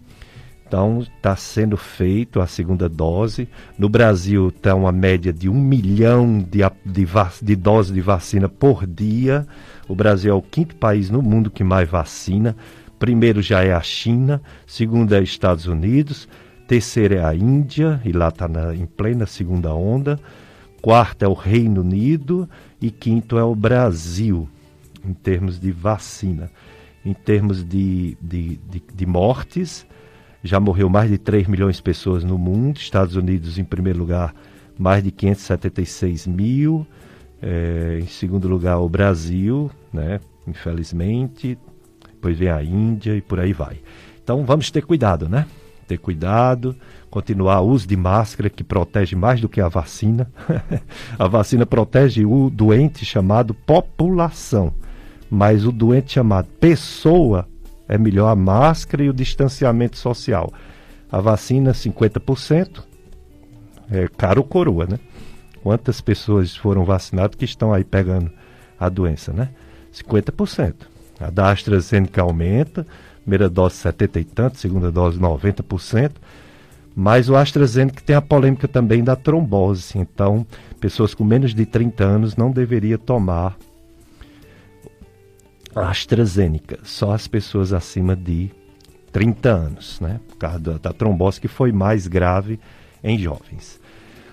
[0.66, 3.48] Então, está sendo feito a segunda dose.
[3.78, 7.06] No Brasil, está uma média de um milhão de, de,
[7.42, 9.46] de doses de vacina por dia.
[9.86, 12.56] O Brasil é o quinto país no mundo que mais vacina.
[12.98, 16.26] Primeiro já é a China, segundo é Estados Unidos,
[16.66, 20.18] terceiro é a Índia, e lá está em plena segunda onda.
[20.80, 22.48] Quarto é o Reino Unido
[22.80, 24.48] e quinto é o Brasil,
[25.04, 26.50] em termos de vacina.
[27.04, 29.86] Em termos de, de, de, de mortes,
[30.44, 32.76] já morreu mais de 3 milhões de pessoas no mundo.
[32.76, 34.34] Estados Unidos, em primeiro lugar,
[34.78, 36.86] mais de 576 mil.
[37.42, 40.20] É, em segundo lugar, o Brasil, né?
[40.46, 41.58] infelizmente.
[42.06, 43.78] Depois vem a Índia e por aí vai.
[44.22, 45.46] Então vamos ter cuidado, né?
[45.88, 46.76] Ter cuidado
[47.14, 50.28] continuar o uso de máscara, que protege mais do que a vacina.
[51.16, 54.74] a vacina protege o doente chamado população,
[55.30, 57.46] mas o doente chamado pessoa
[57.88, 60.52] é melhor a máscara e o distanciamento social.
[61.10, 62.82] A vacina, 50%,
[63.90, 64.98] é caro coroa, né?
[65.62, 68.30] Quantas pessoas foram vacinadas que estão aí pegando
[68.78, 69.50] a doença, né?
[69.92, 70.74] 50%.
[71.20, 72.86] A da AstraZeneca aumenta,
[73.22, 76.12] primeira dose 70 e tanto, segunda dose 90%.
[76.96, 79.98] Mas o AstraZeneca tem a polêmica também da trombose.
[79.98, 80.46] Então,
[80.80, 83.56] pessoas com menos de 30 anos não deveriam tomar
[85.74, 86.78] AstraZeneca.
[86.82, 88.50] Só as pessoas acima de
[89.12, 90.20] 30 anos, né?
[90.28, 92.58] Por causa da, da trombose que foi mais grave
[93.02, 93.80] em jovens.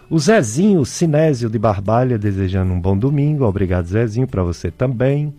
[0.10, 3.46] O Zezinho Sinésio de Barbalha desejando um bom domingo.
[3.46, 5.34] Obrigado, Zezinho, para você também.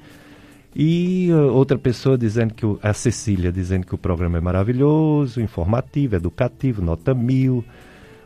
[0.74, 5.40] E uh, outra pessoa dizendo que o, a Cecília dizendo que o programa é maravilhoso,
[5.40, 7.62] informativo, educativo, nota mil.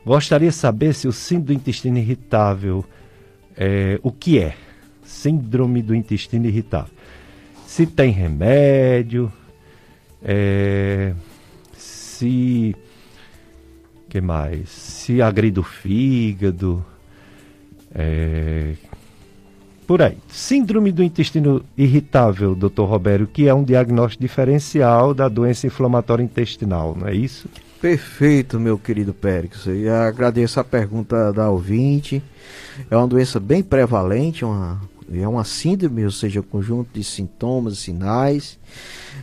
[0.04, 2.84] Gostaria de saber se o síndrome do intestino irritável
[3.56, 4.54] é o que é?
[5.02, 6.94] Síndrome do intestino irritável.
[7.76, 9.30] Se tem remédio,
[10.24, 11.12] é,
[11.76, 12.74] se
[14.08, 14.70] que mais?
[14.70, 16.82] Se agride o fígado,
[17.94, 18.76] é,
[19.86, 20.16] por aí.
[20.26, 26.96] Síndrome do intestino irritável, doutor Roberto, que é um diagnóstico diferencial da doença inflamatória intestinal,
[26.98, 27.46] não é isso?
[27.78, 29.66] Perfeito, meu querido Périx.
[29.66, 32.22] E agradeço a pergunta da ouvinte.
[32.90, 34.80] É uma doença bem prevalente, uma,
[35.12, 38.58] é uma síndrome, ou seja, um conjunto de sintomas sinais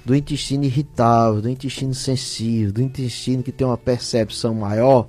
[0.06, 5.08] do intestino irritável, do intestino sensível, do intestino que tem uma percepção maior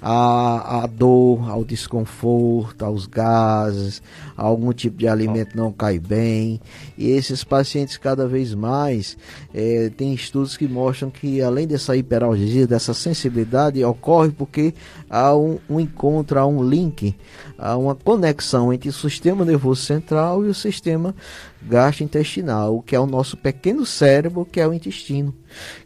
[0.00, 4.02] a, a dor, ao desconforto, aos gases,
[4.36, 6.60] algum tipo de alimento não cai bem.
[6.96, 9.16] E esses pacientes cada vez mais
[9.52, 14.74] é, tem estudos que mostram que além dessa hiperalgesia, dessa sensibilidade, ocorre porque
[15.10, 17.14] há um, um encontro, há um link,
[17.58, 21.14] há uma conexão entre o sistema nervoso central e o sistema
[21.60, 25.34] gastrointestinal, que é o nosso pequeno cérebro, que é o intestino,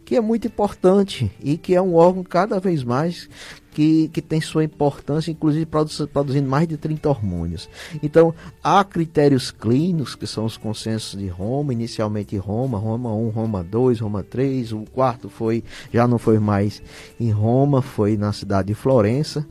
[0.05, 3.27] que é muito importante e que é um órgão cada vez mais
[3.73, 7.67] que, que tem sua importância, inclusive produzindo mais de 30 hormônios.
[8.01, 8.33] Então,
[8.63, 13.99] há critérios clínicos, que são os consensos de Roma, inicialmente Roma, Roma 1, Roma 2,
[13.99, 16.81] Roma 3, o quarto foi, já não foi mais
[17.19, 19.45] em Roma, foi na cidade de Florença,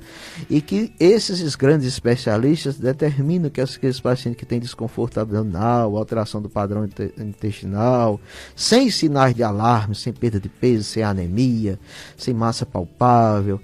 [0.48, 6.48] e que esses grandes especialistas determinam que aqueles pacientes que têm desconforto abdominal, alteração do
[6.48, 6.88] padrão
[7.18, 8.20] intestinal,
[8.54, 11.78] sem sinais de alarme, sem perda de peso, sem anemia,
[12.16, 13.60] sem massa palpável,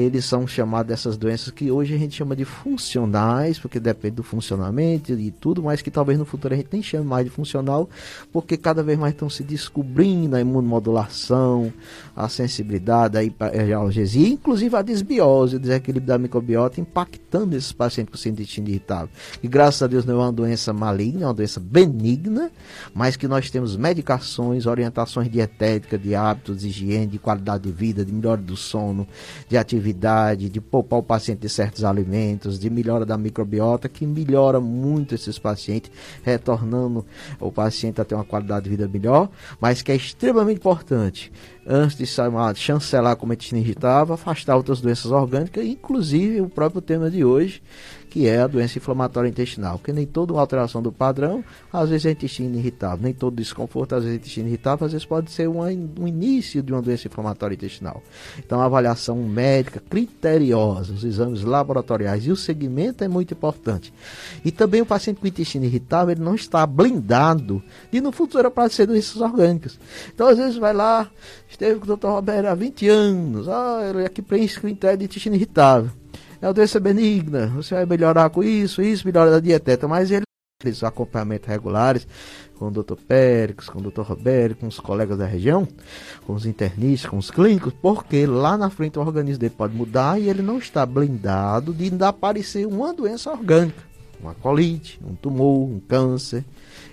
[0.00, 4.22] eles são chamados dessas doenças que hoje a gente chama de funcionais, porque depende do
[4.22, 7.88] funcionamento e tudo, mas que talvez no futuro a gente nem chame mais de funcional,
[8.32, 11.72] porque cada vez mais estão se descobrindo a imunomodulação,
[12.16, 13.46] a sensibilidade, a
[13.76, 19.10] analgesia, inclusive a desbiose, o desequilíbrio da microbiota, impactando esses pacientes com intestino irritável.
[19.42, 22.50] E graças a Deus não é uma doença maligna, é uma doença benigna,
[22.94, 28.04] mas que nós temos medicações, orientações dietéticas, de hábitos, de higiene, de qualidade de vida,
[28.04, 29.06] de melhora do sono,
[29.48, 34.06] de atividade atividade, de poupar o paciente de certos alimentos, de melhora da microbiota, que
[34.06, 35.90] melhora muito esses pacientes,
[36.22, 37.04] retornando
[37.38, 39.28] o paciente a ter uma qualidade de vida melhor,
[39.60, 41.32] mas que é extremamente importante
[41.66, 42.06] antes de
[42.56, 47.62] chancelar como a gente irritava, afastar outras doenças orgânicas, inclusive o próprio tema de hoje,
[48.10, 49.78] que é a doença inflamatória intestinal.
[49.78, 54.02] Porque nem toda alteração do padrão, às vezes é intestino irritável, nem todo desconforto, às
[54.02, 57.54] vezes é intestino irritável, às vezes pode ser uma, um início de uma doença inflamatória
[57.54, 58.02] intestinal.
[58.38, 63.94] Então a avaliação médica criteriosa, os exames laboratoriais e o segmento é muito importante.
[64.44, 67.62] E também o paciente com intestino irritável, ele não está blindado
[67.92, 69.78] de no futuro aparecer doenças orgânicas.
[70.12, 71.08] Então às vezes vai lá,
[71.48, 72.08] esteve com o Dr.
[72.08, 75.99] Roberto há 20 anos, ah, ele aqui preenche o critério de intestino irritável
[76.40, 80.24] é uma doença benigna, você vai melhorar com isso, isso, melhora da dieteta, mas ele
[80.62, 82.06] fez acompanhamentos regulares
[82.58, 82.94] com o Dr.
[83.08, 84.02] Pérez, com o Dr.
[84.02, 85.66] Roberto, com os colegas da região,
[86.26, 90.20] com os internistas, com os clínicos, porque lá na frente o organismo dele pode mudar
[90.20, 93.82] e ele não está blindado de ainda aparecer uma doença orgânica,
[94.20, 96.44] uma colite, um tumor, um câncer.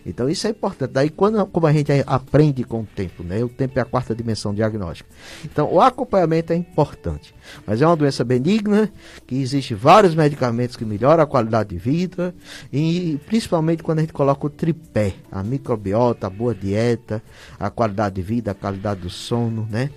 [0.05, 0.91] Então isso é importante.
[0.91, 3.43] Daí quando como a gente aprende com o tempo, né?
[3.43, 5.09] O tempo é a quarta dimensão diagnóstica.
[5.43, 7.35] Então o acompanhamento é importante.
[7.65, 8.91] Mas é uma doença benigna,
[9.25, 12.33] que existe vários medicamentos que melhoram a qualidade de vida
[12.71, 17.21] e principalmente quando a gente coloca o tripé, a microbiota, a boa dieta,
[17.59, 19.89] a qualidade de vida, a qualidade do sono, né?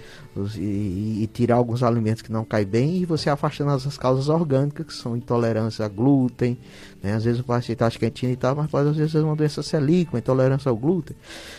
[0.57, 4.87] E, e, tirar alguns alimentos que não caem bem e você afastando as causas orgânicas,
[4.87, 6.57] que são intolerância a glúten,
[7.03, 7.15] né?
[7.15, 10.17] Às vezes o paciente acha que é tal, mas às vezes ser uma doença celíaca,
[10.17, 11.17] intolerância ao glúten,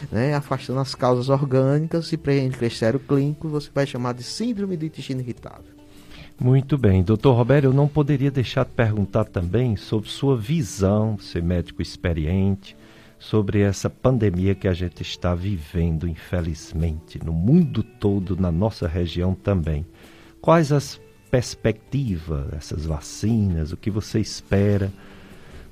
[0.10, 0.34] né?
[0.34, 2.34] Afastando as causas orgânicas e para
[2.92, 5.81] critério clínico você vai chamar de síndrome do intestino irritável.
[6.44, 11.44] Muito bem, doutor Roberto, eu não poderia deixar de perguntar também sobre sua visão, ser
[11.44, 12.76] médico experiente,
[13.20, 19.36] sobre essa pandemia que a gente está vivendo, infelizmente, no mundo todo, na nossa região
[19.36, 19.86] também.
[20.42, 21.00] Quais as
[21.30, 23.72] perspectivas dessas vacinas?
[23.72, 24.92] O que você espera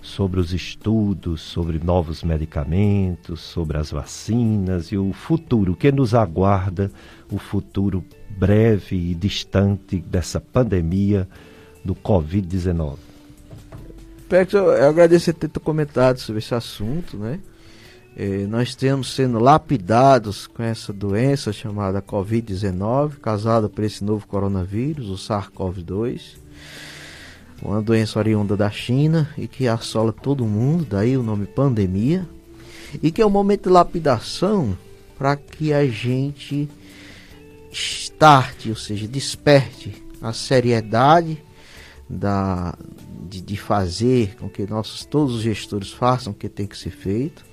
[0.03, 5.73] sobre os estudos, sobre novos medicamentos, sobre as vacinas e o futuro?
[5.73, 6.91] O que nos aguarda
[7.31, 8.05] o futuro
[8.39, 11.27] breve e distante dessa pandemia
[11.83, 12.95] do Covid-19?
[14.29, 17.39] Pex, eu, agradeço ter comentado sobre esse assunto, né?
[18.15, 25.09] É, nós temos sendo lapidados com essa doença chamada Covid-19, causada por esse novo coronavírus,
[25.09, 26.37] o SARS-CoV-2,
[27.61, 32.27] uma doença oriunda da China e que assola todo mundo, daí o nome pandemia,
[33.01, 34.77] e que é um momento de lapidação
[35.17, 36.69] para que a gente
[37.71, 41.43] starte, ou seja, desperte a seriedade
[42.09, 42.75] da,
[43.27, 46.91] de, de fazer com que nossos todos os gestores façam o que tem que ser
[46.91, 47.45] feito,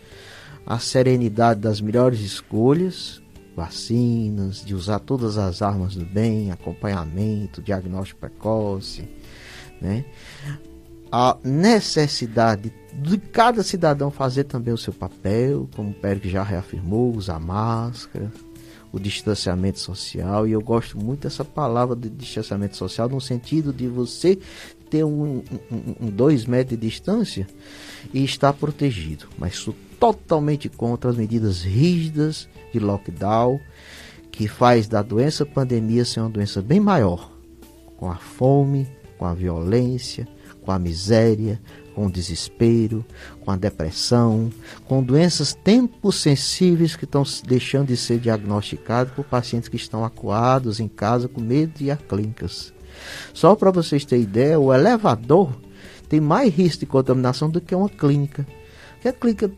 [0.66, 3.22] a serenidade das melhores escolhas,
[3.54, 9.08] vacinas, de usar todas as armas do bem, acompanhamento, diagnóstico precoce,
[9.80, 10.04] né?
[11.10, 17.14] A necessidade de cada cidadão fazer também o seu papel, como o Pérez já reafirmou,
[17.14, 18.30] usar máscara,
[18.96, 23.86] o distanciamento social, e eu gosto muito dessa palavra de distanciamento social, no sentido de
[23.86, 24.38] você
[24.88, 27.46] ter um, um, um dois metros de distância
[28.12, 29.26] e estar protegido.
[29.38, 33.60] Mas sou totalmente contra as medidas rígidas de lockdown,
[34.30, 37.30] que faz da doença pandemia ser uma doença bem maior,
[37.98, 38.86] com a fome,
[39.18, 40.26] com a violência,
[40.62, 41.60] com a miséria,
[41.96, 43.02] com o desespero,
[43.40, 44.52] com a depressão,
[44.84, 50.78] com doenças tempos sensíveis que estão deixando de ser diagnosticadas por pacientes que estão acuados
[50.78, 52.70] em casa com medo de ir a clínicas.
[53.32, 55.58] Só para vocês terem ideia, o elevador
[56.06, 58.46] tem mais risco de contaminação do que uma clínica.
[58.92, 59.50] Porque a clínica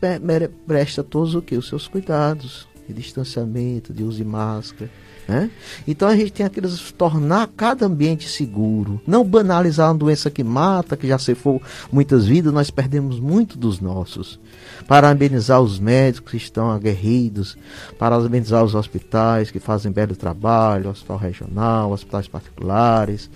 [0.65, 1.57] presta todos o que?
[1.57, 4.89] Os seus cuidados de distanciamento, de uso de máscara,
[5.29, 5.51] né?
[5.87, 6.59] Então a gente tem que
[6.93, 11.61] tornar cada ambiente seguro, não banalizar uma doença que mata, que já cefou
[11.91, 14.39] muitas vidas, nós perdemos muito dos nossos.
[14.87, 17.55] Parabenizar os médicos que estão aguerridos,
[17.99, 23.29] parabenizar os hospitais que fazem belo trabalho, hospital regional, hospitais particulares,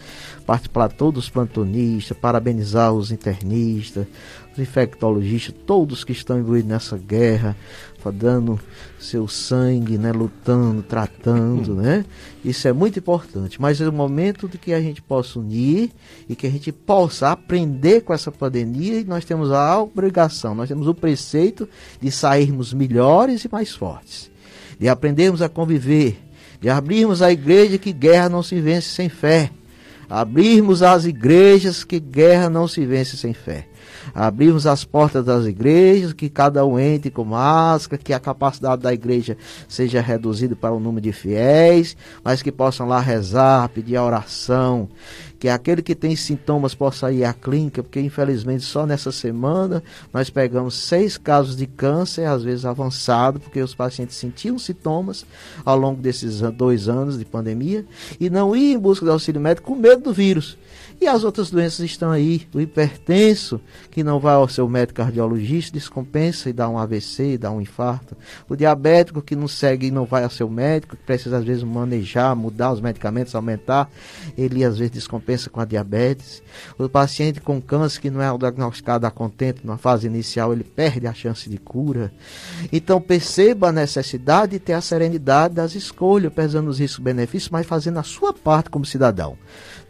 [0.74, 4.08] para todos os plantonistas, parabenizar os internistas,
[4.54, 7.56] os infectologistas, todos que estão envolvidos nessa guerra,
[8.12, 8.60] dando
[9.00, 12.06] seu sangue, né, lutando, tratando, né?
[12.44, 13.62] Isso é muito importante.
[13.62, 15.92] Mas é o momento de que a gente possa unir
[16.28, 20.70] e que a gente possa aprender com essa pandemia e nós temos a obrigação, nós
[20.70, 21.68] temos o preceito
[22.02, 24.30] de sairmos melhores e mais fortes,
[24.80, 26.18] de aprendermos a conviver,
[26.60, 29.50] de abrirmos a igreja que guerra não se vence sem fé,
[30.10, 33.68] abrirmos as igrejas que guerra não se vence sem fé
[34.14, 38.94] abrirmos as portas das igrejas, que cada um entre com máscara, que a capacidade da
[38.94, 39.38] igreja
[39.68, 44.90] seja reduzida para o número de fiéis, mas que possam lá rezar, pedir a oração,
[45.40, 49.84] que aquele que tem sintomas possa ir à clínica, porque infelizmente só nessa semana
[50.14, 55.26] nós pegamos seis casos de câncer, às vezes avançado, porque os pacientes sentiam sintomas
[55.66, 57.86] ao longo desses dois anos de pandemia
[58.20, 60.58] e não iam em busca de auxílio médico com medo do vírus.
[61.04, 62.48] E as outras doenças estão aí.
[62.54, 63.60] O hipertenso,
[63.92, 67.60] que não vai ao seu médico cardiologista, descompensa e dá um AVC, e dá um
[67.60, 68.16] infarto.
[68.48, 71.62] O diabético, que não segue e não vai ao seu médico, que precisa às vezes
[71.62, 73.92] manejar, mudar os medicamentos, aumentar,
[74.38, 76.42] ele às vezes descompensa com a diabetes.
[76.80, 81.06] O paciente com câncer, que não é diagnosticado a contento na fase inicial, ele perde
[81.06, 82.14] a chance de cura.
[82.72, 87.50] Então perceba a necessidade de ter a serenidade das escolhas, pesando os riscos e benefícios,
[87.50, 89.38] mas fazendo a sua parte como cidadão.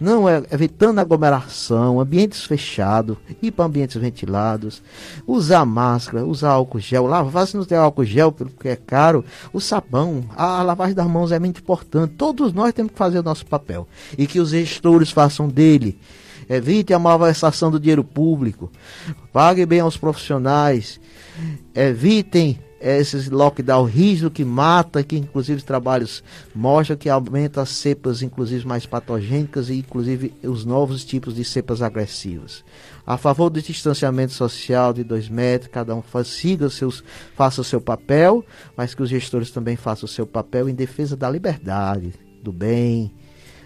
[0.04, 4.84] Não é evitando aglomeração, ambientes fechados, ir para ambientes ventilados,
[5.26, 9.24] usar máscara, usar álcool gel, lavar se não tem álcool gel, porque é caro,
[9.54, 12.16] o sabão, a lavagem das mãos é muito importante.
[12.18, 15.98] Todos nós temos que fazer o nosso papel e que os gestores façam dele.
[16.50, 18.70] Evite a malversação do dinheiro público.
[19.32, 21.00] Pague bem aos profissionais.
[21.74, 26.22] Evitem esses lockdown rígido que mata, que inclusive os trabalhos
[26.54, 31.82] mostram que aumenta as cepas, inclusive mais patogênicas e inclusive os novos tipos de cepas
[31.82, 32.64] agressivas.
[33.08, 37.02] A favor do distanciamento social de dois metros, cada um faz, siga seus,
[37.36, 38.46] faça o seu papel,
[38.76, 43.14] mas que os gestores também façam o seu papel em defesa da liberdade, do bem,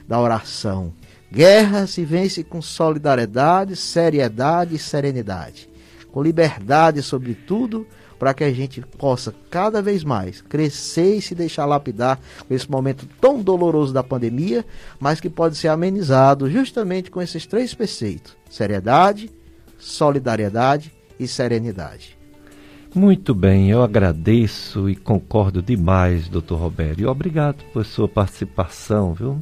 [0.08, 0.94] da oração.
[1.32, 5.70] Guerra se vence com solidariedade, seriedade e serenidade.
[6.12, 7.86] Com liberdade, sobretudo,
[8.18, 12.70] para que a gente possa cada vez mais crescer e se deixar lapidar com esse
[12.70, 14.66] momento tão doloroso da pandemia,
[15.00, 19.30] mas que pode ser amenizado justamente com esses três preceitos: seriedade,
[19.78, 22.18] solidariedade e serenidade.
[22.96, 27.00] Muito bem, eu agradeço e concordo demais, doutor Roberto.
[27.00, 29.38] E obrigado por sua participação, viu?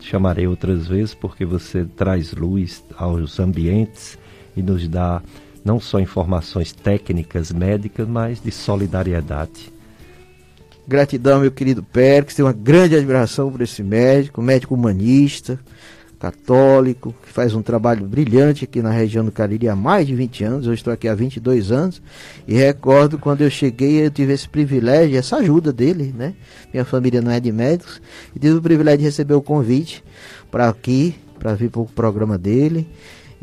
[0.00, 4.16] Chamarei outras vezes porque você traz luz aos ambientes
[4.56, 5.20] e nos dá
[5.64, 9.72] não só informações técnicas médicas, mas de solidariedade.
[10.86, 15.58] Gratidão, meu querido Pérez, tenho uma grande admiração por esse médico, médico humanista,
[16.20, 20.44] católico, que faz um trabalho brilhante aqui na região do Cariri há mais de 20
[20.44, 20.66] anos.
[20.66, 22.02] Eu estou aqui há 22 anos
[22.46, 26.34] e recordo quando eu cheguei, eu tive esse privilégio, essa ajuda dele, né?
[26.72, 28.00] Minha família não é de médicos,
[28.36, 30.04] e tive o privilégio de receber o convite
[30.50, 32.86] para aqui, para vir para o programa dele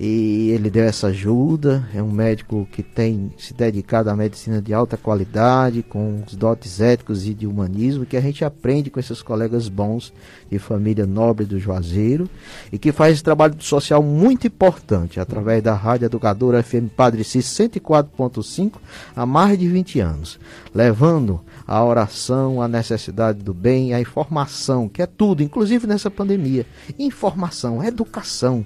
[0.03, 1.87] e ele deu essa ajuda.
[1.93, 6.81] É um médico que tem se dedicado à medicina de alta qualidade, com os dotes
[6.81, 10.11] éticos e de humanismo, que a gente aprende com esses colegas bons
[10.49, 12.27] de família nobre do Juazeiro
[12.71, 17.45] e que faz esse trabalho social muito importante através da Rádio Educadora FM Padre Cis
[17.45, 18.77] 104.5
[19.15, 20.39] há mais de 20 anos,
[20.73, 26.65] levando a oração, a necessidade do bem, a informação, que é tudo, inclusive nessa pandemia.
[26.97, 28.65] Informação, educação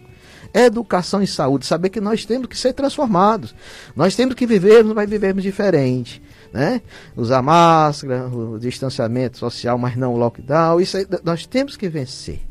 [0.54, 3.56] educação e saúde, saber que nós temos que ser transformados.
[3.96, 6.22] Nós temos que vivermos, mas vivermos diferente.
[6.54, 6.82] Né?
[7.16, 10.80] Usar máscara, o distanciamento social, mas não o lockdown.
[10.80, 12.42] Isso aí, nós temos que vencer.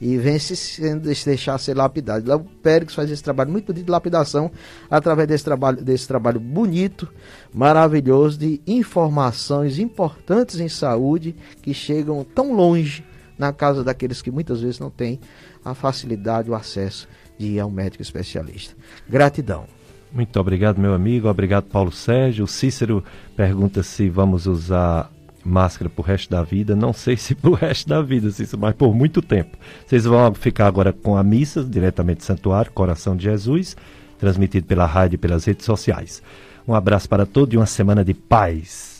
[0.00, 2.32] E vence sem deixar ser lapidado.
[2.32, 4.50] O Pérez faz esse trabalho muito bonito de lapidação
[4.88, 7.08] através desse trabalho, desse trabalho bonito,
[7.52, 13.04] maravilhoso de informações importantes em saúde que chegam tão longe
[13.36, 15.18] na casa daqueles que muitas vezes não têm
[15.64, 17.08] a facilidade, o acesso
[17.38, 18.74] de ir a um médico especialista.
[19.08, 19.66] Gratidão.
[20.12, 21.28] Muito obrigado, meu amigo.
[21.28, 22.44] Obrigado, Paulo Sérgio.
[22.44, 23.04] O Cícero
[23.36, 25.10] pergunta se vamos usar
[25.44, 26.74] máscara pro resto da vida.
[26.74, 29.56] Não sei se pro resto da vida, Cícero, mas por muito tempo.
[29.86, 33.76] Vocês vão ficar agora com a missa, diretamente do Santuário, Coração de Jesus,
[34.18, 36.22] transmitido pela rádio e pelas redes sociais.
[36.66, 38.98] Um abraço para todos e uma semana de paz.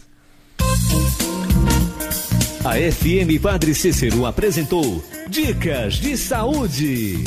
[2.64, 7.24] A FM Padre Cícero apresentou Dicas de Saúde.